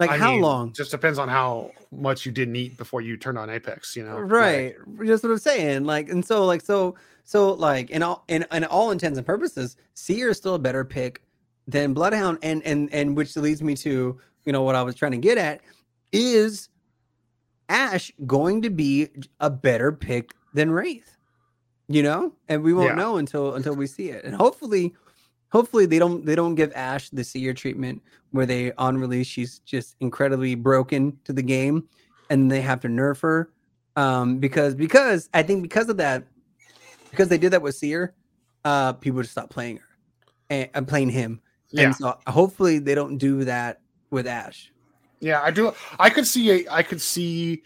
Like 0.00 0.10
I 0.10 0.16
how 0.18 0.32
mean, 0.32 0.40
long? 0.42 0.72
Just 0.72 0.90
depends 0.90 1.18
on 1.18 1.28
how 1.28 1.70
much 1.92 2.26
you 2.26 2.32
didn't 2.32 2.56
eat 2.56 2.76
before 2.76 3.00
you 3.00 3.16
turned 3.16 3.38
on 3.38 3.48
Apex. 3.48 3.94
You 3.94 4.04
know, 4.04 4.16
Like, 4.18 4.30
right 4.30 4.74
just 5.04 5.22
what 5.22 5.30
i'm 5.30 5.38
saying 5.38 5.84
like 5.84 6.08
and 6.08 6.24
so 6.24 6.44
like 6.44 6.60
so 6.60 6.96
so 7.24 7.52
like 7.52 7.90
in 7.90 8.02
all 8.02 8.24
in, 8.28 8.44
in 8.52 8.64
all 8.64 8.90
intents 8.90 9.16
and 9.18 9.26
purposes 9.26 9.76
seer 9.94 10.30
is 10.30 10.36
still 10.36 10.54
a 10.54 10.58
better 10.58 10.84
pick 10.84 11.22
than 11.68 11.94
bloodhound 11.94 12.38
and 12.42 12.62
and 12.64 12.92
and 12.92 13.16
which 13.16 13.36
leads 13.36 13.62
me 13.62 13.74
to 13.76 14.18
you 14.44 14.52
know 14.52 14.62
what 14.62 14.74
i 14.74 14.82
was 14.82 14.94
trying 14.96 15.12
to 15.12 15.18
get 15.18 15.38
at 15.38 15.60
is 16.12 16.68
ash 17.68 18.12
going 18.26 18.60
to 18.62 18.70
be 18.70 19.08
a 19.40 19.48
better 19.50 19.90
pick 19.92 20.32
than 20.52 20.70
wraith 20.70 21.16
you 21.88 22.02
know 22.02 22.32
and 22.48 22.62
we 22.62 22.74
won't 22.74 22.90
Yeah. 22.90 22.94
know 23.02 23.16
until 23.16 23.54
until 23.54 23.74
we 23.76 23.86
see 23.86 24.10
it 24.10 24.24
and 24.24 24.34
hopefully 24.34 24.94
hopefully 25.54 25.86
they 25.86 25.98
don't 25.98 26.26
they 26.26 26.34
don't 26.34 26.56
give 26.56 26.72
ash 26.74 27.08
the 27.10 27.24
seer 27.24 27.54
treatment 27.54 28.02
where 28.32 28.44
they 28.44 28.72
on 28.72 28.98
release 28.98 29.26
she's 29.26 29.60
just 29.60 29.96
incredibly 30.00 30.54
broken 30.54 31.16
to 31.24 31.32
the 31.32 31.42
game 31.42 31.88
and 32.28 32.50
they 32.50 32.60
have 32.60 32.80
to 32.80 32.88
nerf 32.88 33.20
her 33.20 33.50
um 33.96 34.38
because 34.38 34.74
because 34.74 35.30
i 35.32 35.42
think 35.42 35.62
because 35.62 35.88
of 35.88 35.96
that 35.96 36.24
because 37.10 37.28
they 37.28 37.38
did 37.38 37.52
that 37.52 37.62
with 37.62 37.76
seer 37.76 38.12
uh 38.64 38.92
people 38.94 39.22
just 39.22 39.32
stop 39.32 39.48
playing 39.48 39.76
her 39.76 39.88
and, 40.50 40.68
and 40.74 40.88
playing 40.88 41.08
him 41.08 41.40
Yeah, 41.70 41.84
and 41.84 41.96
so 41.96 42.18
hopefully 42.26 42.80
they 42.80 42.94
don't 42.94 43.18
do 43.18 43.44
that 43.44 43.80
with 44.10 44.26
ash 44.26 44.72
yeah. 45.24 45.40
I 45.40 45.50
do. 45.50 45.72
I 45.98 46.10
could 46.10 46.26
see. 46.26 46.50
A, 46.50 46.70
I 46.70 46.82
could 46.82 47.00
see. 47.00 47.62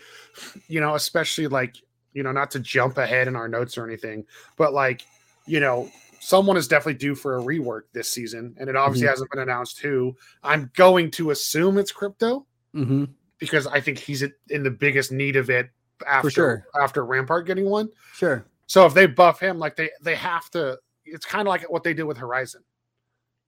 You 0.69 0.81
know, 0.81 0.95
especially 0.95 1.49
like 1.49 1.77
you 2.13 2.23
know, 2.23 2.31
not 2.31 2.53
to 2.53 2.61
jump 2.61 2.99
ahead 2.99 3.27
in 3.27 3.35
our 3.35 3.49
notes 3.49 3.77
or 3.77 3.85
anything, 3.85 4.25
but 4.57 4.73
like 4.73 5.05
you 5.47 5.59
know, 5.59 5.91
someone 6.21 6.57
is 6.57 6.69
definitely 6.69 6.99
due 6.99 7.15
for 7.15 7.39
a 7.39 7.43
rework 7.43 7.83
this 7.93 8.09
season, 8.11 8.55
and 8.59 8.69
it 8.69 8.77
obviously 8.77 9.07
Mhm. 9.07 9.11
hasn't 9.11 9.31
been 9.31 9.41
announced 9.41 9.81
who. 9.81 10.17
I'm 10.43 10.71
going 10.75 11.11
to 11.13 11.31
assume 11.31 11.79
it's 11.79 11.93
crypto 11.93 12.47
mm-hmm. 12.75 13.05
because 13.39 13.67
I 13.67 13.81
think 13.81 13.99
he's 13.99 14.23
in 14.51 14.63
the 14.63 14.71
biggest 14.71 15.13
need 15.13 15.37
of 15.37 15.51
it 15.51 15.71
after 16.07 16.31
sure. 16.31 16.67
after 16.81 17.05
Rampart 17.05 17.47
getting 17.47 17.65
one. 17.69 17.89
sure 18.15 18.47
So 18.67 18.87
if 18.87 18.95
they 18.95 19.07
buff 19.07 19.41
him, 19.41 19.59
like 19.59 19.77
they 19.77 19.91
they 20.03 20.15
have 20.15 20.51
to. 20.51 20.79
It's 21.05 21.25
kind 21.25 21.49
of 21.49 21.51
like 21.51 21.63
what 21.71 21.83
they 21.85 21.95
did 21.95 22.03
with 22.05 22.19
Horizon, 22.19 22.63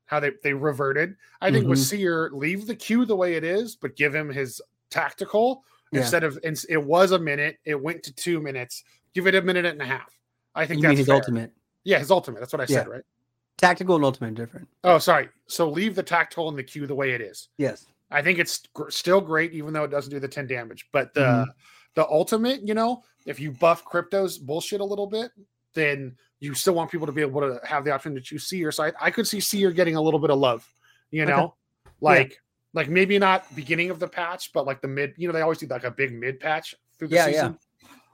how 0.07 0.19
they 0.21 0.33
they 0.43 0.55
reverted. 0.55 1.15
I 1.41 1.51
think 1.53 1.67
with 1.69 1.79
Mhm. 1.79 1.85
Seer, 1.85 2.31
leave 2.33 2.67
the 2.67 2.75
queue 2.75 3.05
the 3.05 3.17
way 3.17 3.35
it 3.35 3.45
is, 3.45 3.77
but 3.77 3.97
give 3.97 4.15
him 4.15 4.31
his 4.31 4.61
tactical 4.91 5.63
Yeah. 5.93 6.01
instead 6.01 6.25
of. 6.25 6.39
It 6.43 6.83
was 6.83 7.13
a 7.13 7.19
minute. 7.19 7.59
It 7.65 7.81
went 7.81 8.03
to 8.05 8.15
two 8.15 8.41
minutes. 8.41 8.83
Give 9.15 9.27
it 9.27 9.35
a 9.35 9.43
minute 9.43 9.67
and 9.67 9.83
a 9.83 9.85
half. 9.85 10.11
I 10.55 10.67
think 10.67 10.83
you 10.83 10.89
that's 10.89 10.99
his 10.99 11.07
fair. 11.07 11.17
ultimate 11.17 11.53
Yeah, 11.85 11.99
his 11.99 12.11
ultimate. 12.11 12.41
That's 12.41 12.53
what 12.53 12.61
I 12.61 12.67
said, 12.67 12.89
right? 12.89 13.03
tactical 13.59 13.95
and 13.95 14.05
ultimate 14.07 14.35
different 14.35 14.67
Oh, 14.85 14.97
sorry. 14.99 15.29
So 15.47 15.69
leave 15.69 15.95
the 15.95 16.03
tactical 16.03 16.49
in 16.49 16.57
the 16.57 16.63
queue 16.63 16.87
the 16.87 16.95
way 16.95 17.11
it 17.11 17.21
is. 17.21 17.49
yes 17.59 17.87
I 18.11 18.23
think 18.23 18.39
it's 18.39 18.63
gr- 18.75 18.89
still 18.91 19.21
great, 19.21 19.53
even 19.53 19.73
though 19.75 19.85
it 19.85 19.91
doesn't 19.91 20.11
do 20.11 20.19
the 20.19 20.27
10 20.29 20.47
damage. 20.47 20.89
But 20.93 21.13
the 21.15 21.21
Mhm. 21.21 21.47
the 21.95 22.09
ultimate, 22.09 22.67
you 22.67 22.73
know, 22.75 23.03
if 23.27 23.39
you 23.39 23.53
buff 23.53 23.85
crypto's 23.85 24.39
bullshit 24.39 24.81
a 24.81 24.85
little 24.85 25.07
bit, 25.07 25.31
then 25.75 26.17
you 26.41 26.55
still 26.55 26.73
want 26.75 26.91
people 26.91 27.07
to 27.07 27.13
be 27.13 27.21
able 27.21 27.41
to 27.43 27.61
have 27.67 27.85
the 27.85 27.91
option 27.93 28.15
to 28.15 28.21
choose 28.21 28.47
Seer. 28.49 28.73
So 28.73 28.85
I, 28.85 28.93
I 29.01 29.11
could 29.11 29.27
see 29.29 29.41
Seer 29.41 29.71
getting 29.73 29.95
a 29.97 30.01
little 30.01 30.21
bit 30.21 30.31
of 30.31 30.39
love, 30.39 30.67
you 31.11 31.23
Okay. 31.25 31.31
know, 31.31 31.55
like 32.01 32.41
like 32.73 32.89
maybe 32.89 33.19
not 33.19 33.45
beginning 33.55 33.91
of 33.91 33.99
the 33.99 34.09
patch, 34.09 34.53
but 34.55 34.65
like 34.65 34.81
the 34.81 34.89
mid. 34.89 35.13
You 35.19 35.29
know, 35.29 35.33
they 35.35 35.43
always 35.43 35.59
do 35.59 35.67
like 35.67 35.85
a 35.85 35.91
big 35.91 36.13
mid 36.15 36.41
patch 36.41 36.75
through 36.99 37.09
the 37.09 37.17
Yeah, 37.17 37.27
yeah. 37.27 37.33
season. 37.33 37.59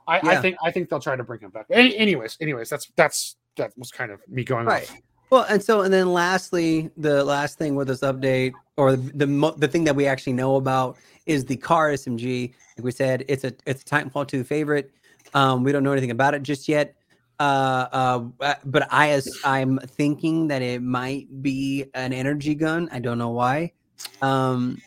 I, 0.07 0.19
I 0.19 0.31
Yeah. 0.33 0.41
think 0.41 0.57
I 0.63 0.71
think 0.71 0.89
they'll 0.89 0.99
try 0.99 1.15
to 1.15 1.23
bring 1.23 1.39
him 1.39 1.51
back. 1.51 1.67
Any, 1.71 1.95
anyways, 1.97 2.37
anyways, 2.41 2.69
that's 2.69 2.91
that's 2.97 3.37
that 3.57 3.73
was 3.77 3.91
kind 3.91 4.11
of 4.11 4.21
me 4.27 4.43
going 4.43 4.65
Right. 4.65 4.89
off. 4.89 4.97
Well, 5.29 5.45
and 5.49 5.61
so 5.61 5.81
and 5.81 5.93
then 5.93 6.13
lastly, 6.13 6.89
the 6.95 7.23
last 7.23 7.57
thing 7.57 7.75
with 7.75 7.89
this 7.89 7.99
update, 7.99 8.53
or 8.77 8.95
the 8.95 9.25
the, 9.25 9.53
the 9.57 9.67
thing 9.67 9.83
that 9.83 9.95
we 9.95 10.07
actually 10.07 10.33
know 10.33 10.55
about 10.55 10.97
is 11.25 11.43
the 11.43 11.57
CAR 11.57 11.91
SMG. 11.91 12.53
Like 12.77 12.85
we 12.85 12.91
said, 12.91 13.25
it's 13.27 13.43
a 13.43 13.53
it's 13.65 13.81
a 13.81 13.85
Titanfall 13.85 14.27
two 14.27 14.45
favorite. 14.45 14.91
Um, 15.33 15.63
we 15.63 15.73
don't 15.73 15.83
know 15.83 15.91
anything 15.91 16.11
about 16.11 16.33
it 16.33 16.43
just 16.43 16.69
yet. 16.69 16.95
Uh, 17.39 17.87
uh, 17.91 18.23
uh, 18.39 18.53
but 18.65 18.87
I 18.91 19.09
as 19.09 19.37
I'm 19.43 19.79
thinking 19.79 20.47
that 20.47 20.61
it 20.61 20.81
might 20.81 21.27
be 21.41 21.85
an 21.93 22.13
energy 22.13 22.55
gun. 22.55 22.87
I 22.93 22.99
don't 22.99 23.17
know 23.17 23.29
why. 23.31 23.73
Um, 24.21 24.81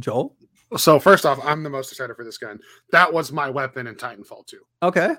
Joel. 0.00 0.34
So 0.76 0.98
first 0.98 1.24
off, 1.24 1.38
I'm 1.42 1.62
the 1.62 1.70
most 1.70 1.92
excited 1.92 2.14
for 2.14 2.24
this 2.24 2.36
gun. 2.36 2.58
That 2.90 3.12
was 3.12 3.32
my 3.32 3.48
weapon 3.48 3.86
in 3.86 3.94
Titanfall 3.94 4.46
2. 4.46 4.58
Okay. 4.82 5.14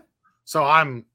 So 0.46 0.64
I'm 0.64 1.06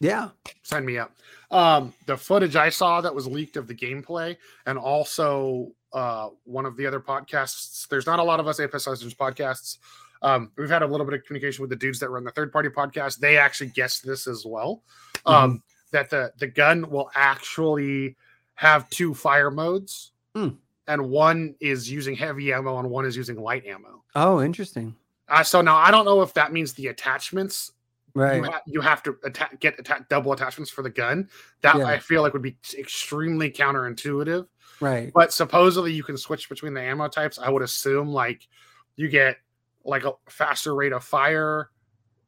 Yeah. 0.00 0.30
sign 0.62 0.84
me 0.84 0.98
up. 0.98 1.12
Um, 1.50 1.92
the 2.06 2.16
footage 2.16 2.56
I 2.56 2.68
saw 2.68 3.00
that 3.00 3.14
was 3.14 3.26
leaked 3.26 3.56
of 3.56 3.68
the 3.68 3.74
gameplay, 3.74 4.36
and 4.66 4.78
also 4.78 5.72
uh, 5.92 6.30
one 6.44 6.66
of 6.66 6.76
the 6.76 6.86
other 6.86 7.00
podcasts. 7.00 7.86
There's 7.88 8.06
not 8.06 8.18
a 8.18 8.24
lot 8.24 8.40
of 8.40 8.48
us 8.48 8.58
Apex 8.58 8.86
podcasts. 8.86 9.78
Um, 10.22 10.50
we've 10.56 10.70
had 10.70 10.82
a 10.82 10.86
little 10.86 11.04
bit 11.06 11.14
of 11.14 11.24
communication 11.24 11.62
with 11.62 11.70
the 11.70 11.76
dudes 11.76 12.00
that 12.00 12.08
run 12.08 12.24
the 12.24 12.30
third 12.32 12.50
party 12.52 12.70
podcast. 12.70 13.18
They 13.18 13.36
actually 13.36 13.68
guessed 13.68 14.04
this 14.06 14.26
as 14.26 14.44
well. 14.44 14.82
Um, 15.26 15.62
that 15.92 16.10
the 16.10 16.32
the 16.38 16.48
gun 16.48 16.90
will 16.90 17.10
actually 17.14 18.16
have 18.54 18.88
two 18.90 19.14
fire 19.14 19.50
modes, 19.50 20.12
Hmm. 20.34 20.48
and 20.88 21.08
one 21.08 21.54
is 21.60 21.90
using 21.90 22.16
heavy 22.16 22.52
ammo 22.52 22.78
and 22.78 22.90
one 22.90 23.04
is 23.04 23.16
using 23.16 23.36
light 23.40 23.64
ammo. 23.66 24.02
Oh, 24.16 24.40
interesting. 24.42 24.96
Uh, 25.28 25.42
so 25.44 25.60
now 25.60 25.76
I 25.76 25.90
don't 25.90 26.04
know 26.04 26.20
if 26.22 26.34
that 26.34 26.52
means 26.52 26.72
the 26.74 26.88
attachments 26.88 27.72
Right. 28.14 28.36
you, 28.36 28.44
ha- 28.44 28.60
you 28.66 28.80
have 28.80 29.02
to 29.04 29.16
atta- 29.24 29.56
get 29.58 29.78
atta- 29.80 30.06
double 30.08 30.32
attachments 30.32 30.70
for 30.70 30.82
the 30.82 30.90
gun. 30.90 31.28
That 31.62 31.76
Yeah. 31.76 31.86
I 31.86 31.98
feel 31.98 32.22
like 32.22 32.32
would 32.32 32.42
be 32.42 32.56
extremely 32.78 33.50
counterintuitive. 33.50 34.46
Right. 34.80 35.10
But 35.14 35.32
supposedly 35.32 35.92
you 35.92 36.02
can 36.04 36.16
switch 36.16 36.48
between 36.48 36.74
the 36.74 36.80
ammo 36.80 37.08
types. 37.08 37.38
I 37.38 37.50
would 37.50 37.62
assume 37.62 38.08
like 38.08 38.46
you 38.96 39.08
get 39.08 39.36
like 39.84 40.04
a 40.04 40.12
faster 40.28 40.74
rate 40.74 40.92
of 40.92 41.02
fire 41.04 41.70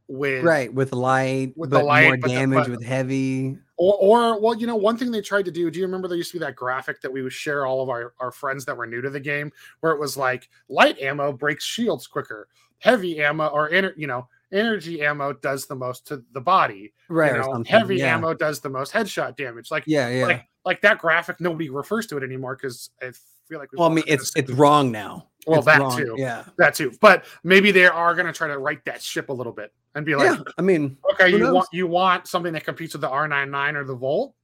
with 0.08 0.44
Right. 0.44 0.72
With 0.72 0.92
light, 0.92 1.52
With 1.56 1.70
the 1.70 1.82
light, 1.82 2.04
more 2.06 2.16
but 2.16 2.28
the- 2.28 2.34
damage 2.34 2.58
but- 2.64 2.70
with 2.70 2.84
heavy. 2.84 3.56
or 3.76 3.94
or 4.00 4.40
well, 4.40 4.54
you 4.54 4.66
know, 4.66 4.76
one 4.76 4.96
thing 4.96 5.10
they 5.10 5.20
tried 5.20 5.44
to 5.44 5.50
do. 5.50 5.70
Do 5.70 5.78
you 5.78 5.84
remember 5.86 6.08
there 6.08 6.16
used 6.16 6.32
to 6.32 6.38
be 6.38 6.44
that 6.44 6.56
graphic 6.56 7.00
that 7.02 7.12
we 7.12 7.22
would 7.22 7.32
share 7.32 7.64
all 7.66 7.82
of 7.82 7.88
our, 7.90 8.14
our 8.20 8.30
friends 8.32 8.64
that 8.64 8.76
were 8.76 8.86
new 8.86 9.00
to 9.02 9.10
the 9.10 9.20
game, 9.20 9.52
where 9.80 9.92
it 9.92 10.00
was 10.00 10.16
like 10.16 10.48
light 10.68 10.98
ammo 11.00 11.32
breaks 11.32 11.64
shields 11.64 12.06
quicker, 12.06 12.48
heavy 12.78 13.20
ammo 13.22 13.46
or 13.48 13.70
you 13.96 14.06
know 14.06 14.28
energy 14.52 15.02
ammo 15.02 15.32
does 15.32 15.66
the 15.66 15.74
most 15.74 16.06
to 16.08 16.22
the 16.32 16.40
body. 16.40 16.92
Right. 17.08 17.34
you 17.34 17.38
know, 17.38 17.64
heavy 17.66 17.96
yeah. 17.96 18.14
ammo 18.14 18.34
does 18.34 18.60
the 18.60 18.68
most 18.68 18.92
headshot 18.92 19.36
damage. 19.36 19.70
Like 19.70 19.84
Yeah. 19.86 20.08
Yeah. 20.08 20.26
like 20.26 20.46
like 20.64 20.80
that 20.82 20.98
graphic, 20.98 21.40
nobody 21.40 21.70
refers 21.70 22.06
to 22.08 22.16
it 22.16 22.22
anymore 22.22 22.56
because 22.56 22.90
I 23.00 23.12
feel 23.48 23.58
like 23.58 23.68
well, 23.72 23.90
I 23.90 23.94
mean, 23.94 24.04
it's 24.06 24.32
it's 24.36 24.50
wrong 24.50 24.90
now. 24.90 25.28
Well, 25.46 25.58
It's 25.58 25.66
that 25.66 25.80
wrong, 25.80 25.96
too. 25.96 26.16
Yeah. 26.18 26.44
that 26.58 26.74
too. 26.74 26.92
But 27.00 27.24
maybe 27.44 27.70
they 27.70 27.86
are 27.86 28.14
going 28.14 28.26
to 28.26 28.32
try 28.32 28.48
to 28.48 28.58
right 28.58 28.84
that 28.84 29.00
ship 29.00 29.28
a 29.28 29.32
little 29.32 29.52
bit 29.52 29.72
and 29.94 30.04
be 30.04 30.16
like, 30.16 30.36
yeah. 30.36 30.42
I 30.58 30.62
mean, 30.62 30.96
okay, 31.12 31.28
you 31.28 31.38
knows? 31.38 31.54
want 31.54 31.68
you 31.72 31.86
want 31.86 32.26
something 32.26 32.52
that 32.52 32.64
competes 32.64 32.94
with 32.94 33.02
the 33.02 33.08
R99 33.08 33.74
or 33.74 33.84
the 33.84 33.94
Volt 33.94 34.34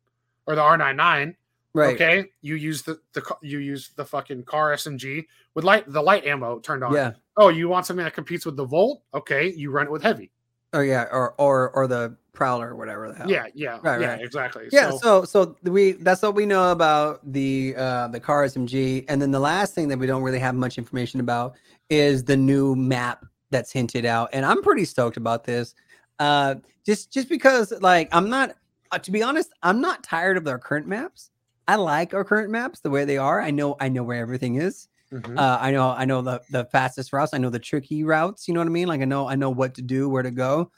or 0.46 0.54
the 0.54 0.60
R99. 0.62 1.34
Right. 1.74 1.94
Okay, 1.94 2.26
you 2.42 2.56
use 2.56 2.82
the 2.82 2.98
the 3.14 3.22
you 3.42 3.58
use 3.58 3.90
the 3.96 4.04
fucking 4.04 4.44
CAR 4.44 4.72
SMG 4.74 5.24
with 5.54 5.64
light 5.64 5.90
the 5.90 6.02
light 6.02 6.26
ammo 6.26 6.58
turned 6.58 6.84
on. 6.84 6.94
Yeah. 6.94 7.12
Oh, 7.38 7.48
you 7.48 7.68
want 7.68 7.86
something 7.86 8.04
that 8.04 8.12
competes 8.14 8.44
with 8.44 8.56
the 8.56 8.64
Volt? 8.64 9.02
Okay, 9.14 9.52
you 9.52 9.70
run 9.70 9.86
it 9.86 9.92
with 9.92 10.02
heavy. 10.02 10.30
Oh 10.74 10.80
yeah. 10.80 11.06
Or 11.10 11.34
or 11.38 11.70
or 11.70 11.86
the 11.86 12.16
prowler 12.34 12.70
or 12.70 12.76
whatever 12.76 13.08
the 13.08 13.14
hell. 13.14 13.30
Yeah, 13.30 13.46
yeah, 13.54 13.78
Right, 13.82 14.00
yeah, 14.00 14.06
right. 14.12 14.20
exactly. 14.22 14.68
Yeah, 14.70 14.90
So, 14.90 15.24
so 15.24 15.24
so 15.24 15.56
we 15.70 15.92
that's 15.92 16.22
what 16.22 16.34
we 16.34 16.46
know 16.46 16.72
about 16.72 17.20
the 17.30 17.74
uh 17.76 18.08
the 18.08 18.20
CAR 18.20 18.44
SMG, 18.44 19.04
and 19.08 19.20
then 19.20 19.30
the 19.30 19.40
last 19.40 19.74
thing 19.74 19.88
that 19.88 19.98
we 19.98 20.06
don't 20.06 20.22
really 20.22 20.38
have 20.38 20.54
much 20.54 20.78
information 20.78 21.20
about 21.20 21.54
is 21.90 22.24
the 22.24 22.36
new 22.36 22.74
map 22.74 23.24
that's 23.50 23.70
hinted 23.72 24.04
out, 24.06 24.30
and 24.32 24.44
I'm 24.46 24.62
pretty 24.62 24.84
stoked 24.84 25.16
about 25.18 25.44
this. 25.44 25.74
Uh, 26.18 26.56
just 26.84 27.12
just 27.12 27.28
because 27.28 27.72
like 27.80 28.08
I'm 28.12 28.28
not 28.30 28.56
uh, 28.90 28.98
to 28.98 29.10
be 29.10 29.22
honest, 29.22 29.52
I'm 29.62 29.80
not 29.80 30.02
tired 30.02 30.36
of 30.36 30.46
our 30.46 30.58
current 30.58 30.86
maps. 30.86 31.30
I 31.68 31.76
like 31.76 32.14
our 32.14 32.24
current 32.24 32.50
maps 32.50 32.80
the 32.80 32.90
way 32.90 33.04
they 33.04 33.18
are. 33.18 33.40
I 33.40 33.50
know 33.50 33.76
I 33.80 33.88
know 33.88 34.02
where 34.02 34.20
everything 34.20 34.56
is. 34.56 34.88
mhm. 35.12 35.38
Uh, 35.38 35.58
I 35.60 35.70
know 35.70 35.90
I 35.90 36.04
know 36.04 36.22
the 36.22 36.40
the 36.50 36.64
fastest 36.66 37.12
routes. 37.12 37.34
I 37.34 37.38
know 37.38 37.50
the 37.50 37.58
tricky 37.58 38.04
routes. 38.04 38.48
You 38.48 38.54
know 38.54 38.60
what 38.60 38.66
I 38.66 38.70
mean? 38.70 38.88
Like 38.88 39.00
I 39.00 39.04
know 39.04 39.28
I 39.28 39.36
know 39.36 39.50
what 39.50 39.74
to 39.76 39.82
do, 39.82 40.08
where 40.08 40.22
to 40.22 40.30
go. 40.30 40.70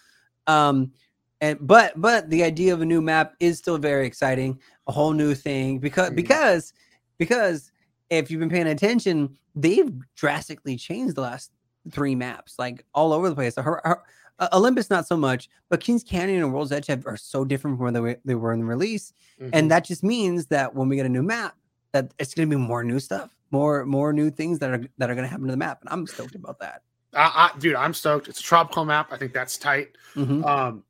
Um, 0.46 0.92
and 1.40 1.58
but 1.60 1.92
but 1.96 2.30
the 2.30 2.44
idea 2.44 2.72
of 2.72 2.80
a 2.80 2.84
new 2.86 3.00
map 3.02 3.34
is 3.40 3.58
still 3.58 3.78
very 3.78 4.06
exciting. 4.06 4.58
A 4.86 4.92
whole 4.92 5.12
new 5.12 5.34
thing 5.34 5.78
because 5.78 6.10
Mhm. 6.10 6.16
because 6.16 6.72
because 7.18 7.72
if 8.10 8.30
you've 8.30 8.40
been 8.40 8.50
paying 8.50 8.66
attention, 8.68 9.36
they've 9.54 9.90
drastically 10.14 10.76
changed 10.76 11.14
the 11.16 11.22
last 11.22 11.50
three 11.90 12.14
maps, 12.14 12.58
like 12.58 12.84
all 12.94 13.12
over 13.12 13.28
the 13.28 13.34
place. 13.34 13.56
Her, 13.56 13.80
her, 13.84 14.02
uh, 14.38 14.48
Olympus 14.52 14.90
not 14.90 15.06
so 15.06 15.16
much, 15.16 15.48
but 15.68 15.80
Kings 15.80 16.02
Canyon 16.02 16.42
and 16.42 16.52
World's 16.52 16.72
Edge 16.72 16.86
have, 16.88 17.06
are 17.06 17.16
so 17.16 17.44
different 17.44 17.76
from 17.76 17.84
where 17.84 17.92
they, 17.92 18.00
were- 18.00 18.20
they 18.24 18.34
were 18.34 18.52
in 18.52 18.58
the 18.60 18.64
release 18.66 19.12
Mhm. 19.40 19.50
and 19.52 19.70
that 19.70 19.84
just 19.84 20.02
means 20.04 20.46
that 20.46 20.74
when 20.74 20.88
we 20.88 20.96
get 20.96 21.06
a 21.06 21.08
new 21.08 21.22
map 21.22 21.56
that 21.92 22.12
it's 22.18 22.34
going 22.34 22.48
to 22.50 22.56
be 22.56 22.60
more 22.60 22.82
new 22.84 22.98
stuff, 23.00 23.30
more 23.50 23.84
more 23.84 24.12
new 24.12 24.30
things 24.30 24.58
that 24.60 24.70
are 24.70 24.84
that 24.98 25.10
are 25.10 25.14
going 25.14 25.24
to 25.24 25.28
happen 25.30 25.46
to 25.46 25.50
the 25.52 25.56
map, 25.56 25.80
and 25.80 25.88
I'm 25.90 26.06
stoked 26.06 26.34
about 26.34 26.58
that. 26.60 26.82
I, 27.14 27.50
I, 27.54 27.58
dude, 27.58 27.74
I'm 27.76 27.94
stoked. 27.94 28.26
It's 28.28 28.40
a 28.40 28.42
tropical 28.42 28.84
map. 28.84 29.12
I 29.12 29.16
think 29.16 29.32
that's 29.32 29.56
tight. 29.58 29.90
Mhm. 30.16 30.44
Um, 30.44 30.84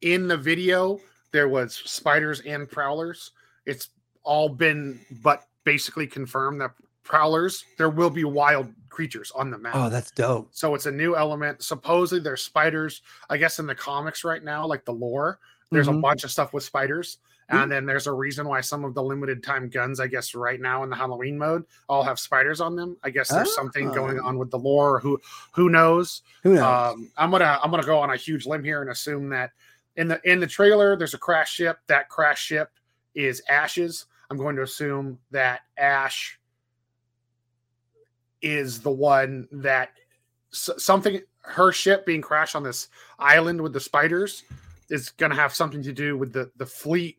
in 0.00 0.28
the 0.28 0.36
video, 0.36 1.00
there 1.32 1.48
was 1.48 1.74
spiders 1.74 2.40
and 2.42 2.70
prowlers. 2.70 3.32
It's 3.66 3.90
all 4.22 4.48
been, 4.48 5.00
but 5.22 5.44
basically 5.64 6.06
confirmed 6.06 6.60
that 6.60 6.70
prowlers. 7.02 7.64
There 7.78 7.90
will 7.90 8.10
be 8.10 8.24
wild 8.24 8.72
creatures 8.98 9.30
on 9.36 9.48
the 9.48 9.56
map. 9.56 9.76
Oh, 9.76 9.88
that's 9.88 10.10
dope. 10.10 10.48
So 10.50 10.74
it's 10.74 10.86
a 10.86 10.90
new 10.90 11.14
element. 11.14 11.62
Supposedly 11.62 12.20
there's 12.20 12.42
spiders. 12.42 13.02
I 13.30 13.36
guess 13.36 13.60
in 13.60 13.66
the 13.68 13.74
comics 13.76 14.24
right 14.24 14.42
now, 14.42 14.66
like 14.66 14.84
the 14.84 14.92
lore, 14.92 15.38
there's 15.70 15.86
a 15.86 15.92
Mhm. 15.92 16.02
bunch 16.02 16.24
of 16.24 16.32
stuff 16.32 16.52
with 16.52 16.64
spiders. 16.64 17.18
Mm. 17.48 17.62
And 17.62 17.70
then 17.70 17.86
there's 17.86 18.08
a 18.08 18.12
reason 18.12 18.48
why 18.48 18.60
some 18.60 18.84
of 18.84 18.94
the 18.94 19.02
limited 19.02 19.44
time 19.44 19.68
guns, 19.68 20.00
I 20.00 20.08
guess, 20.08 20.34
right 20.34 20.60
now 20.60 20.82
in 20.82 20.90
the 20.90 20.96
Halloween 20.96 21.38
mode, 21.38 21.64
all 21.88 22.02
have 22.02 22.18
spiders 22.18 22.60
on 22.60 22.74
them. 22.74 22.96
I 23.04 23.10
guess 23.10 23.28
there's 23.28 23.54
something 23.54 23.92
going 23.92 24.18
Ah. 24.18 24.26
on 24.26 24.36
with 24.36 24.50
the 24.50 24.58
lore. 24.58 24.96
Or 24.96 24.98
who 24.98 25.20
who 25.52 25.70
knows? 25.70 26.22
Who 26.42 26.54
knows? 26.54 26.64
Um, 26.94 27.08
I'm 27.16 27.30
gonna 27.30 27.60
I'm 27.62 27.70
gonna 27.70 27.84
go 27.84 28.00
on 28.00 28.10
a 28.10 28.16
huge 28.16 28.46
limb 28.46 28.64
here 28.64 28.80
and 28.82 28.90
assume 28.90 29.28
that 29.28 29.52
in 29.94 30.08
the 30.08 30.20
in 30.28 30.40
the 30.40 30.46
trailer 30.48 30.96
there's 30.96 31.14
a 31.14 31.18
crash 31.18 31.52
ship. 31.52 31.78
That 31.86 32.08
crash 32.08 32.42
ship 32.42 32.72
is 33.14 33.40
Ashes. 33.48 34.06
I'm 34.28 34.36
going 34.38 34.56
to 34.56 34.62
assume 34.62 35.20
that 35.30 35.60
Ash 35.76 36.40
is 38.42 38.80
the 38.80 38.90
one 38.90 39.48
that 39.52 39.90
something 40.50 41.20
her 41.42 41.72
ship 41.72 42.04
being 42.06 42.20
crashed 42.20 42.54
on 42.56 42.62
this 42.62 42.88
island 43.18 43.60
with 43.60 43.72
the 43.72 43.80
spiders 43.80 44.44
is 44.90 45.10
going 45.10 45.30
to 45.30 45.36
have 45.36 45.54
something 45.54 45.82
to 45.82 45.92
do 45.92 46.16
with 46.16 46.32
the 46.32 46.50
the 46.56 46.66
fleet 46.66 47.18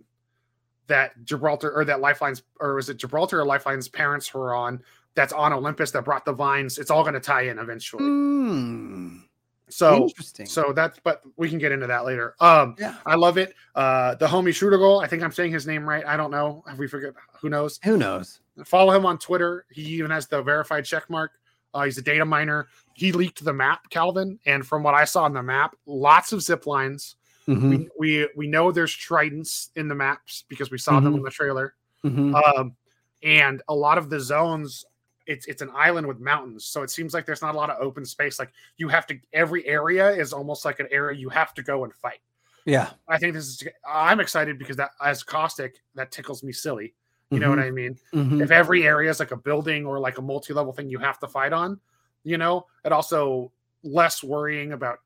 that 0.87 1.11
Gibraltar 1.23 1.71
or 1.71 1.85
that 1.85 1.99
Lifeline's 2.01 2.43
or 2.59 2.79
is 2.79 2.89
it 2.89 2.97
Gibraltar 2.97 3.41
or 3.41 3.45
Lifeline's 3.45 3.87
parents 3.87 4.33
were 4.33 4.53
on 4.55 4.81
that's 5.15 5.33
on 5.33 5.51
Olympus 5.53 5.91
that 5.91 6.05
brought 6.05 6.23
the 6.25 6.33
vines. 6.33 6.77
It's 6.77 6.89
all 6.91 7.01
going 7.03 7.13
to 7.15 7.19
tie 7.19 7.43
in 7.43 7.59
eventually. 7.59 8.03
Mm, 8.03 9.21
So 9.69 10.03
interesting. 10.07 10.45
so 10.45 10.71
that's 10.73 10.99
but 11.03 11.21
we 11.35 11.49
can 11.49 11.57
get 11.59 11.71
into 11.71 11.87
that 11.87 12.05
later. 12.05 12.35
Um 12.39 12.75
yeah. 12.79 12.95
I 13.05 13.15
love 13.15 13.37
it. 13.37 13.53
Uh 13.75 14.15
the 14.15 14.27
homie 14.27 14.49
Shootergoal, 14.49 15.03
I 15.03 15.07
think 15.07 15.21
I'm 15.21 15.31
saying 15.31 15.51
his 15.51 15.67
name 15.67 15.87
right. 15.87 16.05
I 16.05 16.17
don't 16.17 16.31
know. 16.31 16.63
Have 16.67 16.79
we 16.79 16.87
forget 16.87 17.13
who 17.39 17.49
knows? 17.49 17.79
Who 17.83 17.97
knows? 17.97 18.39
Follow 18.65 18.93
him 18.93 19.05
on 19.05 19.17
Twitter. 19.17 19.65
He 19.71 19.81
even 19.83 20.11
has 20.11 20.27
the 20.27 20.41
verified 20.41 20.85
check 20.85 21.09
mark. 21.09 21.31
Uh, 21.73 21.83
he's 21.83 21.97
a 21.97 22.01
data 22.01 22.25
miner. 22.25 22.67
He 22.95 23.11
leaked 23.11 23.43
the 23.43 23.53
map, 23.53 23.89
Calvin, 23.89 24.39
and 24.45 24.65
from 24.65 24.81
what 24.83 24.95
I 24.95 25.05
saw 25.05 25.23
on 25.23 25.33
the 25.33 25.43
map, 25.43 25.75
lots 25.85 26.31
of 26.33 26.41
zip 26.41 26.65
lines. 26.65 27.15
Mhm, 27.47 27.69
We, 27.69 27.89
we 28.23 28.29
we 28.35 28.47
know 28.47 28.71
there's 28.71 28.93
tridents 28.93 29.69
in 29.75 29.87
the 29.87 29.95
maps 29.95 30.43
because 30.49 30.69
we 30.71 30.77
saw 30.77 30.99
them 30.99 31.13
Mhm. 31.13 31.17
in 31.17 31.23
the 31.23 31.31
trailer. 31.31 31.75
mhm. 32.03 32.33
Um, 32.35 32.75
and 33.23 33.61
a 33.67 33.75
lot 33.75 33.97
of 33.97 34.09
the 34.09 34.19
zones, 34.19 34.85
it's 35.27 35.45
it's 35.47 35.61
an 35.61 35.69
island 35.75 36.07
with 36.07 36.19
mountains, 36.19 36.65
so 36.65 36.81
it 36.83 36.89
seems 36.89 37.13
like 37.13 37.25
there's 37.25 37.41
not 37.41 37.53
a 37.55 37.57
lot 37.57 37.69
of 37.69 37.77
open 37.81 38.05
space. 38.05 38.39
Like 38.39 38.51
you 38.77 38.87
have 38.89 39.05
to, 39.07 39.19
every 39.33 39.65
area 39.67 40.09
is 40.11 40.31
almost 40.33 40.63
like 40.65 40.79
an 40.79 40.87
area 40.91 41.17
you 41.17 41.29
have 41.29 41.53
to 41.55 41.61
go 41.63 41.83
and 41.83 41.93
fight. 41.93 42.19
yeah. 42.65 42.91
I 43.07 43.17
think 43.17 43.33
this 43.33 43.47
is. 43.47 43.63
I'm 43.87 44.19
excited 44.19 44.57
because 44.59 44.77
that 44.77 44.91
as 45.03 45.23
caustic, 45.23 45.81
that 45.95 46.11
tickles 46.11 46.43
me 46.43 46.51
silly. 46.53 46.93
You 47.31 47.39
know 47.39 47.49
what 47.49 47.59
I 47.59 47.69
mean? 47.69 47.97
Mhm. 48.13 48.41
If 48.41 48.49
every 48.49 48.87
area 48.87 49.09
is 49.09 49.19
like 49.19 49.31
a 49.31 49.37
building 49.37 49.85
or 49.85 49.99
like 49.99 50.17
a 50.17 50.21
multi-level 50.21 50.73
thing 50.73 50.89
you 50.89 50.97
have 50.97 51.19
to 51.19 51.27
fight 51.27 51.53
on, 51.53 51.79
you 52.23 52.37
know, 52.37 52.65
it 52.83 52.91
also 52.91 53.51
less 53.83 54.23
worrying 54.23 54.73
about 54.73 54.99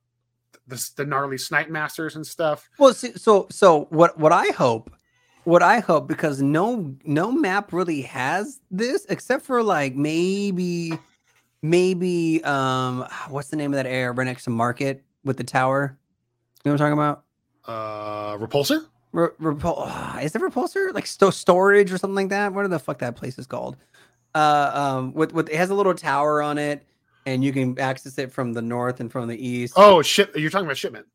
the, 0.67 0.89
the 0.95 1.05
gnarly 1.05 1.37
snipe 1.37 1.69
masters 1.69 2.15
and 2.15 2.25
stuff. 2.25 2.69
Well, 2.79 2.93
see, 2.93 3.13
so 3.17 3.47
so 3.51 3.87
what 3.89 4.17
what 4.17 4.31
I 4.31 4.47
hope, 4.47 4.91
what 5.43 5.61
I 5.61 5.79
hope 5.79 6.07
because 6.07 6.41
no 6.41 6.95
no 7.03 7.31
map 7.31 7.73
really 7.73 8.03
has 8.03 8.61
this 8.71 9.05
except 9.09 9.45
for 9.45 9.61
like 9.61 9.95
maybe 9.95 10.97
maybe 11.61 12.43
um 12.45 13.05
what's 13.29 13.49
the 13.49 13.57
name 13.57 13.73
of 13.73 13.77
that 13.77 13.85
area 13.85 14.11
right 14.11 14.25
next 14.25 14.45
to 14.45 14.49
Market 14.49 15.03
with 15.25 15.35
the 15.35 15.43
tower? 15.43 15.97
You 16.63 16.69
know 16.69 16.75
what 16.75 16.81
I'm 16.81 16.93
talking 16.93 16.93
about? 16.93 17.23
Uh, 17.65 18.37
repulsor. 18.37 18.85
Re- 19.13 19.29
repul- 19.39 20.21
is 20.23 20.35
it 20.35 20.41
repulsor 20.41 20.93
like 20.93 21.05
sto- 21.07 21.29
storage 21.29 21.91
or 21.93 21.97
something 21.97 22.15
like 22.15 22.29
that? 22.29 22.51
What 22.53 22.69
the 22.69 22.79
fuck 22.79 22.99
that 22.99 23.15
place 23.15 23.37
is 23.39 23.45
called? 23.47 23.77
Uh, 24.35 24.71
um, 24.73 25.13
with 25.13 25.31
with 25.33 25.49
it 25.49 25.55
has 25.55 25.69
a 25.69 25.75
little 25.75 25.93
tower 25.93 26.41
on 26.41 26.57
it, 26.57 26.83
and 27.27 27.43
you 27.43 27.53
can 27.53 27.79
access 27.79 28.17
it 28.17 28.31
from 28.31 28.53
the 28.53 28.61
north 28.61 28.99
and 28.99 29.11
from 29.11 29.27
the 29.27 29.47
east. 29.47 29.73
Oh, 29.77 30.01
ship. 30.01 30.35
You're 30.35 30.49
talking 30.49 30.65
about 30.65 30.77
shipment. 30.77 31.05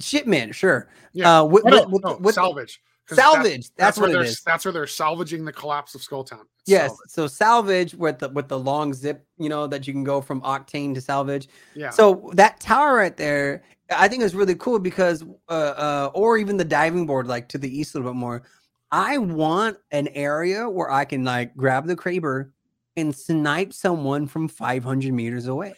shipment, 0.00 0.54
sure. 0.54 0.88
Yeah. 1.12 1.40
Uh, 1.40 1.44
with, 1.44 1.64
no, 1.64 1.86
with, 1.88 2.04
no, 2.04 2.16
with- 2.18 2.34
salvage. 2.34 2.80
'Cause 3.06 3.16
that's- 3.18 3.34
salvage. 3.34 3.70
That's, 3.76 3.98
where 3.98 4.08
what 4.08 4.16
it 4.22 4.24
they're 4.24 4.34
that's 4.46 4.64
where 4.64 4.72
they're 4.72 4.86
salvaging 4.86 5.44
the 5.44 5.52
collapse 5.52 5.94
of 5.94 6.00
Skulltown. 6.00 6.44
Yes. 6.64 6.88
salvage. 6.88 7.10
So 7.10 7.26
salvage 7.26 7.94
with 7.94 8.18
the 8.18 8.30
with 8.30 8.48
the 8.48 8.58
long 8.58 8.94
zip, 8.94 9.26
you 9.36 9.50
know, 9.50 9.66
that 9.66 9.86
you 9.86 9.92
can 9.92 10.04
go 10.04 10.22
from 10.22 10.40
octane 10.40 10.94
to 10.94 11.02
salvage. 11.02 11.48
Yeah. 11.74 11.90
So 11.90 12.30
that 12.32 12.60
tower 12.60 12.94
right 12.96 13.14
there, 13.14 13.62
I 13.90 14.08
think 14.08 14.22
it's 14.22 14.34
really 14.34 14.54
cool 14.54 14.78
because, 14.78 15.22
uh, 15.48 15.52
uh, 15.52 16.10
or 16.14 16.38
even 16.38 16.56
the 16.56 16.64
diving 16.64 17.06
board, 17.06 17.26
like 17.26 17.48
to 17.50 17.58
the 17.58 17.68
east 17.78 17.94
a 17.94 17.98
little 17.98 18.12
bit 18.12 18.18
more. 18.18 18.42
I 18.90 19.18
want 19.18 19.76
an 19.90 20.08
area 20.08 20.68
where 20.68 20.90
I 20.90 21.04
can 21.04 21.24
like 21.24 21.56
grab 21.56 21.86
the 21.86 21.96
Kraber 21.96 22.50
and 22.96 23.14
snipe 23.14 23.72
someone 23.72 24.26
from 24.26 24.48
500 24.48 25.12
meters 25.12 25.46
away. 25.46 25.74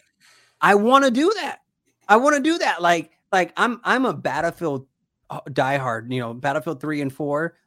I 0.61 0.75
want 0.75 1.05
to 1.05 1.11
do 1.11 1.31
that. 1.35 1.59
I 2.07 2.17
want 2.17 2.35
to 2.35 2.41
do 2.41 2.57
that. 2.59 2.81
Like, 2.81 3.11
like 3.31 3.53
I'm 3.57 3.81
I'm 3.83 4.05
a 4.05 4.13
Battlefield 4.13 4.87
uh, 5.29 5.41
diehard. 5.49 6.11
You 6.11 6.21
know, 6.21 6.33
Battlefield 6.33 6.79
three 6.79 7.01
and 7.01 7.11
four 7.11 7.57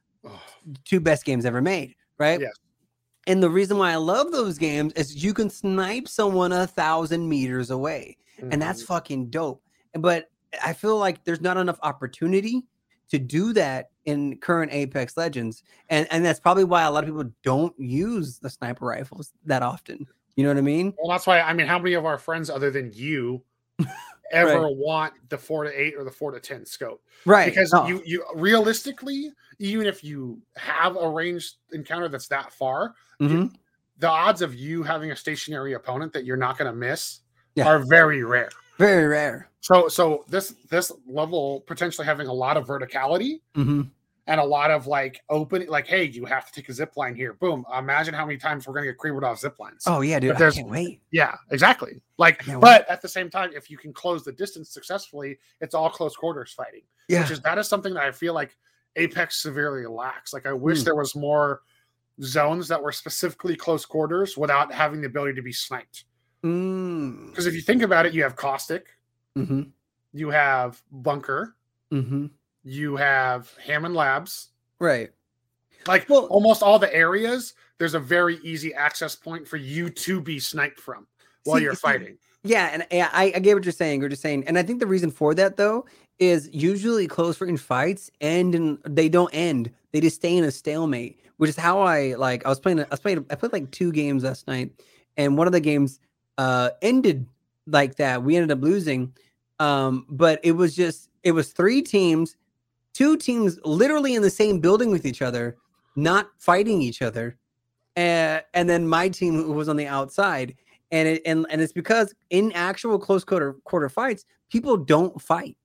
two 0.85 1.01
best 1.01 1.25
games 1.25 1.45
ever 1.45 1.61
made, 1.61 1.95
right? 2.19 2.41
Yes. 2.41 2.53
And 3.27 3.43
the 3.43 3.51
reason 3.51 3.77
why 3.79 3.93
I 3.93 3.97
love 3.97 4.33
those 4.33 4.57
games 4.59 4.93
is 4.95 5.23
you 5.23 5.35
can 5.35 5.51
snipe 5.51 6.09
someone 6.09 6.53
a 6.53 6.67
thousand 6.67 7.29
meters 7.29 7.71
away, 7.71 8.17
and 8.41 8.61
that's 8.61 8.83
Mhm. 8.83 8.87
fucking 8.87 9.31
dope. 9.31 9.63
But 9.95 10.31
I 10.65 10.73
feel 10.73 10.99
like 10.99 11.25
there's 11.25 11.41
not 11.41 11.57
enough 11.57 11.79
opportunity 11.83 12.65
to 13.11 13.19
do 13.19 13.53
that 13.55 13.91
in 14.05 14.37
current 14.39 14.73
Apex 14.73 15.17
Legends, 15.17 15.63
and 15.89 16.07
and 16.11 16.25
that's 16.25 16.41
probably 16.41 16.65
why 16.65 16.83
a 16.85 16.91
lot 16.91 17.05
of 17.05 17.09
people 17.09 17.31
don't 17.43 17.75
use 17.79 18.39
the 18.39 18.49
sniper 18.51 18.87
rifles 18.87 19.33
that 19.47 19.63
often. 19.63 20.07
You 20.37 20.45
know 20.45 20.51
what 20.51 20.59
I 20.59 20.63
mean? 20.63 20.95
Well, 20.99 21.11
that's 21.11 21.27
why 21.27 21.41
I 21.41 21.53
mean, 21.53 21.67
how 21.67 21.79
many 21.79 21.95
of 21.95 22.07
our 22.07 22.19
friends 22.19 22.49
other 22.51 22.71
than 22.71 22.93
you 22.95 23.43
ever 24.33 24.69
want 24.69 25.13
the 25.29 25.37
four 25.37 25.65
to 25.65 25.71
eight 25.71 25.95
or 25.99 26.05
the 26.05 26.11
four 26.11 26.31
to 26.31 26.41
ten 26.41 26.65
scope? 26.65 27.03
Right? 27.27 27.47
Because 27.47 27.73
No. 27.73 27.87
you 27.87 28.01
you 28.07 28.25
realistically, 28.35 29.33
even 29.59 29.87
if 29.87 30.05
you 30.05 30.41
have 30.57 30.97
a 30.97 31.09
ranged 31.09 31.57
encounter 31.73 32.09
that's 32.09 32.29
that 32.29 32.53
far, 32.53 32.95
Mhm. 33.21 33.53
the 33.99 34.09
odds 34.09 34.41
of 34.41 34.55
you 34.55 34.83
having 34.83 35.11
a 35.11 35.17
stationary 35.17 35.75
opponent 35.75 36.13
that 36.13 36.25
you're 36.25 36.37
not 36.37 36.57
going 36.57 36.71
to 36.71 36.77
miss 36.77 37.21
Yeah. 37.57 37.67
are 37.67 37.81
very 37.81 38.23
rare. 38.25 38.51
Very 38.81 39.07
rare. 39.07 39.49
So 39.61 39.89
so 39.89 40.25
this 40.29 40.55
this 40.69 40.91
level 41.07 41.63
potentially 41.67 42.07
having 42.07 42.27
a 42.27 42.33
lot 42.33 42.57
of 42.57 42.67
verticality 42.67 43.41
hmm 43.55 43.83
and 44.27 44.39
a 44.39 44.45
lot 44.45 44.71
of 44.71 44.87
like 44.87 45.21
open 45.31 45.67
like 45.69 45.87
hey 45.87 46.05
you 46.05 46.25
have 46.27 46.47
to 46.47 46.53
take 46.53 46.69
a 46.69 46.73
zip 46.73 46.95
line 46.97 47.15
here 47.17 47.33
boom 47.35 47.65
imagine 47.77 48.13
how 48.15 48.25
many 48.25 48.39
times 48.39 48.67
we're 48.67 48.75
going 48.75 48.85
to 48.85 48.93
get 48.93 48.99
creamed 48.99 49.25
off 49.25 49.41
zip 49.41 49.59
lines 49.59 49.83
Oh 49.87 50.03
yeah, 50.03 50.21
dude. 50.21 50.33
I 50.37 50.39
there's- 50.39 50.57
can't 50.57 50.69
wait. 50.69 51.01
yeah 51.11 51.35
exactly 51.51 52.01
like 52.19 52.39
can't 52.41 52.59
wait. 52.59 52.61
but 52.61 52.89
at 52.91 53.01
the 53.03 53.09
same 53.09 53.31
time 53.31 53.51
if 53.55 53.71
you 53.71 53.79
can 53.79 53.93
close 53.95 54.23
the 54.23 54.31
distance 54.33 54.71
successfully 54.71 55.39
it's 55.63 55.75
all 55.75 55.89
close 55.91 56.15
quarters 56.15 56.53
fighting 56.53 56.83
Yeah. 57.09 57.21
which 57.23 57.31
is 57.33 57.41
that 57.41 57.57
is 57.59 57.67
something 57.67 57.95
that 57.95 58.05
i 58.05 58.13
feel 58.13 58.35
like 58.35 58.57
apex 58.97 59.43
severely 59.43 59.87
lacks 59.87 60.33
like 60.35 60.47
i 60.47 60.53
wish 60.53 60.81
Mm. 60.81 60.85
there 60.85 60.97
was 60.97 61.17
more 61.17 61.63
zones 62.23 62.69
that 62.69 62.81
were 62.83 62.93
specifically 62.93 63.57
close 63.57 63.85
quarters 63.87 64.37
without 64.37 64.73
having 64.73 65.01
the 65.01 65.07
ability 65.07 65.35
to 65.35 65.43
be 65.43 65.53
sniped 65.53 66.05
Mm. 66.45 67.31
because 67.31 67.47
if 67.47 67.55
you 67.55 67.61
think 67.61 67.83
about 67.83 68.07
it 68.07 68.15
you 68.15 68.23
have 68.23 68.35
caustic 68.37 68.87
hmm 69.37 69.63
you 70.13 70.31
have 70.31 70.83
bunker 70.91 71.55
hmm 71.91 72.27
you 72.65 72.97
have 72.97 73.53
hammond 73.65 73.95
labs 73.95 74.49
Right. 74.79 75.11
like 75.87 76.09
Well- 76.09 76.27
almost 76.27 76.63
all 76.63 76.79
the 76.79 76.93
areas 76.95 77.53
there's 77.79 77.95
a 77.95 78.01
very 78.01 78.39
easy 78.43 78.73
access 78.75 79.15
point 79.15 79.47
for 79.47 79.57
you 79.59 79.91
to 79.91 80.21
be 80.21 80.39
sniped 80.39 80.81
from 80.81 81.07
while 81.45 81.59
See- 81.59 81.65
you're 81.65 81.75
fighting 81.75 82.17
Yeah, 82.43 82.71
and 82.73 82.87
I, 82.91 83.33
I 83.35 83.39
get 83.39 83.55
what 83.55 83.65
you're 83.67 83.73
saying. 83.73 84.01
You're 84.01 84.09
just 84.09 84.23
saying, 84.23 84.45
and 84.47 84.57
I 84.59 84.63
think 84.63 84.81
the 84.81 84.87
reason 84.87 85.11
for 85.11 85.35
that 85.35 85.59
though 85.59 85.85
is 86.19 86.49
usually 86.55 87.07
close 87.07 87.39
range 87.39 87.61
fights 87.61 88.11
end 88.23 88.55
and 88.55 88.79
they 88.89 89.11
don't 89.11 89.29
end. 89.35 89.71
They 89.93 90.01
just 90.01 90.17
stay 90.17 90.35
in 90.39 90.45
a 90.45 90.51
stalemate, 90.51 91.21
which 91.37 91.51
is 91.51 91.57
how 91.57 91.81
I 91.83 92.15
like. 92.15 92.47
I 92.47 92.49
was 92.49 92.59
playing. 92.59 92.81
I 92.81 92.87
was 92.91 93.01
playing. 93.01 93.27
I 93.31 93.35
played 93.35 93.53
like 93.53 93.71
two 93.73 93.93
games 93.93 94.25
last 94.25 94.47
night, 94.47 94.71
and 95.19 95.37
one 95.37 95.47
of 95.49 95.53
the 95.53 95.61
games 95.61 96.01
uh 96.39 96.71
ended 96.83 97.27
like 97.67 97.97
that. 97.97 98.23
We 98.23 98.37
ended 98.37 98.57
up 98.57 98.63
losing, 98.63 99.13
um, 99.59 100.07
but 100.09 100.41
it 100.43 100.53
was 100.53 100.75
just 100.75 101.11
it 101.23 101.33
was 101.33 101.53
three 101.53 101.83
teams, 101.83 102.37
two 102.95 103.17
teams 103.17 103.59
literally 103.65 104.15
in 104.15 104.23
the 104.23 104.31
same 104.31 104.61
building 104.61 104.91
with 104.91 105.05
each 105.07 105.23
other, 105.23 105.57
not 105.97 106.29
fighting 106.39 106.83
each 106.83 107.03
other, 107.03 107.37
and 107.97 108.43
and 108.55 108.69
then 108.69 108.87
my 108.87 109.09
team 109.09 109.55
was 109.55 109.69
on 109.69 109.77
the 109.77 109.87
outside. 109.87 110.57
And 110.93 111.07
it 111.07 111.23
and, 111.25 111.47
and 111.51 111.61
it's 111.61 111.73
because 111.73 112.13
in 112.31 112.51
actual 112.53 112.99
close 112.99 113.25
quarter 113.25 113.55
quarter 113.65 113.89
fights 113.89 114.25
people 114.51 114.77
don't 114.77 115.21
fight. 115.21 115.57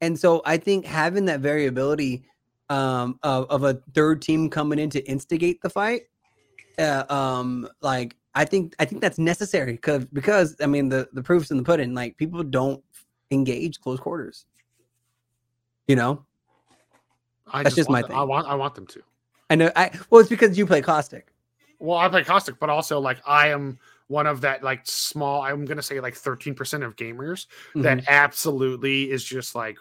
And 0.00 0.18
so 0.18 0.42
i 0.44 0.56
think 0.56 0.84
having 0.84 1.24
that 1.26 1.40
variability 1.40 2.24
um 2.68 3.18
of, 3.22 3.46
of 3.50 3.64
a 3.64 3.80
third 3.94 4.20
team 4.20 4.50
coming 4.50 4.78
in 4.78 4.90
to 4.90 5.00
instigate 5.08 5.60
the 5.62 5.70
fight 5.70 6.02
uh, 6.78 7.04
um, 7.08 7.68
like 7.80 8.16
I 8.36 8.44
think 8.44 8.76
I 8.78 8.84
think 8.84 9.00
that's 9.00 9.18
necessary 9.18 9.72
because 9.72 10.04
because 10.12 10.54
I 10.60 10.66
mean 10.66 10.88
the 10.90 11.08
the 11.12 11.22
proof's 11.22 11.50
in 11.50 11.56
the 11.56 11.62
pudding. 11.64 11.94
Like 11.94 12.16
people 12.18 12.42
don't 12.44 12.84
engage 13.30 13.80
close 13.80 13.98
quarters. 13.98 14.44
You 15.88 15.96
know, 15.96 16.24
I 17.50 17.62
That's 17.62 17.74
just 17.74 17.88
want 17.88 17.92
my 17.94 18.02
them- 18.02 18.10
thing. 18.10 18.18
I 18.18 18.22
want 18.24 18.46
I 18.46 18.54
want 18.54 18.74
them 18.74 18.86
to. 18.88 19.02
I 19.50 19.54
know. 19.54 19.70
I 19.74 19.90
well, 20.10 20.20
it's 20.20 20.28
because 20.30 20.58
you 20.58 20.66
play 20.66 20.82
caustic. 20.82 21.32
Well, 21.78 21.98
I 21.98 22.08
play 22.08 22.24
caustic, 22.24 22.58
but 22.58 22.68
also 22.70 23.00
like 23.00 23.18
I 23.26 23.48
am 23.48 23.78
one 24.08 24.26
of 24.26 24.42
that 24.42 24.62
like 24.62 24.80
small. 24.84 25.42
I'm 25.42 25.64
gonna 25.64 25.82
say 25.82 25.98
like 26.00 26.14
13 26.14 26.54
percent 26.54 26.82
of 26.84 26.94
gamers 26.96 27.46
Mhm. 27.74 27.82
that 27.84 28.04
absolutely 28.08 29.10
is 29.10 29.24
just 29.24 29.54
like 29.54 29.78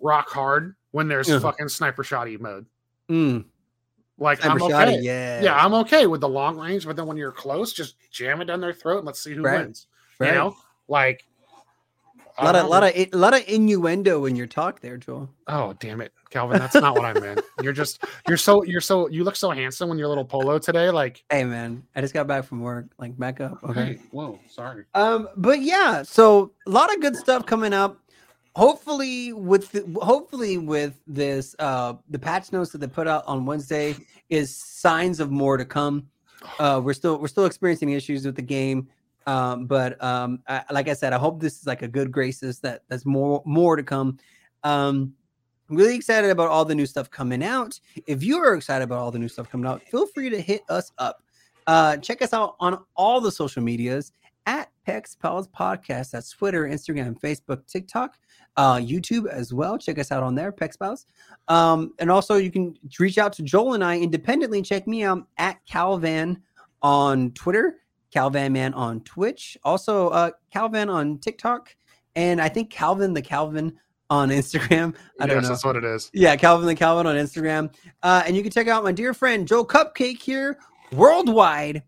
rock 0.00 0.28
hard 0.28 0.74
when 0.90 1.08
there's 1.08 1.28
Yeah. 1.28 1.38
fucking 1.38 1.68
sniper 1.70 2.02
shotty 2.02 2.38
mode. 2.38 2.66
Mm, 3.08 3.46
Like 4.18 4.40
sniper 4.40 4.64
I'm 4.64 4.70
shotty, 4.70 4.82
okay. 4.88 5.00
yeah, 5.00 5.42
Yeah, 5.42 5.54
I'm 5.64 5.74
okay 5.74 6.06
with 6.06 6.20
the 6.20 6.28
long 6.28 6.58
range, 6.58 6.84
but 6.86 6.96
then 6.96 7.06
when 7.06 7.16
you're 7.16 7.32
close, 7.32 7.72
just 7.72 7.96
jam 8.10 8.40
it 8.40 8.46
down 8.46 8.60
their 8.60 8.72
throat 8.72 8.98
and 8.98 9.06
let's 9.06 9.22
see 9.22 9.34
who 9.34 9.42
Right. 9.42 9.64
wins. 9.66 9.86
right. 10.18 10.28
You 10.28 10.34
know, 10.34 10.56
like 10.88 11.24
a 12.38 12.44
lot 12.44 12.54
of 12.56 12.68
lot 12.68 12.82
of 12.84 12.94
a 12.94 13.08
lot 13.16 13.34
of 13.34 13.42
innuendo 13.48 14.24
in 14.24 14.36
your 14.36 14.46
talk 14.46 14.80
there, 14.80 14.96
Joel. 14.96 15.28
Oh 15.48 15.72
damn 15.80 16.00
it, 16.00 16.12
Calvin! 16.30 16.58
That's 16.58 16.74
not 16.76 16.94
what 16.94 17.04
I 17.04 17.12
meant. 17.12 17.40
You're 17.62 17.72
just 17.72 18.04
you're 18.28 18.36
so 18.36 18.62
you're 18.62 18.80
so 18.80 19.08
you 19.08 19.24
look 19.24 19.34
so 19.36 19.50
handsome 19.50 19.90
in 19.90 19.98
your 19.98 20.06
little 20.08 20.24
polo 20.24 20.58
today. 20.58 20.90
Like, 20.90 21.24
Hey 21.30 21.44
man, 21.44 21.82
I 21.96 22.00
just 22.00 22.14
got 22.14 22.26
back 22.28 22.44
from 22.44 22.60
work. 22.60 22.86
Like 22.98 23.18
back 23.18 23.40
up, 23.40 23.58
okay. 23.64 23.84
hey, 23.84 23.98
whoa, 24.12 24.38
sorry. 24.48 24.84
Um, 24.94 25.28
but 25.36 25.60
yeah, 25.62 26.02
so 26.04 26.52
a 26.66 26.70
lot 26.70 26.94
of 26.94 27.00
good 27.00 27.16
stuff 27.16 27.44
coming 27.44 27.72
up. 27.72 27.98
Hopefully, 28.56 29.32
with 29.32 29.70
the, 29.72 29.84
hopefully 30.02 30.58
with 30.58 31.00
this, 31.06 31.54
uh, 31.58 31.94
the 32.10 32.18
patch 32.18 32.52
notes 32.52 32.72
that 32.72 32.78
they 32.78 32.86
put 32.86 33.06
out 33.06 33.24
on 33.26 33.46
Wednesday 33.46 33.94
is 34.30 34.54
signs 34.54 35.20
of 35.20 35.30
more 35.30 35.56
to 35.56 35.64
come. 35.64 36.06
Uh, 36.60 36.80
we're 36.82 36.92
still 36.92 37.18
we're 37.18 37.26
still 37.26 37.46
experiencing 37.46 37.90
issues 37.90 38.24
with 38.24 38.36
the 38.36 38.42
game, 38.42 38.86
um, 39.26 39.66
but 39.66 40.00
um, 40.02 40.38
I, 40.46 40.62
like 40.70 40.86
I 40.86 40.92
said, 40.92 41.12
I 41.12 41.18
hope 41.18 41.40
this 41.40 41.58
is 41.58 41.66
like 41.66 41.82
a 41.82 41.88
good 41.88 42.12
graces 42.12 42.60
that 42.60 42.84
that's 42.88 43.04
more 43.04 43.42
more 43.44 43.74
to 43.74 43.82
come. 43.82 44.18
Um, 44.62 45.14
I'm 45.68 45.76
really 45.76 45.96
excited 45.96 46.30
about 46.30 46.48
all 46.48 46.64
the 46.64 46.76
new 46.76 46.86
stuff 46.86 47.10
coming 47.10 47.42
out. 47.42 47.78
If 48.06 48.22
you 48.22 48.38
are 48.38 48.54
excited 48.54 48.84
about 48.84 49.00
all 49.00 49.10
the 49.10 49.18
new 49.18 49.28
stuff 49.28 49.50
coming 49.50 49.66
out, 49.66 49.82
feel 49.82 50.06
free 50.06 50.30
to 50.30 50.40
hit 50.40 50.62
us 50.68 50.92
up. 50.98 51.24
Uh, 51.66 51.96
check 51.98 52.22
us 52.22 52.32
out 52.32 52.54
on 52.60 52.78
all 52.96 53.20
the 53.20 53.30
social 53.32 53.62
medias 53.62 54.12
at 54.46 54.70
Pex 54.88 55.18
Pals 55.18 55.48
Podcast. 55.48 56.12
That's 56.12 56.30
Twitter, 56.30 56.64
Instagram, 56.64 57.20
Facebook, 57.20 57.66
TikTok, 57.66 58.18
uh, 58.56 58.76
YouTube 58.76 59.28
as 59.28 59.52
well. 59.52 59.76
Check 59.76 59.98
us 59.98 60.10
out 60.10 60.22
on 60.22 60.34
there, 60.34 60.50
Pex 60.50 60.78
Pals. 60.78 61.04
Um, 61.48 61.92
and 61.98 62.10
also, 62.10 62.36
you 62.36 62.50
can 62.50 62.74
reach 62.98 63.18
out 63.18 63.34
to 63.34 63.42
Joel 63.42 63.74
and 63.74 63.84
I 63.84 63.98
independently. 63.98 64.62
Check 64.62 64.86
me 64.86 65.04
out 65.04 65.26
at 65.36 65.58
CowVan 65.70 66.38
on 66.80 67.32
Twitter, 67.32 67.76
CowVanMan 68.14 68.74
on 68.74 69.00
Twitch, 69.00 69.58
also 69.62 70.08
uh, 70.08 70.30
CowVan 70.54 70.88
on 70.90 71.18
TikTok, 71.18 71.76
and 72.16 72.40
I 72.40 72.48
think 72.48 72.70
Calvin 72.70 73.12
the 73.12 73.22
Calvin 73.22 73.74
on 74.08 74.28
Instagram. 74.30 74.94
I 75.20 75.26
don't 75.26 75.42
know. 75.42 75.48
that's 75.48 75.66
what 75.66 75.76
it 75.76 75.84
is. 75.84 76.10
Yeah, 76.14 76.34
Calvin 76.36 76.66
the 76.66 76.74
Calvin 76.74 77.06
on 77.06 77.16
Instagram. 77.16 77.74
Uh, 78.02 78.22
and 78.26 78.34
you 78.34 78.42
can 78.42 78.50
check 78.50 78.68
out 78.68 78.84
my 78.84 78.92
dear 78.92 79.12
friend 79.12 79.46
Joel 79.46 79.66
Cupcake 79.66 80.22
here 80.22 80.58
worldwide 80.92 81.82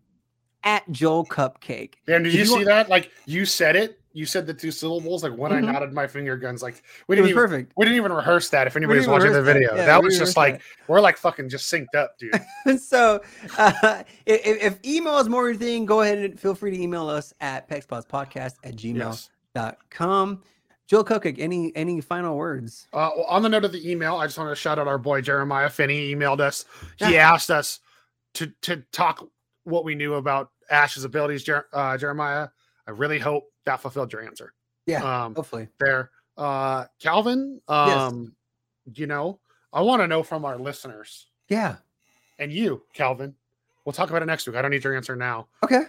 at 0.63 0.89
Joel 0.91 1.25
Cupcake. 1.25 1.93
And 2.07 2.23
did 2.23 2.33
you, 2.33 2.39
you 2.39 2.45
see 2.45 2.53
want- 2.53 2.65
that? 2.65 2.89
Like 2.89 3.11
you 3.25 3.45
said 3.45 3.75
it. 3.75 3.97
You 4.13 4.25
said 4.25 4.45
the 4.45 4.53
two 4.53 4.71
syllables. 4.71 5.23
Like 5.23 5.37
when 5.37 5.51
Mhm. 5.53 5.69
I 5.69 5.71
nodded 5.71 5.93
my 5.93 6.05
finger 6.05 6.35
guns. 6.35 6.61
Like 6.61 6.83
we 7.07 7.15
didn't 7.15 7.23
was 7.23 7.29
even 7.31 7.41
perfect. 7.43 7.73
we 7.77 7.85
didn't 7.85 7.95
even 7.95 8.11
rehearse 8.11 8.49
that. 8.49 8.67
If 8.67 8.75
anybody's 8.75 9.07
watching 9.07 9.31
the 9.31 9.39
rehearse 9.41 9.45
that. 9.47 9.53
video, 9.53 9.75
Yeah, 9.75 9.85
that 9.85 10.03
was 10.03 10.17
just 10.19 10.35
like 10.35 10.61
we're 10.89 10.99
like 10.99 11.15
fucking 11.17 11.47
just 11.47 11.71
synced 11.71 11.95
up, 11.95 12.17
dude. 12.19 12.33
so 12.81 13.21
uh, 13.57 14.03
if, 14.25 14.41
if 14.61 14.79
email 14.85 15.17
is 15.19 15.29
more 15.29 15.47
your 15.49 15.57
thing, 15.57 15.85
go 15.85 16.01
ahead 16.01 16.17
and 16.17 16.37
feel 16.37 16.53
free 16.55 16.71
to 16.71 16.81
email 16.81 17.07
us 17.07 17.33
at 17.39 17.69
pexpalspodcast 17.69 18.55
at 18.65 18.75
gmail.com. 18.75 20.39
yes. 20.41 20.47
Joel 20.87 21.05
Cupcake, 21.05 21.39
any 21.39 21.71
any 21.77 22.01
final 22.01 22.35
words? 22.35 22.89
Uh, 22.91 23.11
well, 23.15 23.25
on 23.29 23.43
the 23.43 23.49
note 23.49 23.63
of 23.63 23.71
the 23.71 23.89
email, 23.89 24.17
I 24.17 24.25
just 24.25 24.37
want 24.37 24.49
to 24.49 24.55
shout 24.57 24.77
out 24.77 24.89
our 24.89 24.97
boy 24.97 25.21
Jeremiah 25.21 25.69
Finney. 25.69 26.07
He 26.07 26.15
emailed 26.15 26.41
us. 26.41 26.65
He 26.97 27.17
asked 27.17 27.49
us 27.49 27.79
to 28.33 28.47
to 28.63 28.83
talk 28.91 29.25
what 29.63 29.83
we 29.83 29.95
knew 29.95 30.15
about 30.15 30.49
Ash's 30.69 31.03
abilities. 31.03 31.43
Jer- 31.43 31.67
uh, 31.73 31.97
Jeremiah, 31.97 32.47
I 32.87 32.91
really 32.91 33.19
hope 33.19 33.51
that 33.65 33.79
fulfilled 33.81 34.11
your 34.11 34.23
answer. 34.23 34.53
Yeah, 34.85 35.03
Um, 35.25 35.35
hopefully. 35.35 35.67
there, 35.79 36.11
uh, 36.37 36.85
Calvin. 36.99 37.61
Um, 37.67 38.35
you 38.93 39.05
know, 39.07 39.39
I 39.71 39.81
want 39.81 40.01
to 40.01 40.07
know 40.07 40.23
from 40.23 40.43
our 40.45 40.57
listeners 40.57 41.27
Yeah. 41.47 41.77
and 42.39 42.51
you, 42.51 42.83
Calvin. 42.93 43.35
We'll 43.85 43.93
talk 43.93 44.09
about 44.09 44.21
it 44.21 44.25
next 44.25 44.47
week. 44.47 44.55
I 44.55 44.61
don't 44.61 44.71
need 44.71 44.83
your 44.83 44.95
answer 44.95 45.15
now. 45.15 45.47
Okay. 45.63 45.83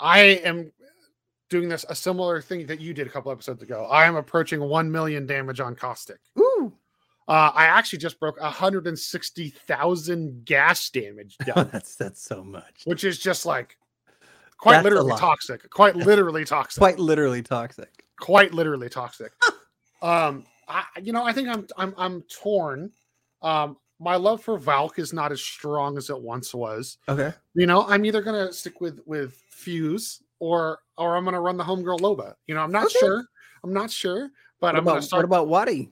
I 0.00 0.20
am 0.44 0.72
doing 1.48 1.68
this 1.68 1.84
a 1.88 1.94
similar 1.94 2.40
thing 2.42 2.66
that 2.66 2.80
you 2.80 2.92
did 2.94 3.06
a 3.06 3.10
couple 3.10 3.32
episodes 3.32 3.62
ago. 3.62 3.86
I 3.86 4.04
am 4.06 4.16
approaching 4.16 4.60
one 4.60 4.90
million 4.90 5.26
damage 5.26 5.60
on 5.60 5.74
caustic. 5.74 6.18
Uh, 7.28 7.52
I 7.54 7.66
actually 7.66 7.98
just 7.98 8.18
broke 8.18 8.40
160,000 8.40 10.44
gas 10.44 10.90
damage 10.90 11.36
done, 11.44 11.68
that's 11.72 11.94
that's 11.96 12.22
so 12.22 12.42
much. 12.42 12.82
which 12.84 13.04
is 13.04 13.18
just 13.18 13.46
like 13.46 13.76
quite 14.56 14.76
That's 14.76 14.84
literally 14.84 15.12
toxic. 15.18 15.68
Quite 15.70 15.96
literally 15.96 16.44
toxic. 16.44 16.80
Quite 16.80 16.94
literally 16.94 17.34
toxic. 17.64 18.04
quite 18.18 18.54
literally 18.54 18.88
toxic. 18.88 19.32
um, 20.02 20.44
I 20.66 20.84
you 21.02 21.12
know 21.12 21.24
I 21.24 21.32
think 21.32 21.48
I'm 21.48 21.66
I'm 21.76 21.94
I'm 21.98 22.22
torn. 22.22 22.90
Um, 23.42 23.76
my 24.00 24.16
love 24.16 24.42
for 24.42 24.56
Valk 24.58 24.98
is 24.98 25.12
not 25.12 25.32
as 25.32 25.40
strong 25.42 25.98
as 25.98 26.08
it 26.08 26.20
once 26.20 26.54
was. 26.54 26.98
Okay. 27.08 27.32
You 27.54 27.66
know, 27.66 27.84
I'm 27.86 28.04
either 28.04 28.22
gonna 28.22 28.52
stick 28.52 28.80
with 28.80 29.00
with 29.06 29.34
Fuse 29.50 30.22
or 30.38 30.78
or 30.96 31.16
I'm 31.16 31.24
gonna 31.24 31.40
run 31.40 31.56
the 31.56 31.64
homegirl 31.64 32.00
Loba. 32.00 32.34
You 32.46 32.54
know, 32.54 32.62
I'm 32.62 32.72
not 32.72 32.86
Okay. 32.86 32.98
sure. 33.00 33.24
I'm 33.64 33.72
not 33.72 33.90
sure, 33.90 34.30
but 34.60 34.68
What 34.68 34.76
I'm 34.76 34.84
gonna 34.84 35.02
start. 35.02 35.18
what 35.18 35.24
about 35.24 35.48
Waddy? 35.48 35.90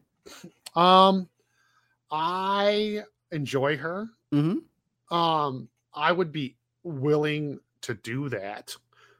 Um, 0.76 1.28
I 2.10 3.02
enjoy 3.32 3.76
her. 3.76 4.08
Mm-hmm. 4.32 5.14
Um, 5.16 5.68
I 5.94 6.12
would 6.12 6.32
be 6.32 6.56
willing 6.82 7.58
to 7.82 7.94
do 7.94 8.28
that, 8.28 8.76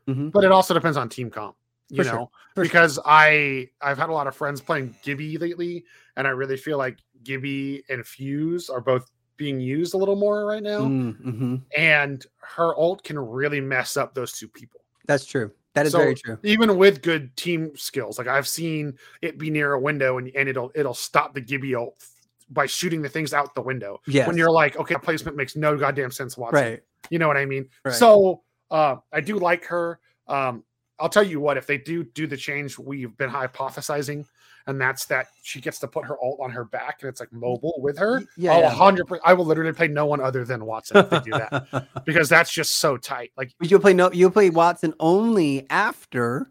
Mhm. 0.09 0.33
but 0.33 0.45
it 0.45 0.53
also 0.53 0.75
depends 0.75 0.97
on 0.97 1.09
team 1.09 1.31
comp. 1.31 1.57
You 1.89 2.03
For 2.03 2.11
know, 2.11 2.31
sure. 2.57 2.65
because 2.65 2.99
I 3.05 3.71
I've 3.81 3.97
had 3.99 4.09
a 4.09 4.13
lot 4.13 4.27
of 4.27 4.35
friends 4.35 4.61
playing 4.61 4.95
Gibby 5.03 5.39
lately, 5.39 5.85
and 6.17 6.27
I 6.27 6.31
really 6.31 6.57
feel 6.57 6.79
like 6.79 6.99
Gibby 7.23 7.85
and 7.89 8.05
Fuse 8.05 8.69
are 8.69 8.81
both 8.81 9.09
being 9.37 9.61
used 9.61 9.95
a 9.95 9.97
little 9.97 10.17
more 10.17 10.47
right 10.47 10.63
now, 10.63 10.81
Mm-hmm. 10.81 11.57
and 11.77 12.27
her 12.39 12.75
ult 12.77 13.05
can 13.05 13.19
really 13.19 13.61
mess 13.61 13.97
up 13.97 14.15
those 14.15 14.33
two 14.33 14.49
people. 14.49 14.81
That's 15.07 15.25
true. 15.27 15.53
That 15.77 15.85
is 15.85 15.93
So, 15.93 15.99
very 15.99 16.15
true. 16.15 16.39
Even 16.43 16.79
with 16.79 17.03
good 17.03 17.37
team 17.37 17.77
skills, 17.77 18.17
like 18.17 18.27
I've 18.27 18.49
seen 18.49 18.95
it 19.21 19.39
be 19.39 19.51
near 19.51 19.75
a 19.75 19.81
window 19.81 20.17
and, 20.17 20.33
and 20.35 20.49
it'll 20.49 20.73
it'll 20.75 20.95
stop 20.95 21.35
the 21.35 21.41
Gibby 21.41 21.75
ult 21.75 22.03
by 22.49 22.65
shooting 22.65 23.03
the 23.03 23.11
things 23.11 23.35
out 23.35 23.55
the 23.55 23.61
window. 23.61 24.01
Yeah. 24.07 24.27
When 24.27 24.39
you're 24.39 24.51
like, 24.51 24.77
okay, 24.79 24.95
placement 25.03 25.37
makes 25.37 25.55
no 25.55 25.77
goddamn 25.77 26.11
sense, 26.11 26.37
Wattson. 26.37 26.53
right. 26.53 26.83
You 27.11 27.19
know 27.19 27.29
what 27.29 27.37
I 27.37 27.45
mean? 27.45 27.69
Right. 27.85 27.95
So 27.95 28.43
uh, 28.71 28.97
I 29.13 29.21
do 29.21 29.39
like 29.39 29.67
her. 29.67 30.01
Um, 30.29 30.65
I'll 30.99 31.11
tell 31.11 31.23
you 31.23 31.41
what, 31.41 31.59
if 31.59 31.67
they 31.67 31.77
do 31.77 32.05
do 32.05 32.27
the 32.27 32.39
change, 32.39 32.79
we've 32.79 33.15
been 33.19 33.29
hypothesizing, 33.29 34.25
and 34.67 34.81
that's 34.81 35.05
that 35.07 35.27
she 35.43 35.61
gets 35.61 35.79
to 35.81 35.87
put 35.89 36.05
her 36.05 36.17
alt 36.21 36.39
on 36.41 36.51
her 36.51 36.65
back 36.65 36.99
and 37.01 37.09
it's 37.09 37.21
like 37.21 37.33
mobile 37.33 37.75
with 37.79 37.97
her. 37.99 38.23
Yeah. 38.37 38.55
oh, 38.55 38.61
yeah. 38.61 38.69
100 38.69 39.07
I 39.25 39.33
will 39.33 39.45
literally 39.45 39.73
play 39.73 39.89
no 39.89 40.07
one 40.07 40.21
other 40.21 40.45
than 40.45 40.61
Wattson 40.61 41.05
if 41.05 41.11
they 41.11 41.21
do 41.21 41.31
that 41.33 41.89
because 42.05 42.29
that's 42.29 42.53
just 42.53 42.77
so 42.79 42.97
tight. 42.97 43.31
Like, 43.37 43.53
But 43.59 43.71
you'll 43.71 43.81
play 43.81 43.95
no. 43.95 44.11
You'll 44.13 44.31
play 44.31 44.51
Wattson 44.51 44.93
only 45.01 45.67
after 45.71 46.51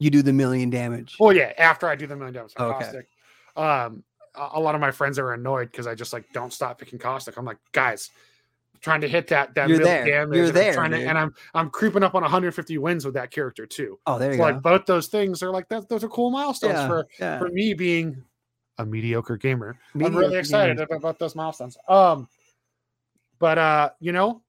you 0.00 0.10
do 0.10 0.22
the 0.22 0.32
million 0.32 0.70
damage. 0.70 1.16
oh 1.20 1.30
yeah, 1.30 1.52
after 1.58 1.86
I 1.88 1.94
do 1.94 2.06
the 2.06 2.16
million 2.16 2.34
damage 2.34 2.52
Okay. 2.58 2.78
caustic. 2.84 3.08
Um, 3.56 4.02
a 4.36 4.58
lot 4.58 4.74
of 4.74 4.80
my 4.80 4.90
friends 4.90 5.16
are 5.20 5.32
annoyed 5.32 5.70
because 5.70 5.86
I 5.86 5.94
just 5.94 6.12
like 6.12 6.24
don't 6.32 6.52
stop 6.52 6.78
picking 6.78 6.98
caustic. 6.98 7.36
I'm 7.36 7.44
like, 7.44 7.58
guys, 7.70 8.10
trying 8.84 9.00
to 9.00 9.08
hit 9.08 9.26
that 9.28 9.54
that 9.54 9.66
You're 9.68 9.78
there. 9.78 10.04
damage. 10.04 10.36
You're 10.36 10.48
and 10.48 10.58
I'm 10.58 10.74
trying 10.74 10.90
to- 10.90 11.06
and 11.08 11.18
I'm 11.18 11.34
I'm 11.54 11.70
creeping 11.70 12.02
up 12.02 12.14
on 12.14 12.22
150 12.22 12.76
wins 12.78 13.06
with 13.06 13.14
that 13.14 13.30
character 13.30 13.64
too. 13.66 13.98
Oh, 14.06 14.18
there 14.18 14.28
you 14.30 14.34
So, 14.34 14.38
go. 14.38 14.42
like 14.52 14.62
both 14.62 14.84
those 14.84 15.06
things 15.08 15.42
are 15.42 15.50
like 15.50 15.68
that. 15.70 15.88
Those 15.88 16.04
are 16.04 16.08
cool 16.08 16.30
milestones 16.30 16.74
yeah, 16.74 16.86
for 16.86 17.06
yeah. 17.18 17.38
for 17.38 17.48
me 17.48 17.72
being 17.72 18.22
a 18.78 18.84
mediocre 18.84 19.38
gamer. 19.38 19.78
I'm 19.94 20.14
really 20.14 20.36
excited 20.36 20.76
gamer. 20.76 20.96
about, 20.98 21.18
those 21.18 21.34
milestones. 21.34 21.78
Um, 21.88 22.28
but 23.38 23.56
uh, 23.56 23.90
you 24.00 24.12
know, 24.12 24.42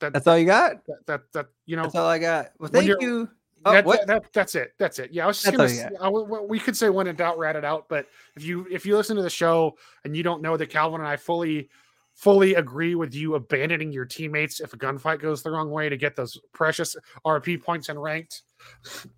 that 0.00 0.12
That's 0.12 0.26
all 0.26 0.36
you 0.36 0.46
got. 0.46 0.84
that 0.86 1.06
that, 1.06 1.20
that 1.32 1.46
you 1.64 1.76
know, 1.76 1.84
That's 1.84 1.94
all 1.94 2.06
I 2.06 2.18
got. 2.18 2.50
Well, 2.58 2.70
thank 2.70 2.86
you're- 2.86 3.26
Oh, 3.66 3.72
that, 3.72 3.86
what? 3.86 4.06
that, 4.06 4.24
that's 4.34 4.54
it. 4.56 4.74
That's 4.78 4.98
it. 4.98 5.10
Yeah, 5.10 5.24
I 5.24 5.26
was 5.26 5.42
just 5.42 5.56
That's 5.56 5.78
gonna. 5.78 5.90
you 5.92 6.36
I 6.36 6.40
we 6.42 6.58
could 6.58 6.76
say 6.76 6.90
when 6.90 7.06
in 7.06 7.16
doubt, 7.16 7.38
rat 7.38 7.56
it 7.56 7.64
out. 7.64 7.88
But 7.88 8.06
if 8.36 8.44
you 8.44 8.66
if 8.70 8.84
you 8.84 8.94
listen 8.94 9.16
to 9.16 9.22
the 9.22 9.30
show 9.30 9.78
and 10.04 10.14
you 10.14 10.22
don't 10.22 10.42
know 10.42 10.58
that 10.58 10.68
Calvin 10.68 11.00
and 11.00 11.08
I 11.08 11.16
fully 11.16 11.70
fully 12.14 12.54
agree 12.54 12.94
with 12.94 13.14
you 13.14 13.34
abandoning 13.34 13.92
your 13.92 14.04
teammates 14.04 14.60
if 14.60 14.72
a 14.72 14.76
gunfight 14.76 15.20
goes 15.20 15.42
the 15.42 15.50
wrong 15.50 15.70
way 15.70 15.88
to 15.88 15.96
get 15.96 16.16
those 16.16 16.38
precious 16.52 16.96
RP 17.26 17.62
points 17.62 17.88
and 17.88 18.00
ranked, 18.00 18.42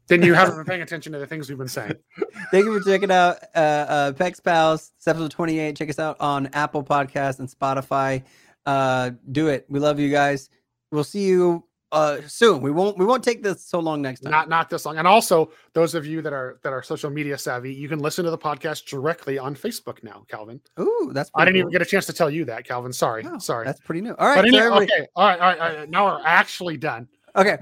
then 0.09 0.22
you 0.22 0.34
haven't 0.34 0.57
been 0.57 0.64
paying 0.64 0.82
attention 0.82 1.12
to 1.12 1.18
the 1.18 1.26
things 1.26 1.49
we've 1.49 1.59
been 1.59 1.68
saying. 1.68 1.94
Thank 2.51 2.64
you 2.64 2.78
for 2.78 2.84
checking 2.84 3.11
out 3.11 3.36
uh, 3.55 3.59
uh, 3.59 4.12
Pex 4.12 4.42
Pals. 4.42 4.92
Episode 5.07 5.30
28. 5.30 5.76
Check 5.76 5.90
us 5.90 5.99
out 5.99 6.20
on 6.20 6.49
Apple 6.49 6.82
Podcasts 6.82 7.38
and 7.38 7.49
Spotify. 7.49 8.24
Uh, 8.64 9.11
do 9.30 9.49
it. 9.49 9.66
We 9.68 9.78
love 9.78 10.01
you 10.01 10.11
guys. 10.11 10.51
We'll 10.90 11.05
see 11.05 11.24
you 11.24 11.64
uh 11.93 12.18
soon. 12.26 12.61
We 12.61 12.70
won't 12.70 12.99
we 12.99 13.05
won't 13.05 13.22
take 13.22 13.43
this 13.43 13.64
so 13.64 13.78
long 13.78 14.03
next 14.03 14.20
time. 14.20 14.32
Not 14.32 14.49
not 14.49 14.70
this 14.70 14.84
long. 14.84 14.99
And 14.99 15.07
also, 15.07 15.51
those 15.72 15.95
of 15.95 16.05
you 16.07 16.20
that 16.22 16.32
are 16.32 16.59
that 16.62 16.72
are 16.72 16.82
social 16.82 17.11
media 17.11 17.39
savvy, 17.39 17.72
you 17.72 17.89
can 17.89 17.99
listen 18.01 18.24
to 18.24 18.30
the 18.30 18.39
podcast 18.39 18.87
directly 18.87 19.39
on 19.39 19.55
Facebook 19.55 20.03
now, 20.03 20.24
Calvin. 20.28 20.61
Ooh, 20.80 21.11
that's 21.12 21.30
I 21.34 21.45
didn't 21.45 21.53
pretty 21.55 21.59
even 21.61 21.72
get 21.72 21.82
a 21.82 21.87
chance 21.87 22.07
to 22.07 22.12
tell 22.12 22.30
you 22.30 22.45
that, 22.47 22.66
Calvin. 22.66 22.93
Sorry. 22.93 23.24
Oh, 23.26 23.39
sorry. 23.39 23.66
That's 23.66 23.80
pretty 23.80 24.01
new. 24.01 24.14
All 24.18 24.28
right. 24.28 24.37
So 24.37 24.41
anyway, 24.41 24.84
okay, 24.84 25.07
all 25.14 25.26
right, 25.26 25.41
all 25.41 25.49
right, 25.49 25.61
all 25.61 25.78
right. 25.78 25.91
Now 25.91 26.07
we're 26.07 26.22
actually 26.24 26.76
done. 26.76 27.09
okay. 27.37 27.59